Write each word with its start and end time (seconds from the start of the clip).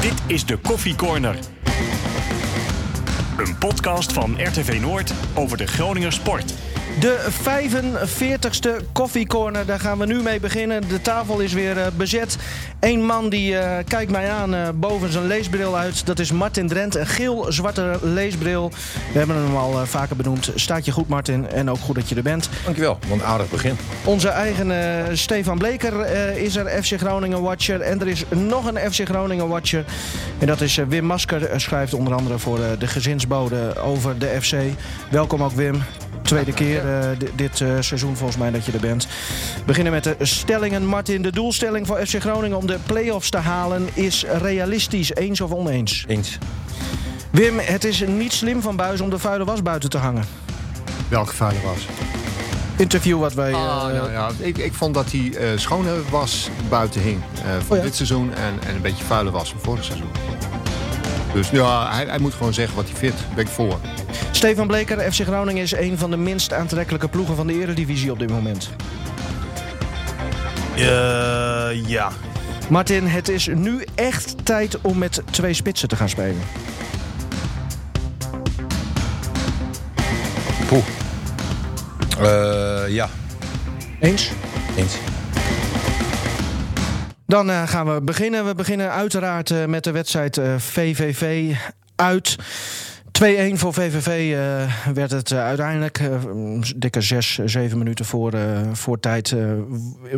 Dit 0.00 0.14
is 0.26 0.46
de 0.46 0.56
Koffie 0.56 0.94
Corner. 0.94 1.36
Een 3.36 3.58
podcast 3.58 4.12
van 4.12 4.36
RTV 4.42 4.80
Noord 4.80 5.12
over 5.34 5.56
de 5.56 5.66
Groninger 5.66 6.12
sport. 6.12 6.54
De 7.00 7.26
45ste 7.30 8.92
koffiecorner, 8.92 9.66
daar 9.66 9.80
gaan 9.80 9.98
we 9.98 10.06
nu 10.06 10.22
mee 10.22 10.40
beginnen. 10.40 10.88
De 10.88 11.00
tafel 11.00 11.38
is 11.38 11.52
weer 11.52 11.76
uh, 11.76 11.86
bezet. 11.96 12.36
Eén 12.80 13.04
man 13.04 13.28
die 13.28 13.52
uh, 13.52 13.76
kijkt 13.88 14.10
mij 14.10 14.30
aan 14.30 14.54
uh, 14.54 14.68
boven 14.74 15.12
zijn 15.12 15.26
leesbril 15.26 15.76
uit. 15.76 16.06
Dat 16.06 16.18
is 16.18 16.32
Martin 16.32 16.68
Drent, 16.68 16.94
een 16.94 17.06
geel-zwarte 17.06 17.98
leesbril. 18.02 18.70
We 19.12 19.18
hebben 19.18 19.36
hem 19.36 19.56
al 19.56 19.86
vaker 19.86 20.16
benoemd. 20.16 20.52
Staat 20.54 20.84
je 20.84 20.92
goed, 20.92 21.08
Martin, 21.08 21.48
en 21.48 21.70
ook 21.70 21.78
goed 21.78 21.94
dat 21.94 22.08
je 22.08 22.14
er 22.14 22.22
bent. 22.22 22.48
Dankjewel, 22.64 22.98
wat 23.08 23.18
een 23.18 23.24
aardig 23.24 23.50
begin. 23.50 23.76
Onze 24.04 24.28
eigen 24.28 25.18
Stefan 25.18 25.58
Bleker 25.58 26.06
is 26.36 26.56
er, 26.56 26.82
FC 26.82 26.98
Groningen-watcher. 26.98 27.80
En 27.80 28.00
er 28.00 28.08
is 28.08 28.24
nog 28.28 28.72
een 28.72 28.92
FC 28.92 29.00
Groningen-watcher. 29.04 29.84
En 30.38 30.46
dat 30.46 30.60
is 30.60 30.76
Wim 30.76 31.04
Masker, 31.04 31.60
schrijft 31.60 31.94
onder 31.94 32.14
andere 32.14 32.38
voor 32.38 32.58
de 32.78 32.86
gezinsbode 32.86 33.76
over 33.76 34.18
de 34.18 34.38
FC. 34.40 34.56
Welkom 35.10 35.42
ook, 35.42 35.52
Wim 35.52 35.82
tweede 36.22 36.52
keer 36.52 36.84
uh, 36.84 37.28
dit 37.34 37.60
uh, 37.60 37.68
seizoen 37.80 38.16
volgens 38.16 38.38
mij 38.38 38.50
dat 38.50 38.64
je 38.64 38.72
er 38.72 38.80
bent. 38.80 39.06
We 39.56 39.62
beginnen 39.66 39.92
met 39.92 40.04
de 40.04 40.16
stellingen. 40.20 40.86
Martin, 40.86 41.22
de 41.22 41.32
doelstelling 41.32 41.86
voor 41.86 42.06
FC 42.06 42.20
Groningen 42.20 42.56
om 42.56 42.66
de 42.66 42.78
play-offs 42.86 43.30
te 43.30 43.36
halen 43.36 43.88
is 43.94 44.24
realistisch. 44.42 45.14
Eens 45.14 45.40
of 45.40 45.50
oneens? 45.50 46.04
Eens. 46.08 46.38
Wim, 47.30 47.58
het 47.58 47.84
is 47.84 48.04
niet 48.06 48.32
slim 48.32 48.62
van 48.62 48.76
Buis 48.76 49.00
om 49.00 49.10
de 49.10 49.18
vuile 49.18 49.44
was 49.44 49.62
buiten 49.62 49.90
te 49.90 49.98
hangen. 49.98 50.24
Welke 51.08 51.34
vuile 51.34 51.60
was? 51.60 51.86
Interview 52.76 53.20
wat 53.20 53.34
wij... 53.34 53.52
Ah, 53.52 53.88
uh, 53.88 53.94
nou 53.94 54.10
ja, 54.10 54.30
ik, 54.38 54.58
ik 54.58 54.72
vond 54.72 54.94
dat 54.94 55.12
hij 55.12 55.56
schone 55.56 55.90
was 56.10 56.48
buiten 56.68 57.00
hing. 57.00 57.22
van 57.42 57.60
oh 57.68 57.76
ja? 57.76 57.82
dit 57.82 57.94
seizoen 57.94 58.34
en, 58.34 58.68
en 58.68 58.74
een 58.74 58.82
beetje 58.82 59.04
vuile 59.04 59.30
was 59.30 59.50
van 59.50 59.60
vorig 59.60 59.84
seizoen. 59.84 60.10
Dus 61.32 61.50
ja, 61.50 61.94
hij, 61.94 62.04
hij 62.04 62.18
moet 62.18 62.34
gewoon 62.34 62.54
zeggen 62.54 62.76
wat 62.76 62.88
hij 62.88 62.96
vindt. 62.96 63.16
Ben 63.34 63.44
ik 63.44 63.50
voor. 63.50 63.78
Stefan 64.30 64.66
Bleker, 64.66 65.12
FC 65.12 65.20
Groningen 65.20 65.62
is 65.62 65.72
een 65.72 65.98
van 65.98 66.10
de 66.10 66.16
minst 66.16 66.52
aantrekkelijke 66.52 67.08
ploegen 67.08 67.36
van 67.36 67.46
de 67.46 67.60
Eredivisie 67.60 68.10
op 68.10 68.18
dit 68.18 68.30
moment. 68.30 68.70
Uh, 70.76 71.88
ja. 71.88 72.12
Martin, 72.68 73.06
het 73.06 73.28
is 73.28 73.46
nu 73.46 73.84
echt 73.94 74.34
tijd 74.44 74.80
om 74.80 74.98
met 74.98 75.22
twee 75.30 75.54
spitsen 75.54 75.88
te 75.88 75.96
gaan 75.96 76.08
spelen. 76.08 76.42
Poeh. 80.66 80.84
Uh, 82.20 82.82
ja. 82.88 83.08
Eens? 84.00 84.30
Eens. 84.76 84.94
Dan 87.32 87.50
uh, 87.50 87.62
gaan 87.68 87.94
we 87.94 88.02
beginnen. 88.02 88.46
We 88.46 88.54
beginnen 88.54 88.90
uiteraard 88.90 89.50
uh, 89.50 89.64
met 89.64 89.84
de 89.84 89.90
wedstrijd 89.90 90.40
VVV 90.56 91.54
uit. 91.96 92.36
2-1 92.38 92.42
voor 93.52 93.72
VVV 93.72 94.36
werd 94.94 95.10
het 95.10 95.32
uiteindelijk. 95.32 96.00
Uh, 96.00 96.60
dikke 96.76 97.00
6, 97.00 97.38
7 97.44 97.78
minuten 97.78 98.04
voor, 98.04 98.32
voor 98.72 99.00
tijd 99.00 99.34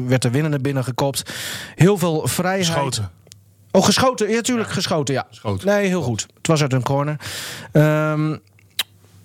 werd 0.06 0.22
de 0.22 0.30
winnende 0.30 0.58
binnengekopt. 0.58 1.34
Heel 1.74 1.98
veel 1.98 2.26
vrijheid. 2.26 2.66
Geschoten. 2.66 3.10
Oh, 3.70 3.84
geschoten. 3.84 4.28
Ja, 4.28 4.34
natuurlijk 4.34 4.68
ja. 4.68 4.74
geschoten, 4.74 5.14
ja. 5.14 5.26
Geschoten. 5.28 5.68
Nee, 5.68 5.86
heel 5.86 6.02
goed. 6.02 6.26
Het 6.36 6.46
was 6.46 6.62
uit 6.62 6.72
een 6.72 6.82
corner. 6.82 7.16
Um, 7.72 8.40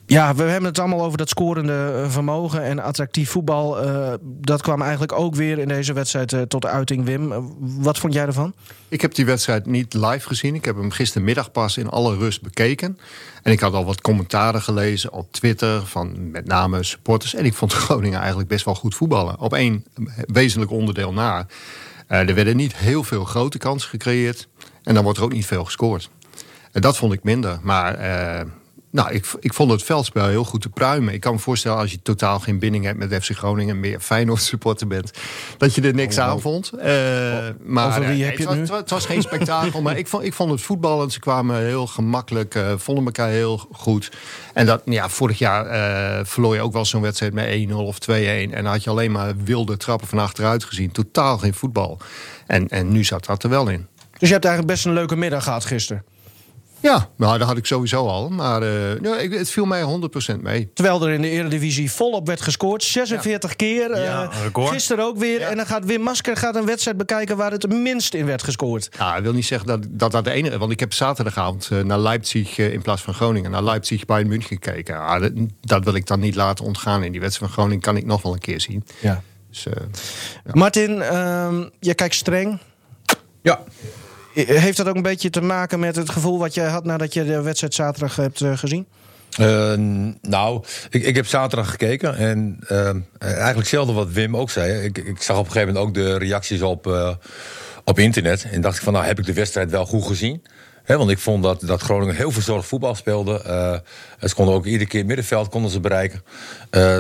ja, 0.10 0.36
we 0.36 0.44
hebben 0.44 0.70
het 0.70 0.80
allemaal 0.80 1.04
over 1.04 1.18
dat 1.18 1.30
scorende 1.30 2.06
vermogen 2.08 2.64
en 2.64 2.80
attractief 2.80 3.30
voetbal. 3.30 3.86
Uh, 3.86 4.14
dat 4.24 4.62
kwam 4.62 4.82
eigenlijk 4.82 5.12
ook 5.12 5.36
weer 5.36 5.60
in 5.60 5.68
deze 5.68 5.94
wedstrijd 5.94 6.32
uh, 6.32 6.42
tot 6.42 6.66
uiting, 6.66 7.06
Wim. 7.06 7.54
Wat 7.60 7.98
vond 7.98 8.14
jij 8.14 8.26
ervan? 8.26 8.54
Ik 8.88 9.02
heb 9.02 9.16
die 9.16 9.26
wedstrijd 9.26 9.66
niet 9.66 9.94
live 9.94 10.28
gezien. 10.28 10.56
Ik 10.56 10.66
heb 10.66 10.76
hem 10.76 10.92
gistermiddag 10.92 11.52
pas 11.52 11.78
in 11.78 11.90
alle 11.90 12.18
rust 12.18 12.42
bekeken. 12.42 12.98
En 13.44 13.52
ik 13.52 13.60
had 13.60 13.74
al 13.74 13.86
wat 13.86 14.02
commentaren 14.02 14.62
gelezen 14.62 15.12
op 15.14 15.32
Twitter 15.32 15.86
van 15.86 16.32
met 16.32 16.48
name 16.48 16.84
supporters. 16.84 17.36
En 17.36 17.46
ik 17.46 17.54
vond 17.54 17.74
Groningen 17.84 18.20
eigenlijk 18.20 18.50
best 18.50 18.66
wel 18.66 18.76
goed 18.76 18.96
voetballen. 18.96 19.40
Op 19.40 19.54
één 19.54 19.86
wezenlijk 20.28 20.72
onderdeel 20.72 21.14
na. 21.14 21.48
er 22.08 22.36
werden 22.36 22.56
niet 22.56 22.76
heel 22.76 23.04
veel 23.04 23.26
grote 23.26 23.58
kansen 23.58 23.90
gecreëerd. 23.90 24.48
En 24.84 24.94
dan 24.94 25.04
wordt 25.04 25.18
er 25.18 25.24
ook 25.24 25.34
niet 25.34 25.46
veel 25.46 25.66
gescoord. 25.66 26.10
En 26.72 26.82
dat 26.82 26.98
vond 26.98 27.14
ik 27.14 27.24
minder. 27.24 27.60
Maar 27.62 27.98
nou, 28.92 29.12
ik, 29.12 29.26
ik 29.40 29.54
vond 29.54 29.72
het 29.72 29.84
veldspel 29.84 30.28
heel 30.28 30.44
goed 30.44 30.62
te 30.62 30.70
pruimen. 30.70 31.14
Ik 31.14 31.20
kan 31.20 31.34
me 31.34 31.40
voorstellen 31.40 31.78
als 31.78 31.92
je 31.92 32.02
totaal 32.02 32.40
geen 32.40 32.60
binding 32.60 32.86
hebt 32.86 32.98
met 32.98 33.24
FC 33.24 33.38
Groningen... 33.38 33.80
meer 33.80 34.00
Feyenoord 34.00 34.42
supporter 34.42 34.88
bent, 34.88 35.12
dat 35.58 35.76
je 35.76 35.82
er 35.82 35.94
niks 35.94 36.18
oh, 36.18 36.24
aan 36.24 36.42
vond. 36.42 36.72
Uh, 36.74 36.84
maar 37.64 37.88
Over 37.88 38.08
wie 38.08 38.24
heb 38.24 38.38
het, 38.38 38.68
was, 38.68 38.80
het 38.80 38.90
was 38.90 39.06
geen 39.06 39.22
spektakel, 39.22 39.82
maar 39.82 39.98
ik 40.04 40.08
vond, 40.08 40.24
ik 40.24 40.34
vond 40.34 40.52
het 40.52 40.62
voetballen. 40.62 41.12
Ze 41.12 41.20
kwamen 41.20 41.66
heel 41.66 41.88
gemakkelijk, 41.88 42.56
uh, 42.56 42.74
vonden 42.78 43.06
elkaar 43.06 43.30
heel 43.30 43.68
goed. 43.72 44.12
En 44.54 44.66
dat, 44.66 44.82
ja, 44.86 45.10
vorig 45.10 45.38
jaar 45.38 45.66
uh, 45.66 46.26
verloor 46.26 46.56
je 46.56 46.62
ook 46.62 46.74
wel 46.74 46.86
zo'n 46.86 47.02
wedstrijd 47.02 47.34
met 47.34 47.70
1-0 47.70 47.74
of 47.74 47.98
2-1. 48.10 48.10
En 48.10 48.50
dan 48.50 48.66
had 48.66 48.84
je 48.84 48.90
alleen 48.90 49.12
maar 49.12 49.34
wilde 49.44 49.78
trappen 49.78 50.08
van 50.08 50.20
achteruit 50.20 50.64
gezien. 50.64 50.92
Totaal 50.92 51.38
geen 51.38 51.54
voetbal. 51.54 51.98
En, 52.48 52.68
en 52.68 52.92
nu 52.92 53.04
zat 53.04 53.26
dat 53.26 53.44
er 53.44 53.50
wel 53.50 53.68
in. 53.68 53.88
Dus 54.18 54.28
je 54.28 54.34
hebt 54.34 54.46
eigenlijk 54.46 54.74
best 54.74 54.86
een 54.86 54.94
leuke 54.94 55.16
middag 55.16 55.44
gehad 55.44 55.66
gisteren? 55.66 56.04
Ja, 56.82 57.10
nou, 57.16 57.38
dat 57.38 57.48
had 57.48 57.58
ik 57.58 57.66
sowieso 57.66 58.08
al. 58.08 58.30
Maar 58.30 58.64
uh, 58.64 59.02
ja, 59.02 59.18
ik, 59.18 59.34
het 59.34 59.50
viel 59.50 59.66
mij 59.66 59.84
100% 60.36 60.40
mee. 60.42 60.72
Terwijl 60.74 61.08
er 61.08 61.14
in 61.14 61.22
de 61.22 61.30
Eredivisie 61.30 61.92
volop 61.92 62.28
werd 62.28 62.42
gescoord. 62.42 62.84
46 62.84 63.50
ja. 63.50 63.56
keer. 63.56 63.92
Uh, 63.92 64.04
ja, 64.04 64.30
gisteren 64.54 65.06
ook 65.06 65.18
weer. 65.18 65.42
En 65.42 65.58
dan 65.58 65.66
gaat 65.66 65.86
Wim 65.86 66.02
Masker 66.02 66.38
gaat 66.38 66.56
een 66.56 66.66
wedstrijd 66.66 66.98
bekijken 66.98 67.38
waar 67.38 67.52
het 67.52 67.70
minst 67.70 68.14
in 68.14 68.26
werd 68.26 68.44
gescoord. 68.44 68.90
Ja, 68.98 69.16
ik 69.16 69.24
wil 69.24 69.34
niet 69.34 69.46
zeggen 69.46 69.68
dat 69.68 69.86
dat, 69.90 70.12
dat 70.12 70.24
de 70.24 70.32
enige... 70.32 70.58
Want 70.58 70.72
ik 70.72 70.80
heb 70.80 70.94
zaterdagavond 70.94 71.70
uh, 71.74 71.84
naar 71.84 72.00
Leipzig 72.00 72.58
in 72.58 72.82
plaats 72.82 73.02
van 73.02 73.14
Groningen... 73.14 73.52
naar 73.52 73.64
Leipzig 73.64 74.06
bij 74.06 74.24
München 74.24 74.58
gekeken. 74.62 74.96
Ja, 74.96 75.20
dat, 75.20 75.32
dat, 75.62 75.84
wil 75.84 75.94
ik 75.94 76.08
dan 76.08 76.20
niet 76.20 76.36
laten 76.36 76.66
ontgaan. 76.66 77.04
In 77.04 77.12
die 77.12 77.22
wedstrijd 77.22 77.52
van 77.52 77.62
Groningen 77.62 77.84
kan 77.84 77.98
ik 77.98 78.06
nog 78.06 78.22
wel 78.22 78.34
een 78.34 78.40
keer 78.40 78.62
zien. 78.62 78.84
Ja. 79.00 79.22
Dus, 79.50 79.66
Martin, 80.54 80.96
je 81.80 81.94
kijkt 81.96 82.16
streng. 82.16 82.60
Ja. 83.42 83.64
Heeft 84.46 84.78
dat 84.78 84.88
ook 84.88 84.96
een 84.96 85.02
beetje 85.02 85.30
te 85.30 85.42
maken 85.42 85.80
met 85.80 85.96
het 85.96 86.10
gevoel 86.10 86.40
wat 86.40 86.54
jij 86.54 86.68
had 86.68 86.84
nadat 86.84 87.14
je 87.14 87.26
de 87.26 87.42
wedstrijd 87.42 87.74
zaterdag 87.74 88.16
hebt 88.16 88.42
uh, 88.42 88.58
gezien? 88.58 88.88
Uh, 89.40 89.74
nou, 90.22 90.64
ik, 90.90 91.04
ik 91.04 91.16
heb 91.16 91.28
zaterdag 91.28 91.70
gekeken 91.70 92.16
en 92.18 92.60
uh, 92.72 92.90
eigenlijk 93.20 93.58
hetzelfde 93.58 93.94
wat 93.94 94.12
Wim 94.12 94.38
ook 94.38 94.50
zei. 94.50 94.84
Ik, 94.84 94.98
ik 94.98 95.22
zag 95.22 95.38
op 95.38 95.46
een 95.46 95.52
gegeven 95.52 95.74
moment 95.74 95.88
ook 95.88 95.94
de 95.94 96.18
reacties 96.18 96.62
op, 96.62 96.88
uh, 96.88 97.10
op 97.84 98.00
internet. 98.00 98.48
En 98.52 98.62
dacht 98.62 98.78
ik 98.78 98.84
van, 98.84 98.94
nou 98.94 99.06
heb 99.06 99.20
ik 99.20 99.26
de 99.26 99.34
wedstrijd 99.34 99.72
wel 99.72 99.86
goed 99.86 100.06
gezien. 100.06 100.44
He, 100.84 100.98
want 100.98 101.10
ik 101.10 101.20
vond 101.20 101.44
dat, 101.44 101.62
dat 101.62 101.82
Groningen 101.82 102.16
heel 102.16 102.32
verzorgd 102.32 102.68
voetbal 102.68 102.96
speelde. 102.96 103.42
ze 104.24 104.36
konden 104.36 104.56
ook 104.56 104.66
iedere 104.66 104.90
keer 104.90 105.06
middenveld 105.06 105.50
konden 105.50 105.72
ze 105.72 105.80
bereiken. 105.80 106.24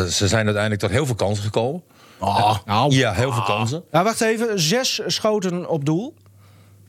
ze 0.09 0.27
zijn 0.27 0.45
uiteindelijk 0.45 0.81
tot 0.81 0.89
heel 0.89 1.05
veel 1.05 1.15
kansen 1.15 1.43
gekomen. 1.43 1.83
Oh, 2.19 2.57
nou. 2.65 2.95
Ja, 2.95 3.13
heel 3.13 3.31
veel 3.31 3.43
kansen. 3.43 3.83
Nou, 3.91 4.05
wacht 4.05 4.21
even. 4.21 4.59
Zes 4.59 5.01
schoten 5.05 5.69
op 5.69 5.85
doel. 5.85 6.13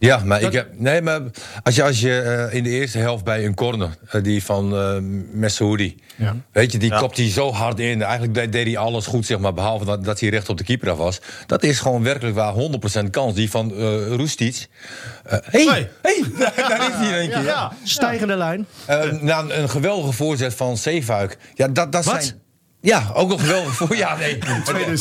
Ja, 0.01 0.21
maar 0.25 0.43
ik 0.43 0.53
heb. 0.53 0.69
Nee, 0.77 1.03
maar 1.03 1.21
als 1.63 1.75
je, 1.75 1.83
als 1.83 2.01
je 2.01 2.47
uh, 2.51 2.57
in 2.57 2.63
de 2.63 2.71
eerste 2.71 2.99
helft 2.99 3.25
bij 3.25 3.45
een 3.45 3.55
corner, 3.55 3.97
uh, 4.13 4.23
die 4.23 4.45
van 4.45 4.75
uh, 4.75 4.97
Messoudi. 5.33 5.97
Ja. 6.17 6.37
Weet 6.53 6.73
je, 6.73 6.79
die 6.79 6.91
ja. 6.91 6.99
kopt 6.99 7.17
hij 7.17 7.31
zo 7.31 7.53
hard 7.53 7.81
in. 7.81 8.03
Eigenlijk 8.03 8.53
deed 8.53 8.67
hij 8.67 8.77
alles 8.77 9.07
goed, 9.07 9.27
zeg 9.27 9.39
maar, 9.39 9.55
behalve 9.55 9.85
dat, 9.85 10.05
dat 10.05 10.21
hij 10.21 10.29
recht 10.29 10.49
op 10.49 10.59
de 10.59 10.65
keeper 10.65 10.91
af 10.91 10.97
was. 10.97 11.21
Dat 11.47 11.63
is 11.63 11.79
gewoon 11.79 12.03
werkelijk 12.03 12.37
waar 12.37 12.55
100% 13.05 13.11
kans. 13.11 13.35
Die 13.35 13.51
van 13.51 13.73
uh, 13.73 14.07
Roestic. 14.07 14.67
Hé, 15.25 15.39
hey, 15.65 15.91
hey, 16.03 16.25
daar, 16.39 16.53
daar 16.69 16.89
is 16.89 16.95
hij 16.95 17.09
in 17.09 17.15
één 17.15 17.31
keer. 17.31 17.45
Ja, 17.45 17.73
Stijgende 17.85 18.37
lijn. 18.37 18.67
na 19.21 19.39
een, 19.39 19.61
een 19.61 19.71
geweldige 19.71 20.13
voorzet 20.13 20.55
van 20.55 20.77
Zeefuik. 20.77 21.39
Ja, 21.55 21.69
dat, 21.69 21.93
dat 21.93 22.05
Wat? 22.05 22.25
zijn. 22.25 22.41
Ja, 22.83 23.11
ook 23.15 23.29
nog 23.29 23.41
geweldig 23.41 23.75
voor. 23.77 23.97
Ja, 23.97 24.17
nee. 24.17 24.39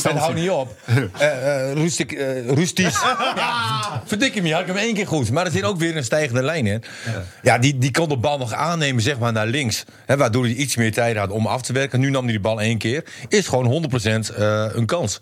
En 0.03 0.17
hou 0.17 0.33
niet 0.33 0.49
op. 0.49 0.75
Uh, 1.19 1.25
uh, 1.25 1.73
Roestic, 1.73 2.11
uh, 2.11 2.47
Roesties. 2.47 2.99
ja, 3.35 4.03
verdik 4.05 4.33
hem, 4.33 4.51
had 4.51 4.61
ik 4.61 4.67
hem 4.67 4.75
één 4.75 4.93
keer 4.93 5.07
goed. 5.07 5.31
Maar 5.31 5.45
er 5.45 5.51
zit 5.51 5.63
ook 5.63 5.77
weer 5.77 5.97
een 5.97 6.03
stijgende 6.03 6.43
lijn 6.43 6.67
in. 6.67 6.83
Ja, 7.05 7.23
ja 7.41 7.57
die, 7.57 7.77
die 7.77 7.91
kon 7.91 8.09
de 8.09 8.17
bal 8.17 8.37
nog 8.37 8.53
aannemen, 8.53 9.01
zeg 9.01 9.19
maar, 9.19 9.31
naar 9.31 9.47
links. 9.47 9.83
Hè, 10.05 10.17
waardoor 10.17 10.43
hij 10.43 10.53
iets 10.53 10.75
meer 10.75 10.93
tijd 10.93 11.17
had 11.17 11.29
om 11.29 11.45
af 11.47 11.61
te 11.61 11.73
werken. 11.73 11.99
Nu 11.99 12.09
nam 12.09 12.23
hij 12.23 12.33
de 12.33 12.39
bal 12.39 12.61
één 12.61 12.77
keer. 12.77 13.03
Is 13.27 13.47
gewoon 13.47 13.89
100% 13.91 14.35
een 14.73 14.85
kans. 14.85 15.19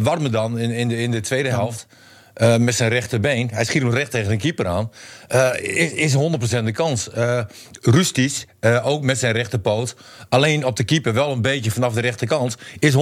Warme 0.00 0.30
dan 0.30 0.58
in, 0.58 0.70
in, 0.70 0.88
de, 0.88 0.96
in 0.96 1.10
de 1.10 1.20
tweede 1.20 1.48
helft. 1.48 1.86
Uh, 2.36 2.56
met 2.56 2.74
zijn 2.74 2.90
rechterbeen. 2.90 3.50
Hij 3.52 3.64
schiet 3.64 3.82
hem 3.82 3.90
recht 3.90 4.10
tegen 4.10 4.32
een 4.32 4.38
keeper 4.38 4.66
aan. 4.66 4.90
Uh, 5.34 5.50
is, 5.60 5.92
is 5.92 6.14
100% 6.14 6.64
de 6.64 6.72
kans. 6.72 7.08
Uh, 7.16 8.86
ook 8.86 9.02
met 9.02 9.18
zijn 9.18 9.32
rechterpoot. 9.32 9.96
Alleen 10.28 10.64
op 10.64 10.76
de 10.76 10.84
keeper 10.84 11.12
wel 11.12 11.32
een 11.32 11.42
beetje 11.42 11.70
vanaf 11.70 11.94
de 11.94 12.00
rechterkant. 12.00 12.56
Is 12.78 12.92
100% 12.92 12.96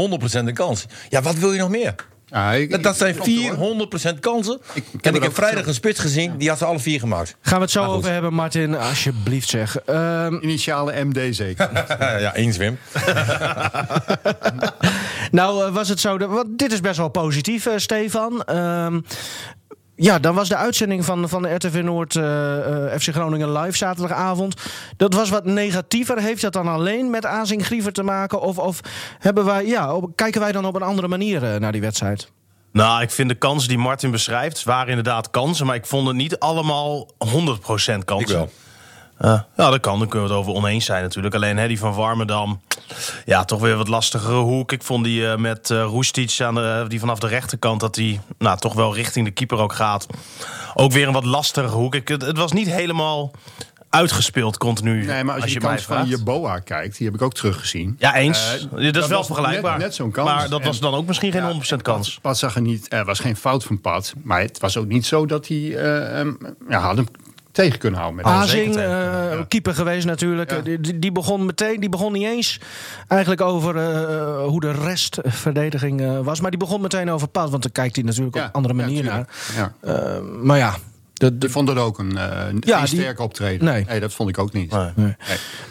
de 0.45 0.53
kans. 0.53 0.87
Ja, 1.09 1.23
wat 1.23 1.35
wil 1.35 1.53
je 1.53 1.59
nog 1.59 1.69
meer? 1.69 1.95
Ja, 2.33 2.53
ik, 2.53 2.71
dat, 2.71 2.83
dat 2.83 2.97
zijn 2.97 3.15
400% 3.15 3.19
kansen. 4.21 4.61
Ik, 4.75 4.85
ik 4.93 5.07
en 5.07 5.15
ik 5.15 5.23
heb 5.23 5.35
vrijdag 5.35 5.67
een 5.67 5.75
spits 5.75 6.01
gezien, 6.01 6.37
die 6.37 6.49
had 6.49 6.59
ze 6.59 6.65
alle 6.65 6.79
vier 6.79 6.99
gemaakt. 6.99 7.37
Gaan 7.41 7.57
we 7.57 7.63
het 7.63 7.71
zo 7.71 7.85
over 7.85 8.13
hebben, 8.13 8.35
Martin, 8.35 8.75
alsjeblieft 8.75 9.49
zeg. 9.49 9.77
Um... 9.87 10.43
Initiale 10.43 11.05
MD 11.05 11.37
zeker. 11.37 11.71
ja, 12.21 12.35
eens 12.35 12.57
Wim. 12.57 12.79
nou, 15.31 15.73
was 15.73 15.89
het 15.89 16.01
zo, 16.01 16.19
dat, 16.19 16.29
want 16.29 16.59
dit 16.59 16.73
is 16.73 16.81
best 16.81 16.97
wel 16.97 17.09
positief, 17.09 17.67
uh, 17.67 17.73
Stefan. 17.77 18.57
Um, 18.57 19.05
ja, 20.03 20.19
dan 20.19 20.35
was 20.35 20.49
de 20.49 20.57
uitzending 20.57 21.05
van, 21.05 21.29
van 21.29 21.43
de 21.43 21.55
RTV 21.55 21.81
Noord 21.83 22.15
uh, 22.15 22.25
FC 22.99 23.09
Groningen 23.09 23.53
live 23.53 23.77
zaterdagavond. 23.77 24.55
Dat 24.97 25.15
was 25.15 25.31
wat 25.31 25.45
negatiever. 25.45 26.19
Heeft 26.19 26.43
dat 26.43 26.53
dan 26.53 26.69
alleen 26.69 27.11
met 27.11 27.27
Azing 27.27 27.67
Griever 27.67 27.93
te 27.93 28.03
maken? 28.03 28.41
Of, 28.41 28.59
of 28.59 28.81
hebben 29.19 29.45
wij, 29.45 29.67
ja, 29.67 30.01
kijken 30.15 30.41
wij 30.41 30.53
dan 30.53 30.65
op 30.65 30.75
een 30.75 30.83
andere 30.83 31.09
manier 31.09 31.43
uh, 31.43 31.57
naar 31.57 31.73
die 31.73 31.81
wedstrijd? 31.81 32.31
Nou, 32.73 33.03
ik 33.03 33.11
vind 33.11 33.29
de 33.29 33.35
kansen 33.35 33.69
die 33.69 33.79
Martin 33.79 34.11
beschrijft, 34.11 34.65
waren 34.65 34.89
inderdaad 34.89 35.31
kansen. 35.31 35.67
Maar 35.67 35.77
ik 35.77 35.87
vond 35.87 36.07
het 36.07 36.17
niet 36.17 36.39
allemaal 36.39 37.11
100% 37.27 38.05
kansen. 38.05 38.19
Ik 38.19 38.27
wel. 38.27 38.51
Uh, 39.23 39.41
ja, 39.57 39.71
dat 39.71 39.81
kan. 39.81 39.99
Dan 39.99 40.09
kunnen 40.09 40.29
we 40.29 40.35
het 40.35 40.45
over 40.45 40.55
oneens 40.55 40.85
zijn 40.85 41.03
natuurlijk. 41.03 41.35
Alleen 41.35 41.59
Hedy 41.59 41.77
van 41.77 41.95
Warmerdam, 41.95 42.61
ja, 43.25 43.45
toch 43.45 43.61
weer 43.61 43.77
wat 43.77 43.89
lastigere 43.89 44.37
hoek. 44.37 44.73
Ik 44.73 44.83
vond 44.83 45.05
die 45.05 45.21
uh, 45.21 45.37
met 45.37 45.71
uh, 45.71 45.83
Roestic 45.83 46.41
aan 46.41 46.55
de, 46.55 46.85
die 46.89 47.01
vanaf 47.01 47.19
de 47.19 47.27
rechterkant... 47.27 47.81
dat 47.81 47.95
die 47.95 48.21
nou, 48.39 48.59
toch 48.59 48.75
wel 48.75 48.95
richting 48.95 49.27
de 49.27 49.33
keeper 49.33 49.59
ook 49.59 49.73
gaat. 49.73 50.07
Ook 50.75 50.93
weer 50.93 51.07
een 51.07 51.13
wat 51.13 51.25
lastige 51.25 51.75
hoek. 51.75 51.95
Ik, 51.95 52.09
het, 52.09 52.23
het 52.23 52.37
was 52.37 52.53
niet 52.53 52.67
helemaal 52.67 53.31
uitgespeeld 53.93 54.57
continu. 54.59 55.05
Nee, 55.05 55.25
maar 55.25 55.35
als, 55.35 55.43
als 55.43 55.53
je, 55.53 55.61
je 55.61 55.67
kans 55.67 55.83
van 55.83 56.09
je 56.09 56.23
boa 56.23 56.59
kijkt, 56.59 56.97
die 56.97 57.07
heb 57.07 57.15
ik 57.15 57.23
ook 57.23 57.35
teruggezien. 57.35 57.97
Ja, 57.99 58.15
eens. 58.15 58.69
Uh, 58.75 58.93
dat 58.93 59.03
is 59.03 59.09
wel 59.09 59.25
vergelijkbaar. 59.25 59.73
Net, 59.73 59.87
net 59.87 59.95
zo'n 59.95 60.11
kans. 60.11 60.31
Maar 60.31 60.49
dat 60.49 60.65
was 60.65 60.81
dan 60.81 60.95
ook 60.95 61.07
misschien 61.07 61.33
geen 61.33 61.43
ja, 61.43 61.77
100% 61.77 61.83
kans. 61.83 62.19
Pat 62.23 62.39
zag 62.39 62.55
er 62.55 62.61
niet, 62.61 62.93
er 62.93 63.05
was 63.05 63.19
geen 63.21 63.37
fout 63.37 63.65
van 63.65 63.81
Pat. 63.81 64.15
Maar 64.23 64.41
het 64.41 64.59
was 64.59 64.77
ook 64.77 64.87
niet 64.87 65.07
zo 65.07 65.27
dat 65.27 65.49
hij 65.49 65.57
uh, 65.57 66.19
um, 66.19 66.39
ja, 66.69 66.79
had 66.79 66.97
hem 66.97 67.07
tegen 67.53 67.79
kunnen 67.79 68.01
houden. 68.01 68.23
Met 68.25 68.33
Azing, 68.33 68.77
uh, 68.77 68.83
ja. 68.83 69.45
keeper 69.49 69.75
geweest 69.75 70.07
natuurlijk. 70.07 70.51
Ja. 70.51 70.61
Die, 70.61 70.99
die, 70.99 71.13
begon 71.13 71.47
meteen, 71.47 71.81
die 71.81 71.89
begon 71.89 72.13
niet 72.13 72.27
eens 72.27 72.61
eigenlijk 73.09 73.41
over 73.41 73.77
uh, 73.77 74.45
hoe 74.45 74.61
de 74.61 74.73
restverdediging 74.73 76.01
uh, 76.01 76.21
was. 76.21 76.41
Maar 76.41 76.51
die 76.51 76.61
begon 76.61 76.81
meteen 76.81 77.11
over 77.11 77.29
Pat. 77.29 77.51
Want 77.51 77.63
dan 77.63 77.73
kijkt 77.73 77.97
hij 77.97 78.05
natuurlijk 78.05 78.37
ja. 78.37 78.43
op 78.43 78.49
een 78.49 78.55
andere 78.55 78.75
manier 78.75 79.05
naar. 79.05 79.27
maar 80.43 80.59
ja, 80.59 80.77
de, 81.23 81.39
de, 81.39 81.51
vond 81.51 81.69
het 81.69 81.79
ook 81.79 81.99
een, 81.99 82.13
uh, 82.15 82.47
ja, 82.61 82.81
een 82.81 82.89
sterk 82.89 83.19
optreden. 83.19 83.65
Nee. 83.65 83.85
nee. 83.85 84.01
dat 84.01 84.13
vond 84.13 84.29
ik 84.29 84.39
ook 84.39 84.53
niet. 84.53 84.71
Nee. 84.71 84.91
Nee. 84.95 85.15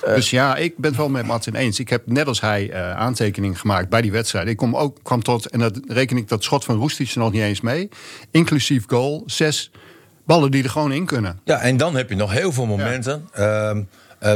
Dus 0.06 0.30
ja, 0.30 0.56
ik 0.56 0.78
ben 0.78 0.90
het 0.90 1.00
wel 1.00 1.10
met 1.10 1.26
Martin 1.26 1.56
eens. 1.56 1.80
Ik 1.80 1.90
heb 1.90 2.08
net 2.08 2.28
als 2.28 2.42
hij 2.42 2.70
uh, 2.70 2.92
aantekeningen 2.92 3.58
gemaakt 3.58 3.90
bij 3.90 4.02
die 4.02 4.12
wedstrijd. 4.12 4.48
Ik 4.48 4.58
kom 4.58 4.76
ook, 4.76 4.98
kwam 5.04 5.24
tot, 5.24 5.46
en 5.46 5.60
dat 5.60 5.80
reken 5.88 6.18
ik 6.18 6.28
dat 6.28 6.44
schot 6.44 6.64
van 6.64 6.76
Roestic 6.76 7.10
er 7.12 7.20
nog 7.20 7.32
niet 7.32 7.42
eens 7.42 7.62
mee. 7.62 7.90
Inclusief 8.32 8.84
goal, 8.88 9.24
zes 9.26 9.72
ballen 10.32 10.52
die 10.52 10.64
er 10.64 10.70
gewoon 10.70 10.92
in 10.92 11.06
kunnen. 11.06 11.40
Ja, 11.44 11.60
en 11.60 11.78
dan 11.78 11.96
heb 11.96 12.10
je 12.10 12.16
nog 12.16 12.32
heel 12.32 12.52
veel 12.52 12.66
momenten. 12.66 13.30
Ja. 13.36 13.72
Uh, 13.72 13.78
uh, 14.24 14.34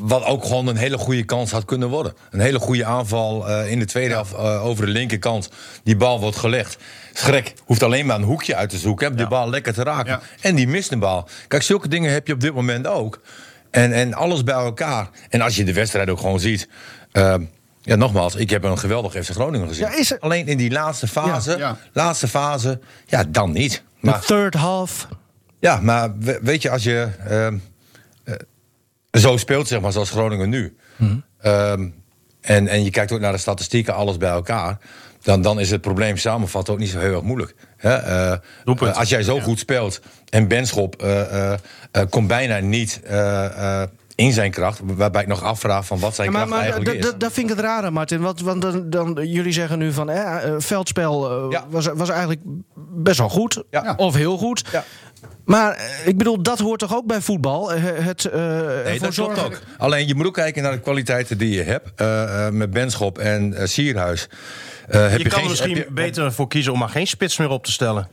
wat 0.00 0.24
ook 0.24 0.44
gewoon 0.44 0.66
een 0.66 0.76
hele 0.76 0.98
goede 0.98 1.24
kans 1.24 1.50
had 1.50 1.64
kunnen 1.64 1.88
worden. 1.88 2.14
Een 2.30 2.40
hele 2.40 2.58
goede 2.58 2.84
aanval 2.84 3.48
uh, 3.48 3.70
in 3.70 3.78
de 3.78 3.84
tweede 3.84 4.14
helft 4.14 4.32
uh, 4.32 4.64
over 4.64 4.86
de 4.86 4.92
linkerkant. 4.92 5.48
Die 5.82 5.96
bal 5.96 6.20
wordt 6.20 6.36
gelegd. 6.36 6.78
Schrek 7.12 7.54
hoeft 7.64 7.82
alleen 7.82 8.06
maar 8.06 8.16
een 8.16 8.22
hoekje 8.22 8.56
uit 8.56 8.70
te 8.70 8.78
zoeken. 8.78 9.10
Hè, 9.10 9.14
die 9.14 9.28
bal 9.28 9.50
lekker 9.50 9.74
te 9.74 9.82
raken. 9.82 10.12
Ja. 10.12 10.20
En 10.40 10.54
die 10.54 10.68
mist 10.68 10.92
een 10.92 10.98
bal. 10.98 11.28
Kijk, 11.48 11.62
zulke 11.62 11.88
dingen 11.88 12.12
heb 12.12 12.26
je 12.26 12.32
op 12.32 12.40
dit 12.40 12.54
moment 12.54 12.86
ook. 12.86 13.20
En, 13.70 13.92
en 13.92 14.14
alles 14.14 14.44
bij 14.44 14.54
elkaar. 14.54 15.08
En 15.28 15.40
als 15.40 15.56
je 15.56 15.64
de 15.64 15.72
wedstrijd 15.72 16.10
ook 16.10 16.20
gewoon 16.20 16.40
ziet. 16.40 16.68
ja, 17.82 17.96
nogmaals, 17.96 18.34
ik 18.34 18.50
heb 18.50 18.64
een 18.64 18.78
geweldig 18.78 19.12
FC 19.12 19.30
Groningen 19.30 19.68
gezien. 19.68 19.98
Is 19.98 20.10
er... 20.10 20.18
Alleen 20.20 20.46
in 20.46 20.56
die 20.56 20.70
laatste 20.70 21.08
fase, 21.08 21.76
laatste 21.92 22.28
fase, 22.28 22.80
ja, 23.06 23.24
dan 23.28 23.52
niet. 23.52 23.82
Maar, 24.00 24.20
de 24.20 24.26
third 24.26 24.54
half. 24.54 25.08
Ja, 25.66 25.80
maar 25.80 26.12
weet 26.42 26.62
je, 26.62 26.70
als 26.70 26.82
je 26.82 27.08
uh, 27.30 28.34
zo 29.10 29.36
speelt, 29.36 29.68
zeg 29.68 29.80
maar, 29.80 29.92
zoals 29.92 30.10
Groningen 30.10 30.48
nu. 30.48 30.76
Hmm. 30.96 31.24
Um, 31.44 31.94
en, 32.40 32.68
en 32.68 32.84
je 32.84 32.90
kijkt 32.90 33.12
ook 33.12 33.20
naar 33.20 33.32
de 33.32 33.38
statistieken, 33.38 33.94
alles 33.94 34.16
bij 34.16 34.30
elkaar. 34.30 34.78
Dan, 35.22 35.42
dan 35.42 35.60
is 35.60 35.70
het 35.70 35.80
probleem 35.80 36.16
samenvatten 36.16 36.74
ook 36.74 36.80
niet 36.80 36.88
zo 36.88 36.98
heel 36.98 37.14
erg 37.14 37.22
moeilijk. 37.22 37.54
Hè? 37.76 38.38
Uh, 38.64 38.92
als 38.96 39.08
jij 39.08 39.22
zo 39.22 39.34
ja. 39.34 39.42
goed 39.42 39.58
speelt 39.58 40.00
en 40.28 40.48
Benschop 40.48 41.06
komt 42.10 42.28
bijna 42.28 42.58
niet 42.58 43.00
in 44.16 44.32
zijn 44.32 44.50
kracht. 44.50 44.80
Waarbij 44.84 45.22
ik 45.22 45.28
nog 45.28 45.42
afvraag 45.42 45.86
van 45.86 45.98
wat 45.98 46.14
zijn 46.14 46.26
ja, 46.26 46.32
maar, 46.32 46.46
kracht 46.46 46.62
maar, 46.62 46.70
eigenlijk 46.70 47.04
is. 47.04 47.18
Dat 47.18 47.32
vind 47.32 47.50
ik 47.50 47.56
het 47.56 47.64
rare, 47.64 47.90
Martin. 47.90 48.20
Want, 48.20 48.40
want 48.40 48.62
dan, 48.62 48.90
dan, 48.90 49.18
jullie 49.22 49.52
zeggen 49.52 49.78
nu 49.78 49.92
van... 49.92 50.10
Eh, 50.10 50.54
veldspel 50.58 51.50
ja. 51.50 51.66
was, 51.70 51.86
was 51.94 52.08
eigenlijk 52.08 52.40
best 52.94 53.18
wel 53.18 53.28
goed. 53.28 53.62
Ja. 53.70 53.94
Of 53.96 54.14
heel 54.14 54.36
goed. 54.36 54.64
Maar 55.44 55.80
ik 56.04 56.18
bedoel, 56.18 56.42
dat 56.42 56.58
hoort 56.58 56.78
toch 56.78 56.94
ook 56.94 57.06
bij 57.06 57.20
voetbal? 57.20 57.70
Het, 57.70 58.24
uh, 58.24 58.32
nee, 58.84 58.98
dat 58.98 59.14
klopt 59.14 59.44
ook. 59.44 59.60
Alleen 59.78 60.06
je 60.06 60.14
moet 60.14 60.26
ook 60.26 60.34
kijken 60.34 60.62
naar 60.62 60.72
de 60.72 60.80
kwaliteiten 60.80 61.38
die 61.38 61.54
je 61.54 61.62
hebt. 61.62 62.00
Uh, 62.00 62.48
met 62.48 62.70
Benschop 62.70 63.18
en 63.18 63.52
uh, 63.52 63.64
Sierhuis. 63.64 64.28
je 64.90 64.96
heb 64.96 65.20
je 65.20 65.28
kan 65.28 65.42
er 65.42 65.48
misschien 65.48 65.76
je, 65.76 65.86
beter 65.90 66.32
voor 66.32 66.48
kiezen 66.48 66.72
om 66.72 66.78
maar 66.78 66.88
geen 66.88 67.06
spits 67.06 67.36
meer 67.36 67.48
op 67.48 67.64
te 67.64 67.72
stellen. 67.72 68.08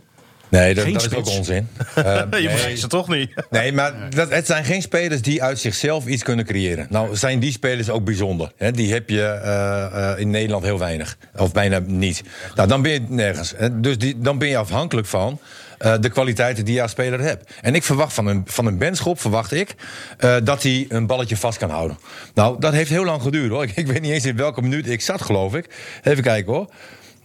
Nee, 0.60 0.74
dat, 0.74 0.94
dat 0.94 1.06
is 1.06 1.16
ook 1.16 1.28
onzin. 1.28 1.68
Uh, 1.98 2.22
je 2.32 2.50
nee. 2.66 2.76
ze 2.76 2.88
toch 2.88 3.08
niet. 3.08 3.34
Nee, 3.50 3.74
maar 3.74 3.94
dat, 4.10 4.30
het 4.30 4.46
zijn 4.46 4.66
geen 4.66 4.82
spelers 4.82 5.22
die 5.22 5.44
uit 5.44 5.60
zichzelf 5.60 6.06
iets 6.06 6.24
kunnen 6.24 6.46
creëren. 6.46 6.88
Nou, 6.90 7.16
zijn 7.16 7.40
die 7.40 7.52
spelers 7.52 7.90
ook 7.90 8.04
bijzonder. 8.04 8.52
Hè? 8.58 8.72
Die 8.72 8.94
heb 8.94 9.10
je 9.10 9.42
uh, 9.44 10.00
uh, 10.00 10.20
in 10.20 10.30
Nederland 10.30 10.64
heel 10.64 10.80
weinig. 10.80 11.18
Of 11.36 11.52
bijna 11.52 11.80
niet. 11.86 12.24
Nou, 12.56 12.68
dan 12.68 12.82
ben 12.82 12.92
je 12.92 13.02
nergens. 13.08 13.54
Dus 13.74 13.98
die, 13.98 14.20
dan 14.20 14.38
ben 14.38 14.48
je 14.48 14.58
afhankelijk 14.58 15.08
van 15.08 15.40
uh, 15.80 15.94
de 16.00 16.10
kwaliteiten 16.10 16.66
die 16.66 16.74
je 16.74 16.82
als 16.82 16.92
speler 16.92 17.20
hebt. 17.20 17.52
En 17.62 17.76
ik 17.76 17.84
verwacht 17.84 18.14
van 18.14 18.28
een, 18.28 18.42
van 18.46 18.66
een 18.66 18.78
benschop, 18.78 19.22
verwacht 19.22 19.52
ik, 19.52 19.76
uh, 20.20 20.36
dat 20.44 20.64
hij 20.64 20.86
een 20.90 21.08
balletje 21.08 21.38
vast 21.38 21.58
kan 21.58 21.70
houden. 21.70 21.98
Nou, 22.34 22.60
dat 22.60 22.74
heeft 22.74 22.90
heel 22.90 23.06
lang 23.06 23.22
geduurd 23.22 23.50
hoor. 23.52 23.64
Ik, 23.64 23.76
ik 23.84 23.88
weet 23.88 24.02
niet 24.02 24.12
eens 24.12 24.26
in 24.26 24.36
welke 24.36 24.62
minuut 24.62 24.90
ik 24.90 25.02
zat, 25.02 25.22
geloof 25.22 25.56
ik. 25.56 25.70
Even 26.04 26.24
kijken 26.24 26.54
hoor. 26.54 26.70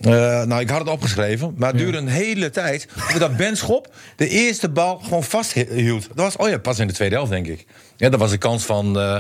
Uh, 0.01 0.13
nou, 0.43 0.61
ik 0.61 0.71
had 0.71 0.79
het 0.79 0.89
opgeschreven, 0.89 1.55
maar 1.57 1.69
het 1.69 1.79
duurde 1.79 1.99
een 1.99 2.09
hele 2.09 2.51
tijd. 2.51 2.89
Dat 3.19 3.37
Ben 3.37 3.57
Schop 3.57 3.95
de 4.17 4.29
eerste 4.29 4.69
bal 4.69 4.99
gewoon 4.99 5.25
vasthield. 5.25 6.09
Dat 6.15 6.25
was, 6.25 6.37
oh 6.37 6.49
ja, 6.49 6.59
pas 6.59 6.79
in 6.79 6.87
de 6.87 6.93
tweede 6.93 7.15
helft, 7.15 7.31
denk 7.31 7.47
ik. 7.47 7.67
Ja, 7.99 8.09
dat 8.09 8.21
was 8.21 8.31
de 8.31 8.39
kans 8.39 8.65
van 8.65 8.99
uh, 8.99 9.17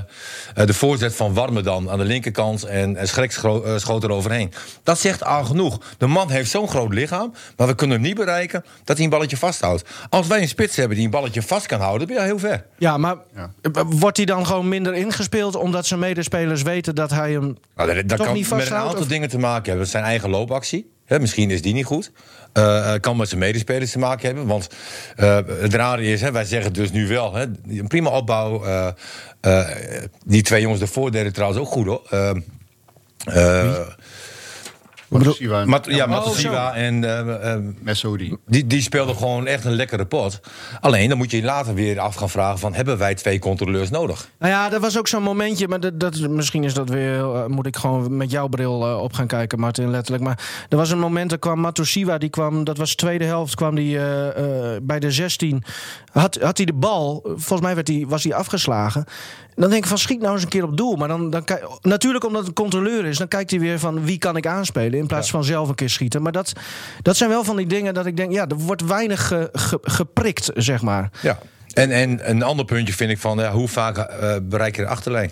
de 0.54 0.74
voorzet 0.74 1.14
van 1.14 1.34
Warmerdam 1.34 1.88
aan 1.88 1.98
de 1.98 2.04
linkerkant. 2.04 2.64
En, 2.64 2.96
en 2.96 3.08
Schrek 3.08 3.42
uh, 3.44 3.76
schoot 3.76 4.04
er 4.04 4.10
overheen. 4.10 4.52
Dat 4.82 4.98
zegt 4.98 5.24
al 5.24 5.44
genoeg. 5.44 5.80
De 5.98 6.06
man 6.06 6.30
heeft 6.30 6.50
zo'n 6.50 6.68
groot 6.68 6.92
lichaam, 6.92 7.34
maar 7.56 7.66
we 7.66 7.74
kunnen 7.74 7.96
hem 7.96 8.06
niet 8.06 8.16
bereiken 8.16 8.64
dat 8.84 8.96
hij 8.96 9.04
een 9.04 9.10
balletje 9.10 9.36
vasthoudt. 9.36 9.84
Als 10.08 10.26
wij 10.26 10.40
een 10.40 10.48
spits 10.48 10.76
hebben 10.76 10.96
die 10.96 11.04
een 11.04 11.10
balletje 11.10 11.42
vast 11.42 11.66
kan 11.66 11.80
houden, 11.80 12.06
dan 12.06 12.16
ben 12.16 12.24
je 12.24 12.30
heel 12.30 12.38
ver. 12.38 12.64
Ja, 12.76 12.96
maar 12.96 13.16
ja. 13.34 13.50
wordt 13.86 14.16
hij 14.16 14.26
dan 14.26 14.46
gewoon 14.46 14.68
minder 14.68 14.94
ingespeeld 14.94 15.54
omdat 15.54 15.86
zijn 15.86 16.00
medespelers 16.00 16.62
weten 16.62 16.94
dat 16.94 17.10
hij 17.10 17.32
hem. 17.32 17.56
Nou, 17.76 17.94
dat, 17.94 18.08
dat 18.08 18.26
kan 18.26 18.34
niet 18.34 18.50
met 18.50 18.66
een 18.66 18.74
aantal 18.74 19.00
of? 19.00 19.06
dingen 19.06 19.28
te 19.28 19.38
maken 19.38 19.68
hebben. 19.68 19.86
Zijn 19.86 20.04
eigen 20.04 20.30
loopactie. 20.30 20.90
He, 21.04 21.18
misschien 21.18 21.50
is 21.50 21.62
die 21.62 21.74
niet 21.74 21.84
goed. 21.84 22.10
Uh, 22.58 22.94
kan 23.00 23.16
met 23.16 23.28
zijn 23.28 23.40
medespelers 23.40 23.90
te 23.90 23.98
maken 23.98 24.26
hebben. 24.26 24.46
Want 24.46 24.68
uh, 25.16 25.38
het 25.60 25.74
rare 25.74 26.02
is, 26.02 26.20
hè, 26.20 26.32
wij 26.32 26.44
zeggen 26.44 26.72
dus 26.72 26.90
nu 26.90 27.08
wel... 27.08 27.34
Hè, 27.34 27.44
een 27.68 27.86
prima 27.88 28.10
opbouw. 28.10 28.66
Uh, 28.66 29.68
die 30.24 30.42
twee 30.42 30.60
jongens 30.60 30.80
ervoor 30.80 31.10
deden 31.10 31.32
trouwens 31.32 31.60
ook 31.60 31.68
goed, 31.68 31.86
hoor. 31.86 32.02
Matusiwa. 35.08 35.64
Mat 35.64 35.86
ja, 35.86 36.06
Matusiwa 36.06 36.70
oh, 36.70 36.76
en 36.76 37.02
uh, 37.02 37.62
uh. 38.04 38.32
Die, 38.46 38.66
die 38.66 38.82
speelden 38.82 39.16
gewoon 39.16 39.46
echt 39.46 39.64
een 39.64 39.72
lekkere 39.72 40.06
pot. 40.06 40.40
Alleen 40.80 41.08
dan 41.08 41.18
moet 41.18 41.30
je 41.30 41.42
later 41.42 41.74
weer 41.74 42.00
af 42.00 42.14
gaan 42.14 42.30
vragen: 42.30 42.58
van, 42.58 42.74
hebben 42.74 42.98
wij 42.98 43.14
twee 43.14 43.38
controleurs 43.38 43.90
nodig? 43.90 44.28
Nou 44.38 44.52
ja, 44.52 44.68
dat 44.68 44.80
was 44.80 44.98
ook 44.98 45.08
zo'n 45.08 45.22
momentje. 45.22 45.68
Maar 45.68 45.80
dat, 45.80 46.00
dat, 46.00 46.18
misschien 46.18 46.64
is 46.64 46.74
dat 46.74 46.88
weer. 46.88 47.18
Uh, 47.18 47.46
moet 47.46 47.66
ik 47.66 47.76
gewoon 47.76 48.16
met 48.16 48.30
jouw 48.30 48.48
bril 48.48 48.88
uh, 48.88 49.02
op 49.02 49.12
gaan 49.12 49.26
kijken, 49.26 49.60
Martin, 49.60 49.90
letterlijk. 49.90 50.24
Maar 50.24 50.66
er 50.68 50.76
was 50.76 50.90
een 50.90 50.98
moment, 50.98 51.32
er 51.32 51.38
kwam 51.38 51.60
Matusiwa, 51.60 52.18
die 52.18 52.28
kwam. 52.30 52.64
Dat 52.64 52.76
was 52.76 52.90
de 52.90 52.96
tweede 52.96 53.24
helft, 53.24 53.54
kwam 53.54 53.74
die 53.74 53.96
uh, 53.96 54.02
bij 54.82 54.98
de 55.00 55.10
16. 55.10 55.64
Had, 56.12 56.38
had 56.40 56.56
hij 56.56 56.66
de 56.66 56.72
bal, 56.72 57.20
volgens 57.24 57.60
mij 57.60 57.74
werd 57.74 57.86
die, 57.86 58.08
was 58.08 58.24
hij 58.24 58.34
afgeslagen. 58.34 59.04
Dan 59.58 59.70
denk 59.70 59.82
ik 59.82 59.88
van 59.88 59.98
schiet 59.98 60.20
nou 60.20 60.34
eens 60.34 60.42
een 60.42 60.48
keer 60.48 60.64
op 60.64 60.76
doel. 60.76 60.96
Maar 60.96 61.08
dan, 61.08 61.30
dan 61.30 61.44
natuurlijk 61.82 62.24
omdat 62.24 62.40
het 62.40 62.48
een 62.48 62.54
controleur 62.54 63.04
is, 63.04 63.18
dan 63.18 63.28
kijkt 63.28 63.50
hij 63.50 63.60
weer 63.60 63.78
van 63.78 64.04
wie 64.04 64.18
kan 64.18 64.36
ik 64.36 64.46
aanspelen 64.46 64.98
in 64.98 65.06
plaats 65.06 65.26
ja. 65.26 65.32
van 65.32 65.44
zelf 65.44 65.68
een 65.68 65.74
keer 65.74 65.90
schieten. 65.90 66.22
Maar 66.22 66.32
dat, 66.32 66.52
dat 67.02 67.16
zijn 67.16 67.30
wel 67.30 67.44
van 67.44 67.56
die 67.56 67.66
dingen 67.66 67.94
dat 67.94 68.06
ik 68.06 68.16
denk, 68.16 68.32
ja, 68.32 68.46
er 68.46 68.56
wordt 68.56 68.84
weinig 68.84 69.26
ge, 69.26 69.48
ge, 69.52 69.78
geprikt, 69.82 70.50
zeg 70.54 70.82
maar. 70.82 71.10
Ja. 71.20 71.38
En, 71.72 71.90
en 71.90 72.30
een 72.30 72.42
ander 72.42 72.64
puntje 72.64 72.94
vind 72.94 73.10
ik 73.10 73.18
van 73.18 73.38
ja, 73.38 73.52
hoe 73.52 73.68
vaak 73.68 73.96
uh, 73.98 74.34
bereik 74.42 74.76
je 74.76 74.82
de 74.82 74.88
achterlijn? 74.88 75.30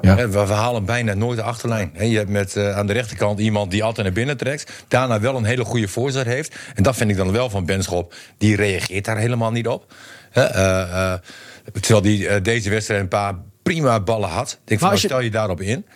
Ja. 0.00 0.16
We, 0.16 0.28
we, 0.28 0.52
halen 0.52 0.84
bijna 0.84 1.14
nooit 1.14 1.36
de 1.38 1.42
achterlijn. 1.42 1.90
je 1.98 2.16
hebt 2.16 2.30
met, 2.30 2.56
uh, 2.56 2.76
aan 2.76 2.86
de 2.86 2.92
rechterkant 2.92 3.38
iemand 3.38 3.70
die 3.70 3.84
altijd 3.84 4.06
naar 4.06 4.14
binnen 4.14 4.36
trekt. 4.36 4.84
Daarna 4.88 5.20
wel 5.20 5.36
een 5.36 5.44
hele 5.44 5.64
goede 5.64 5.88
voorzet 5.88 6.26
heeft. 6.26 6.56
En 6.74 6.82
dat 6.82 6.96
vind 6.96 7.10
ik 7.10 7.16
dan 7.16 7.32
wel 7.32 7.50
van 7.50 7.64
Benschop. 7.64 8.14
Die 8.38 8.56
reageert 8.56 9.04
daar 9.04 9.18
helemaal 9.18 9.50
niet 9.50 9.68
op. 9.68 9.92
Uh, 10.36 11.14
terwijl 11.72 12.02
die 12.02 12.40
deze 12.40 12.70
wedstrijd 12.70 13.00
een 13.00 13.08
paar 13.08 13.34
prima 13.64 14.00
ballen 14.00 14.28
had. 14.28 14.60
Denk 14.64 14.80
van, 14.80 14.90
je, 14.90 14.96
stel 14.96 15.20
je 15.20 15.30
daarop 15.30 15.60
in. 15.60 15.86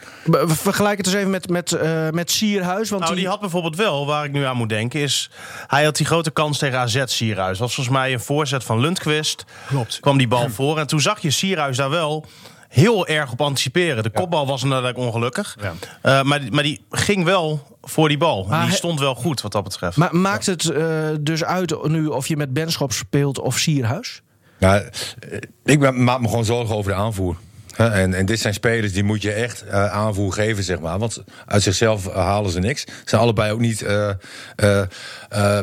Vergelijk 0.46 0.96
het 0.96 1.06
eens 1.06 1.16
even 1.16 1.30
met, 1.30 1.48
met, 1.48 1.72
uh, 1.72 2.08
met 2.10 2.30
Sierhuis. 2.30 2.90
Want 2.90 3.02
nou, 3.02 3.14
die... 3.14 3.22
die... 3.22 3.30
had 3.30 3.40
bijvoorbeeld 3.40 3.76
wel, 3.76 4.06
waar 4.06 4.24
ik 4.24 4.32
nu 4.32 4.44
aan 4.44 4.56
moet 4.56 4.68
denken, 4.68 5.00
is... 5.00 5.30
Hij 5.66 5.84
had 5.84 5.96
die 5.96 6.06
grote 6.06 6.30
kans 6.30 6.58
tegen 6.58 6.78
AZ 6.78 7.02
Sierhuis. 7.04 7.58
was 7.58 7.74
volgens 7.74 7.96
mij 7.96 8.12
een 8.12 8.20
voorzet 8.20 8.64
van 8.64 8.80
Lundqvist. 8.80 9.44
Klopt. 9.66 10.00
Kwam 10.00 10.18
die 10.18 10.28
bal 10.28 10.50
voor. 10.50 10.78
En 10.78 10.86
toen 10.86 11.00
zag 11.00 11.18
je 11.20 11.30
Sierhuis 11.30 11.76
daar 11.76 11.90
wel 11.90 12.26
heel 12.68 13.06
erg 13.06 13.32
op 13.32 13.40
anticiperen. 13.40 14.02
De 14.02 14.10
kopbal 14.10 14.46
was 14.46 14.62
inderdaad 14.62 14.94
ongelukkig. 14.94 15.56
Uh, 15.60 16.22
maar, 16.22 16.40
maar 16.50 16.62
die 16.62 16.84
ging 16.90 17.24
wel 17.24 17.78
voor 17.82 18.08
die 18.08 18.18
bal. 18.18 18.48
die 18.64 18.72
stond 18.72 19.00
wel 19.00 19.14
goed 19.14 19.40
wat 19.40 19.52
dat 19.52 19.64
betreft. 19.64 19.96
Maar 19.96 20.16
maakt 20.16 20.46
het 20.46 20.64
uh, 20.64 21.08
dus 21.20 21.44
uit 21.44 21.86
nu 21.86 22.06
of 22.06 22.26
je 22.26 22.36
met 22.36 22.52
Benschop 22.52 22.92
speelt 22.92 23.38
of 23.38 23.58
Sierhuis? 23.58 24.22
Nou, 24.58 24.82
ik 25.64 25.92
maak 25.94 26.20
me 26.20 26.28
gewoon 26.28 26.44
zorgen 26.44 26.76
over 26.76 26.90
de 26.90 26.96
aanvoer. 26.96 27.36
En, 27.76 28.14
en, 28.14 28.26
dit 28.26 28.40
zijn 28.40 28.54
spelers 28.54 28.92
die 28.92 29.02
moet 29.02 29.22
je 29.22 29.32
echt 29.32 29.64
uh, 29.64 29.92
aanvoer 29.92 30.32
geven, 30.32 30.64
zeg 30.64 30.80
maar. 30.80 30.98
Want 30.98 31.22
uit 31.46 31.62
zichzelf 31.62 32.12
halen 32.12 32.50
ze 32.50 32.58
niks. 32.58 32.80
Ze 32.80 32.92
zijn 33.04 33.20
allebei 33.20 33.52
ook 33.52 33.60
niet 33.60 33.82
uh, 33.82 34.10
uh, 34.56 35.60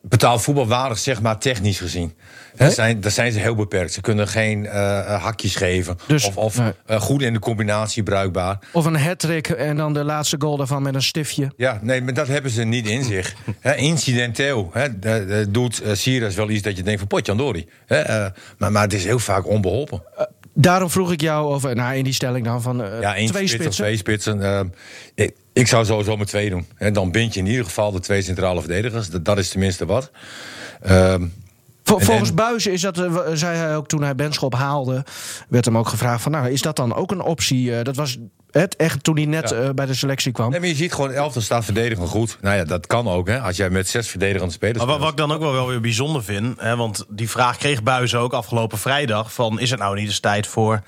betaald 0.00 0.42
voetbalwaardig, 0.42 0.98
zeg 0.98 1.22
maar, 1.22 1.38
technisch 1.38 1.78
gezien. 1.78 2.14
Daar 2.58 2.70
zijn, 2.70 3.00
daar 3.00 3.10
zijn 3.10 3.32
ze 3.32 3.38
heel 3.38 3.54
beperkt. 3.54 3.92
Ze 3.92 4.00
kunnen 4.00 4.28
geen 4.28 4.64
uh, 4.64 5.22
hakjes 5.22 5.56
geven. 5.56 5.98
Dus, 6.06 6.26
of 6.26 6.36
of 6.36 6.58
nee. 6.58 7.00
goed 7.00 7.22
in 7.22 7.32
de 7.32 7.38
combinatie 7.38 8.02
bruikbaar. 8.02 8.58
Of 8.72 8.84
een 8.84 8.96
hat-trick 8.96 9.48
en 9.48 9.76
dan 9.76 9.92
de 9.92 10.04
laatste 10.04 10.36
goal 10.38 10.56
daarvan 10.56 10.82
met 10.82 10.94
een 10.94 11.02
stiftje. 11.02 11.52
Ja, 11.56 11.78
nee, 11.82 12.02
maar 12.02 12.14
dat 12.14 12.28
hebben 12.28 12.50
ze 12.50 12.64
niet 12.64 12.86
in 12.86 13.04
zich. 13.14 13.34
He, 13.60 13.74
incidenteel 13.74 14.70
he, 14.72 15.50
doet 15.50 15.82
uh, 15.82 15.94
Sirius 15.94 16.34
wel 16.34 16.50
iets 16.50 16.62
dat 16.62 16.76
je 16.76 16.82
denkt 16.82 16.98
van 16.98 17.08
potjandori. 17.08 17.68
Maar, 18.58 18.72
maar 18.72 18.82
het 18.82 18.92
is 18.92 19.04
heel 19.04 19.18
vaak 19.18 19.46
onbeholpen. 19.46 20.02
Daarom 20.54 20.90
vroeg 20.90 21.12
ik 21.12 21.20
jou 21.20 21.52
over, 21.52 21.74
nou 21.74 21.96
in 21.96 22.04
die 22.04 22.12
stelling 22.12 22.44
dan 22.44 22.62
van 22.62 22.76
ja, 22.76 23.12
twee 23.12 23.28
spits 23.28 23.52
spitsen. 23.52 23.84
twee 23.84 23.96
spitsen. 23.96 24.72
Ik, 25.14 25.34
ik, 25.52 25.66
zou 25.66 25.84
sowieso 25.84 26.16
met 26.16 26.28
twee 26.28 26.50
doen. 26.50 26.66
Dan 26.92 27.10
bind 27.10 27.34
je 27.34 27.40
in 27.40 27.46
ieder 27.46 27.64
geval 27.64 27.92
de 27.92 28.00
twee 28.00 28.22
centrale 28.22 28.60
verdedigers. 28.60 29.10
Dat, 29.10 29.24
dat 29.24 29.38
is 29.38 29.48
tenminste 29.48 29.86
wat. 29.86 30.10
Ehm, 30.82 31.26
Vol, 31.88 31.98
volgens 31.98 32.34
Buizen 32.34 32.72
is 32.72 32.80
dat, 32.80 32.98
uh, 32.98 33.18
zei 33.32 33.56
hij 33.56 33.76
ook 33.76 33.88
toen 33.88 34.02
hij 34.02 34.14
Benschop 34.14 34.54
haalde, 34.54 35.04
werd 35.48 35.64
hem 35.64 35.78
ook 35.78 35.88
gevraagd 35.88 36.22
van, 36.22 36.32
nou, 36.32 36.50
is 36.50 36.62
dat 36.62 36.76
dan 36.76 36.94
ook 36.94 37.10
een 37.10 37.20
optie? 37.20 37.70
Uh, 37.70 37.82
dat 37.82 37.96
was 37.96 38.18
het 38.60 38.76
echt 38.76 39.04
toen 39.04 39.16
hij 39.16 39.24
net 39.24 39.50
ja. 39.50 39.62
uh, 39.62 39.70
bij 39.70 39.86
de 39.86 39.94
selectie 39.94 40.32
kwam. 40.32 40.50
Nee, 40.50 40.60
maar 40.60 40.68
je 40.68 40.74
ziet 40.74 40.92
gewoon, 40.92 41.10
elftal 41.10 41.42
staat 41.42 41.64
verdedigen 41.64 42.06
goed. 42.06 42.38
Nou 42.40 42.56
ja, 42.56 42.64
dat 42.64 42.86
kan 42.86 43.08
ook, 43.08 43.28
hè, 43.28 43.40
als 43.40 43.56
jij 43.56 43.70
met 43.70 43.88
zes 43.88 44.08
verdedigende 44.08 44.52
spelers. 44.52 44.84
Maar 44.84 44.98
wat 44.98 45.10
ik 45.10 45.16
dan 45.16 45.32
ook 45.32 45.40
wel, 45.40 45.52
wel 45.52 45.66
weer 45.66 45.80
bijzonder 45.80 46.24
vind, 46.24 46.60
hè, 46.60 46.76
want 46.76 47.04
die 47.08 47.30
vraag 47.30 47.56
kreeg 47.56 47.82
Buizen 47.82 48.18
ook 48.18 48.32
afgelopen 48.32 48.78
vrijdag: 48.78 49.32
van 49.32 49.60
is 49.60 49.70
het 49.70 49.78
nou 49.78 49.94
niet 49.94 50.06
eens 50.06 50.20
tijd 50.20 50.46
voor 50.46 50.82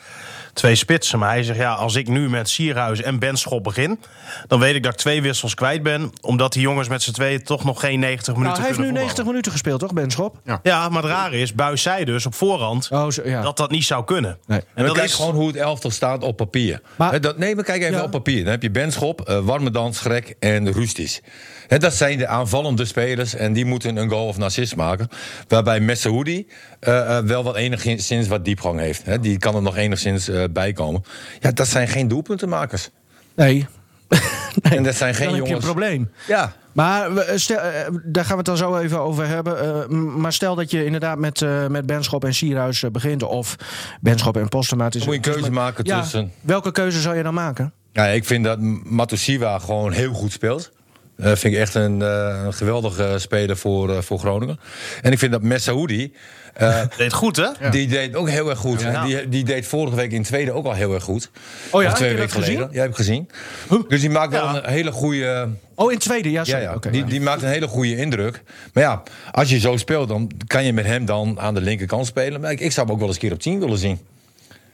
twee 0.53 0.75
spitsen. 0.75 1.19
Maar 1.19 1.29
hij 1.29 1.43
zegt, 1.43 1.59
ja, 1.59 1.73
als 1.73 1.95
ik 1.95 2.09
nu 2.09 2.29
met 2.29 2.49
Sierhuis 2.49 3.03
en 3.03 3.19
Benschop 3.19 3.65
begin... 3.65 4.01
dan 4.47 4.61
weet 4.61 4.75
ik 4.75 4.83
dat 4.83 4.93
ik 4.93 4.99
twee 4.99 5.23
wissels 5.23 5.55
kwijt 5.55 5.83
ben. 5.83 6.13
Omdat 6.21 6.53
die 6.53 6.63
jongens 6.63 6.89
met 6.89 7.03
z'n 7.03 7.13
tweeën 7.13 7.43
toch 7.43 7.65
nog 7.65 7.81
geen 7.81 8.01
90 8.01 8.35
minuten 8.35 8.61
nou, 8.61 8.67
hij 8.69 8.77
heeft 8.77 8.93
nu 8.93 8.99
90 9.01 9.25
minuten 9.25 9.53
gespeeld, 9.53 9.81
toch, 9.81 9.93
Benschop? 9.93 10.37
Ja. 10.45 10.61
ja, 10.63 10.89
maar 10.89 11.03
het 11.03 11.13
rare 11.13 11.39
is, 11.41 11.55
Buis 11.55 11.83
zei 11.83 12.05
dus 12.05 12.27
op 12.27 12.35
voorhand... 12.35 12.89
Oh, 12.91 13.11
zo, 13.11 13.23
ja. 13.25 13.43
dat 13.43 13.57
dat 13.57 13.71
niet 13.71 13.85
zou 13.85 14.05
kunnen. 14.05 14.39
Nee. 14.47 14.61
En, 14.75 14.85
dat 14.85 14.95
kijk 14.95 15.07
is... 15.07 15.15
gewoon 15.15 15.35
hoe 15.35 15.47
het 15.47 15.57
elftal 15.57 15.91
staat 15.91 16.23
op 16.23 16.37
papier. 16.37 16.81
Maar, 16.97 17.21
dat, 17.21 17.39
nee, 17.39 17.57
kijk 17.65 17.83
even 17.83 17.97
ja. 17.97 18.03
op 18.03 18.11
papier. 18.11 18.43
Dan 18.43 18.53
heb 18.53 18.63
je 18.63 18.71
Benschop, 18.71 19.29
uh, 19.29 19.39
Warmedans, 19.39 19.97
Schrek 19.97 20.35
en 20.39 20.73
Rustis. 20.73 21.21
He, 21.67 21.79
dat 21.79 21.95
zijn 21.95 22.19
de 22.19 22.27
aanvallende 22.27 22.85
spelers 22.85 23.35
en 23.35 23.53
die 23.53 23.65
moeten 23.65 23.97
een 23.97 24.09
goal 24.09 24.27
of 24.27 24.37
een 24.37 24.43
assist 24.43 24.77
maken. 24.77 25.09
Waarbij 25.49 25.81
Messaoudi 25.81 26.47
uh, 26.81 26.95
uh, 26.95 27.19
wel 27.19 27.43
wat 27.43 27.57
enigszins 27.57 28.29
wat 28.29 28.45
diepgang 28.45 28.81
heeft. 28.81 29.05
He, 29.05 29.21
die 29.21 29.39
kan 29.39 29.55
er 29.55 29.63
nog 29.63 29.77
enigszins 29.77 30.29
uh, 30.29 30.45
bij 30.51 30.73
komen. 30.73 31.05
Ja, 31.41 31.53
dat 31.53 31.69
zijn 31.69 31.89
geen 31.89 32.09
doelpuntenmakers. 32.09 32.91
Nee. 33.35 33.67
nee. 34.63 34.77
En 34.77 34.83
dat 34.83 34.95
zijn 34.95 35.15
geen 35.15 35.29
dan 35.29 35.37
jongens. 35.37 35.53
Heb 35.53 35.63
je 35.63 35.69
een 35.69 35.75
probleem. 35.75 36.11
Ja. 36.27 36.53
Maar 36.73 37.11
stel, 37.35 37.61
daar 38.05 38.25
gaan 38.25 38.33
we 38.33 38.37
het 38.37 38.45
dan 38.45 38.57
zo 38.57 38.77
even 38.77 39.01
over 39.01 39.27
hebben. 39.27 40.21
maar 40.21 40.33
stel 40.33 40.55
dat 40.55 40.71
je 40.71 40.85
inderdaad 40.85 41.19
met, 41.19 41.45
met 41.69 41.87
Benschop 41.87 42.25
en 42.25 42.35
Sierhuis 42.35 42.85
begint. 42.93 43.23
Of 43.23 43.57
Benschop 44.01 44.37
en 44.37 44.49
Postema. 44.49 44.89
Dan 44.89 45.03
moet 45.05 45.09
je 45.09 45.31
een 45.31 45.35
keuze 45.35 45.51
maken 45.51 45.85
ja, 45.85 46.01
tussen. 46.01 46.33
Welke 46.41 46.73
keuze 46.73 47.01
zou 47.01 47.17
je 47.17 47.23
dan 47.23 47.35
maken? 47.35 47.73
Ja, 47.93 48.07
ik 48.07 48.25
vind 48.25 48.45
dat 48.45 48.59
Matusiwa 48.85 49.59
gewoon 49.59 49.93
heel 49.93 50.13
goed 50.13 50.33
speelt. 50.33 50.71
Uh, 51.17 51.27
vind 51.27 51.55
ik 51.55 51.61
echt 51.61 51.75
een, 51.75 52.01
uh, 52.01 52.43
een 52.45 52.55
geweldige 52.55 53.15
speler 53.19 53.57
voor, 53.57 53.91
uh, 53.91 53.99
voor 53.99 54.19
Groningen. 54.19 54.61
En 55.03 55.13
ik 55.13 55.19
vind 55.19 55.33
dat 55.33 55.43
Messaoudi... 55.43 56.13
deed 56.97 57.13
goed, 57.13 57.37
hè? 57.37 57.49
Ja. 57.61 57.71
Die 57.71 57.89
deed 57.89 58.15
ook 58.15 58.29
heel 58.29 58.51
erg 58.51 58.59
goed. 58.59 58.81
Ja. 58.81 59.05
Die, 59.05 59.29
die 59.29 59.45
deed 59.45 59.67
vorige 59.67 59.97
week 59.97 60.13
in 60.13 60.23
tweede 60.23 60.53
ook 60.53 60.65
al 60.65 60.73
heel 60.73 60.95
erg 60.95 61.05
goed. 61.05 61.31
Oh 61.71 61.83
ja, 61.83 61.89
of 61.89 61.95
twee 61.95 62.15
weken 62.15 62.31
geleden. 62.31 62.55
gezien? 62.55 62.69
Ja, 62.73 62.81
heb 62.81 62.91
ik 62.91 62.97
gezien. 62.97 63.29
Huh? 63.69 63.81
Dus 63.89 64.01
die 64.01 64.11
maakt 64.11 64.33
wel 64.33 64.57
een 64.57 64.71
hele 64.71 64.93
goede... 64.93 65.49
Oh, 65.75 65.93
in 65.93 65.99
tweede, 65.99 66.31
ja. 66.31 66.45
Sorry. 66.45 66.63
Ja, 66.63 66.69
ja. 66.69 66.77
Okay, 66.77 66.93
die, 66.93 67.01
ja. 67.01 67.09
die 67.09 67.21
maakt 67.21 67.43
een 67.43 67.49
hele 67.49 67.69
goede 67.69 67.97
indruk. 67.97 68.43
Maar 68.73 68.83
ja, 68.83 69.03
als 69.31 69.51
je 69.51 69.59
zo 69.59 69.77
speelt, 69.77 70.09
dan 70.09 70.31
kan 70.47 70.65
je 70.65 70.73
met 70.73 70.85
hem 70.85 71.05
dan 71.05 71.41
aan 71.41 71.55
de 71.55 71.61
linkerkant 71.61 72.07
spelen. 72.07 72.41
Maar 72.41 72.51
ik, 72.51 72.61
ik 72.61 72.73
zou 72.73 72.87
hem 72.87 72.95
ook 72.95 73.01
wel 73.01 73.09
eens 73.09 73.17
een 73.17 73.23
keer 73.23 73.33
op 73.33 73.41
10 73.41 73.61
willen 73.61 73.79
zien. 73.79 73.99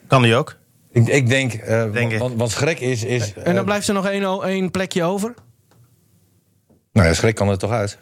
Kan 0.07 0.23
die 0.23 0.35
ook? 0.35 0.57
Ik, 0.93 1.09
ik 1.09 1.29
denk, 1.29 1.55
uh, 1.55 1.93
denk 1.93 2.19
want, 2.19 2.37
want 2.37 2.51
Schrek 2.51 2.81
is... 2.81 3.05
is 3.05 3.35
en 3.35 3.55
dan 3.55 3.65
blijft 3.65 3.89
er 3.89 3.95
nog 3.95 4.07
één, 4.07 4.43
één 4.43 4.71
plekje 4.71 5.03
over? 5.03 5.35
Nou 6.93 7.09
ja, 7.09 7.15
Schrek 7.15 7.35
kan 7.35 7.49
er 7.49 7.59
toch 7.59 7.71
uit? 7.71 7.99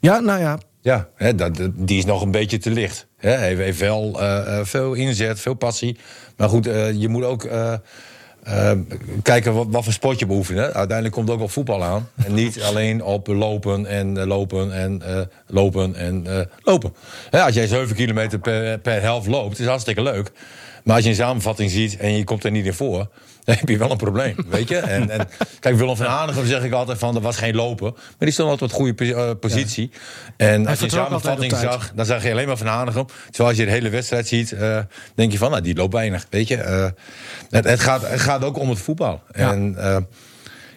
Ja, 0.00 0.20
nou 0.20 0.40
ja. 0.40 0.58
Ja, 0.80 1.08
hè, 1.14 1.34
dat, 1.34 1.70
die 1.74 1.98
is 1.98 2.04
nog 2.04 2.22
een 2.22 2.30
beetje 2.30 2.58
te 2.58 2.70
licht. 2.70 3.06
Hij 3.30 3.54
heeft 3.54 3.78
wel 3.78 4.22
uh, 4.22 4.58
veel 4.62 4.94
inzet, 4.94 5.40
veel 5.40 5.54
passie. 5.54 5.96
Maar 6.36 6.48
goed, 6.48 6.66
uh, 6.66 6.92
je 6.92 7.08
moet 7.08 7.24
ook 7.24 7.48
kijken 9.22 9.54
wat, 9.54 9.66
wat, 9.70 9.84
voor 9.84 9.92
sport 9.92 10.18
je 10.18 10.26
beoefent. 10.26 10.58
Uiteindelijk 10.58 11.14
komt 11.14 11.28
het 11.28 11.36
ook 11.36 11.42
op 11.42 11.50
voetbal 11.50 11.84
aan. 11.84 12.08
En 12.14 12.34
niet 12.34 12.62
alleen 12.62 13.02
op 13.02 13.26
lopen 13.26 13.86
en 13.86 14.26
lopen 14.26 14.72
en 14.72 15.02
lopen 15.46 15.94
en 15.94 16.26
lopen. 16.62 16.94
Als 17.30 17.54
jij 17.54 17.66
7 17.66 17.96
kilometer 17.96 18.38
per, 18.38 18.78
per 18.78 19.00
helft 19.00 19.26
loopt, 19.26 19.58
is 19.58 19.66
hartstikke 19.66 20.02
leuk. 20.02 20.32
Maar 20.84 20.94
als 20.94 21.04
je 21.04 21.10
een 21.10 21.16
samenvatting 21.16 21.70
ziet 21.70 21.96
en 21.96 22.16
je 22.16 22.24
komt 22.24 22.44
er 22.44 22.50
niet 22.50 22.66
in 22.66 22.74
voor... 22.74 23.08
dan 23.44 23.54
heb 23.54 23.68
je 23.68 23.78
wel 23.78 23.90
een 23.90 23.96
probleem, 23.96 24.36
weet 24.48 24.68
je. 24.68 24.76
En, 24.76 25.10
en 25.10 25.28
kijk, 25.60 25.76
Willem 25.76 25.96
van 25.96 26.06
Hanegem 26.06 26.46
zeg 26.46 26.62
ik 26.62 26.72
altijd 26.72 26.98
van... 26.98 27.14
er 27.14 27.20
was 27.20 27.36
geen 27.36 27.54
lopen, 27.54 27.92
maar 27.92 28.14
die 28.18 28.30
stond 28.30 28.50
altijd 28.50 28.70
op 28.70 28.76
goede 28.76 29.04
uh, 29.04 29.30
positie. 29.40 29.90
Ja. 29.92 30.46
En 30.46 30.66
als 30.66 30.78
je 30.78 30.84
een 30.84 30.90
samenvatting 30.90 31.56
zag, 31.56 31.92
dan 31.94 32.06
zag 32.06 32.22
je 32.22 32.30
alleen 32.30 32.46
maar 32.46 32.56
van 32.56 32.66
Hanegem. 32.66 33.06
Terwijl 33.24 33.48
als 33.48 33.58
je 33.58 33.64
de 33.64 33.70
hele 33.70 33.88
wedstrijd 33.88 34.28
ziet, 34.28 34.52
uh, 34.52 34.78
denk 35.14 35.32
je 35.32 35.38
van... 35.38 35.50
nou, 35.50 35.62
die 35.62 35.74
loopt 35.74 35.92
weinig, 35.92 36.26
weet 36.30 36.48
je. 36.48 36.56
Uh, 36.56 36.86
het, 37.50 37.64
het, 37.64 37.80
gaat, 37.80 38.08
het 38.08 38.20
gaat 38.20 38.44
ook 38.44 38.58
om 38.58 38.68
het 38.68 38.78
voetbal. 38.78 39.22
Ja. 39.32 39.52
En... 39.52 39.76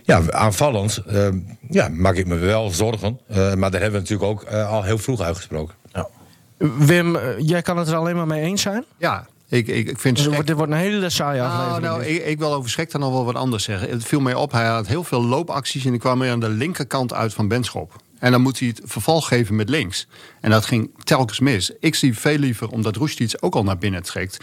ja, 0.04 0.22
aanvallend 0.30 1.04
uh, 1.12 1.28
ja, 1.70 1.88
maak 1.90 2.16
ik 2.16 2.28
me 2.28 2.36
wel 2.36 2.70
zorgen. 2.70 3.20
Uh, 3.30 3.54
maar 3.54 3.72
daar 3.72 3.82
hebben 3.82 4.02
we 4.02 4.10
natuurlijk 4.10 4.30
ook 4.30 4.52
uh, 4.52 4.72
al 4.72 4.84
heel 4.84 4.98
vroeg 4.98 5.22
uitgesproken. 5.22 5.76
Ja. 5.94 6.08
Wim, 6.58 7.18
jij 7.38 7.62
kan 7.62 7.78
het 7.78 7.88
er 7.88 7.96
alleen 7.96 8.16
maar 8.16 8.28
mee 8.28 8.42
eens 8.42 8.62
zijn? 8.62 8.86
Ja, 8.98 9.28
ik, 9.50 9.68
ik, 9.68 9.90
ik 9.90 10.00
vind 10.00 10.16
dus 10.16 10.46
dit 10.46 10.56
wordt 10.56 10.72
een 10.72 10.78
hele 10.78 11.10
saaie 11.10 11.42
aflevering. 11.42 11.82
Nou, 11.82 12.00
nou 12.00 12.12
ik, 12.12 12.26
ik 12.26 12.40
wil 12.40 12.54
over 12.54 12.70
Schrek 12.70 12.92
dan 12.92 13.02
nog 13.02 13.12
wel 13.12 13.26
wat 13.26 13.36
anders 13.36 13.64
zeggen. 13.64 13.90
Het 13.90 14.04
viel 14.04 14.20
mij 14.20 14.34
op, 14.34 14.52
hij 14.52 14.68
had 14.68 14.88
heel 14.88 15.04
veel 15.04 15.24
loopacties... 15.24 15.86
en 15.86 15.92
die 15.92 16.00
kwamen 16.00 16.32
aan 16.32 16.40
de 16.40 16.50
linkerkant 16.50 17.14
uit 17.14 17.34
van 17.34 17.48
Benschop. 17.48 17.96
En 18.20 18.32
dan 18.32 18.42
moet 18.42 18.60
hij 18.60 18.68
het 18.68 18.82
verval 18.84 19.22
geven 19.22 19.56
met 19.56 19.70
links. 19.70 20.08
En 20.42 20.52
dat 20.52 20.66
ging 20.66 20.92
telkens 21.04 21.40
mis. 21.40 21.72
Ik 21.80 21.96
zie 21.96 22.18
veel 22.18 22.38
liever, 22.38 22.70
omdat 22.70 22.96
Roestic 22.96 23.38
ook 23.40 23.56
al 23.56 23.64
naar 23.64 23.78
binnen 23.78 24.04
trekt... 24.04 24.38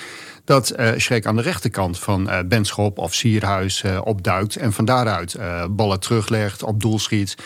dat 0.44 0.74
uh, 0.78 0.90
Schrek 0.96 1.26
aan 1.26 1.36
de 1.36 1.42
rechterkant 1.42 1.98
van 1.98 2.28
uh, 2.30 2.38
Benschop 2.46 2.98
of 2.98 3.14
Sierhuis 3.14 3.82
uh, 3.82 4.00
opduikt... 4.04 4.56
en 4.56 4.72
van 4.72 4.84
daaruit 4.84 5.36
ballen 5.70 6.00
teruglegt, 6.00 6.62
op 6.62 6.80
doel 6.80 6.98
schiet... 6.98 7.36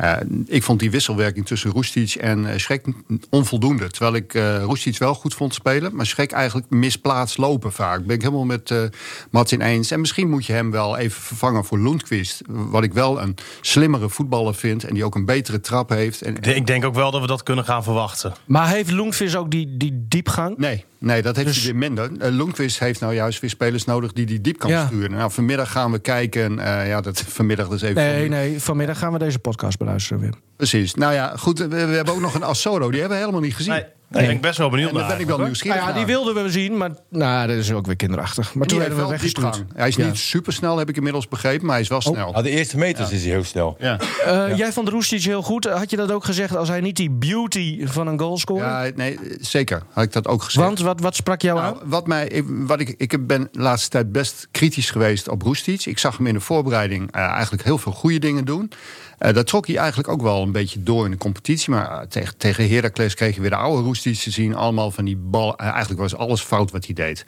Uh, 0.00 0.16
ik 0.46 0.62
vond 0.62 0.80
die 0.80 0.90
wisselwerking 0.90 1.46
tussen 1.46 1.70
Roestic 1.70 2.14
en 2.14 2.38
uh, 2.38 2.50
Schrek 2.56 2.86
onvoldoende. 3.30 3.90
Terwijl 3.90 4.14
ik 4.14 4.34
uh, 4.34 4.62
Roestic 4.62 4.98
wel 4.98 5.14
goed 5.14 5.34
vond 5.34 5.54
spelen, 5.54 5.96
maar 5.96 6.06
Schrek 6.06 6.32
eigenlijk 6.32 6.70
misplaatst 6.70 7.38
lopen 7.38 7.72
vaak. 7.72 8.04
Ben 8.04 8.16
ik 8.16 8.22
helemaal 8.22 8.44
met 8.44 8.70
uh, 8.70 8.82
Martin 9.30 9.60
eens. 9.60 9.90
En 9.90 10.00
misschien 10.00 10.30
moet 10.30 10.46
je 10.46 10.52
hem 10.52 10.70
wel 10.70 10.96
even 10.96 11.22
vervangen 11.22 11.64
voor 11.64 11.78
Lundqvist. 11.78 12.42
Wat 12.46 12.82
ik 12.82 12.92
wel 12.92 13.20
een 13.20 13.36
slimmere 13.60 14.08
voetballer 14.08 14.54
vind 14.54 14.84
en 14.84 14.94
die 14.94 15.04
ook 15.04 15.14
een 15.14 15.24
betere 15.24 15.60
trap 15.60 15.88
heeft. 15.88 16.22
En, 16.22 16.42
ik 16.42 16.66
denk 16.66 16.84
ook 16.84 16.94
wel 16.94 17.10
dat 17.10 17.20
we 17.20 17.26
dat 17.26 17.42
kunnen 17.42 17.64
gaan 17.64 17.82
verwachten. 17.82 18.32
Maar 18.46 18.68
heeft 18.68 18.90
Lundqvist 18.90 19.36
ook 19.36 19.50
die, 19.50 19.76
die 19.76 20.06
diepgang? 20.08 20.56
Nee. 20.56 20.84
Nee, 20.98 21.22
dat 21.22 21.36
heeft 21.36 21.48
dus... 21.48 21.56
hij 21.56 21.64
weer 21.64 21.76
minder. 21.76 22.10
Uh, 22.10 22.28
Lundqvist 22.28 22.78
heeft 22.78 23.00
nou 23.00 23.14
juist 23.14 23.40
weer 23.40 23.50
spelers 23.50 23.84
nodig 23.84 24.12
die 24.12 24.26
die 24.26 24.40
diep 24.40 24.58
kan 24.58 24.70
ja. 24.70 24.86
sturen. 24.86 25.10
Nou, 25.10 25.30
vanmiddag 25.30 25.70
gaan 25.70 25.92
we 25.92 25.98
kijken. 25.98 26.52
Uh, 26.58 26.88
ja, 26.88 27.00
dat 27.00 27.20
vanmiddag 27.38 27.68
dus 27.68 27.82
even. 27.82 27.94
Nee, 27.94 28.20
van... 28.20 28.30
nee, 28.30 28.60
vanmiddag 28.60 28.98
gaan 28.98 29.12
we 29.12 29.18
deze 29.18 29.38
podcast 29.38 29.78
beluisteren 29.78 30.22
weer. 30.22 30.34
Precies. 30.56 30.94
Nou 30.94 31.12
ja, 31.12 31.36
goed. 31.36 31.58
We, 31.58 31.68
we 31.68 31.76
hebben 31.76 32.14
ook 32.14 32.20
nog 32.20 32.34
een 32.34 32.42
Assoro. 32.42 32.90
Die 32.90 33.00
hebben 33.00 33.18
we 33.18 33.24
helemaal 33.24 33.44
niet 33.44 33.54
gezien. 33.54 33.72
Nee. 33.72 33.84
Nee. 34.08 34.22
Ik 34.22 34.28
ben 34.28 34.40
best 34.40 34.58
wel 34.58 34.70
benieuwd 34.70 34.88
en 34.88 34.94
daar 34.94 35.08
ben 35.08 35.20
ik 35.20 35.26
wel 35.26 35.38
nieuwsgierig 35.38 35.80
nou 35.80 35.90
ja, 35.90 35.96
Die 35.96 36.06
wilden 36.06 36.42
we 36.42 36.50
zien, 36.50 36.76
maar 36.76 36.90
nou, 37.10 37.46
dat 37.46 37.56
is 37.56 37.72
ook 37.72 37.86
weer 37.86 37.96
kinderachtig. 37.96 38.54
Maar 38.54 38.66
toen 38.66 38.78
werden 38.78 38.98
we 38.98 39.06
weggestuurd. 39.06 39.64
Hij 39.74 39.88
is 39.88 39.96
niet 39.96 40.06
ja. 40.06 40.14
super 40.14 40.52
snel, 40.52 40.78
heb 40.78 40.88
ik 40.88 40.96
inmiddels 40.96 41.28
begrepen, 41.28 41.64
maar 41.64 41.74
hij 41.74 41.82
is 41.82 41.88
wel 41.88 42.00
snel. 42.00 42.28
Oh. 42.28 42.34
Ah, 42.34 42.42
de 42.42 42.50
eerste 42.50 42.78
meters 42.78 43.08
ja. 43.08 43.14
is 43.14 43.22
hij 43.22 43.30
heel 43.30 43.44
snel. 43.44 43.76
Ja. 43.78 44.00
Uh, 44.26 44.56
jij 44.56 44.72
vond 44.72 44.88
Roestic 44.88 45.22
heel 45.22 45.42
goed. 45.42 45.64
Had 45.64 45.90
je 45.90 45.96
dat 45.96 46.12
ook 46.12 46.24
gezegd 46.24 46.56
als 46.56 46.68
hij 46.68 46.80
niet 46.80 46.96
die 46.96 47.10
beauty 47.10 47.86
van 47.86 48.06
een 48.06 48.18
goal 48.18 48.38
scoorde? 48.38 48.64
Ja, 48.64 48.90
nee, 48.94 49.18
zeker. 49.40 49.82
Had 49.92 50.04
ik 50.04 50.12
dat 50.12 50.28
ook 50.28 50.42
gezegd. 50.42 50.66
Want 50.66 50.80
wat, 50.80 51.00
wat 51.00 51.16
sprak 51.16 51.42
jou 51.42 51.60
nou, 51.60 51.74
aan? 51.74 51.88
Wat 51.88 52.06
mij, 52.06 52.42
wat 52.46 52.80
ik, 52.80 52.94
ik 52.96 53.26
ben 53.26 53.48
de 53.52 53.60
laatste 53.60 53.88
tijd 53.88 54.12
best 54.12 54.48
kritisch 54.50 54.90
geweest 54.90 55.28
op 55.28 55.42
Roestic. 55.42 55.86
Ik 55.86 55.98
zag 55.98 56.16
hem 56.16 56.26
in 56.26 56.34
de 56.34 56.40
voorbereiding 56.40 57.16
uh, 57.16 57.22
eigenlijk 57.22 57.64
heel 57.64 57.78
veel 57.78 57.92
goede 57.92 58.18
dingen 58.18 58.44
doen. 58.44 58.70
Uh, 59.18 59.32
dat 59.32 59.46
trok 59.46 59.66
hij 59.66 59.76
eigenlijk 59.76 60.08
ook 60.08 60.22
wel 60.22 60.42
een 60.42 60.52
beetje 60.52 60.82
door 60.82 61.04
in 61.04 61.10
de 61.10 61.16
competitie. 61.16 61.70
Maar 61.70 61.90
uh, 61.90 61.98
tegen, 62.08 62.36
tegen 62.36 62.68
Heracles 62.68 63.14
kreeg 63.14 63.34
je 63.34 63.40
weer 63.40 63.50
de 63.50 63.56
oude 63.56 63.82
Roestic 63.82 64.16
te 64.18 64.30
zien. 64.30 64.54
Allemaal 64.54 64.90
van 64.90 65.04
die 65.04 65.16
bal. 65.16 65.58
eh, 65.58 65.66
eigenlijk 65.66 66.00
was 66.00 66.16
alles 66.16 66.40
fout 66.40 66.70
wat 66.70 66.84
hij 66.84 66.94
deed. 66.94 67.24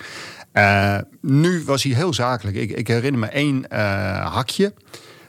Eh, 0.53 0.99
nu 1.21 1.63
was 1.65 1.83
hij 1.83 1.93
heel 1.93 2.15
zakelijk. 2.15 2.57
Ik, 2.57 2.71
ik 2.71 2.89
herinner 2.89 3.21
me 3.21 3.27
één 3.27 3.71
eh, 3.71 4.33
hakje. 4.35 4.73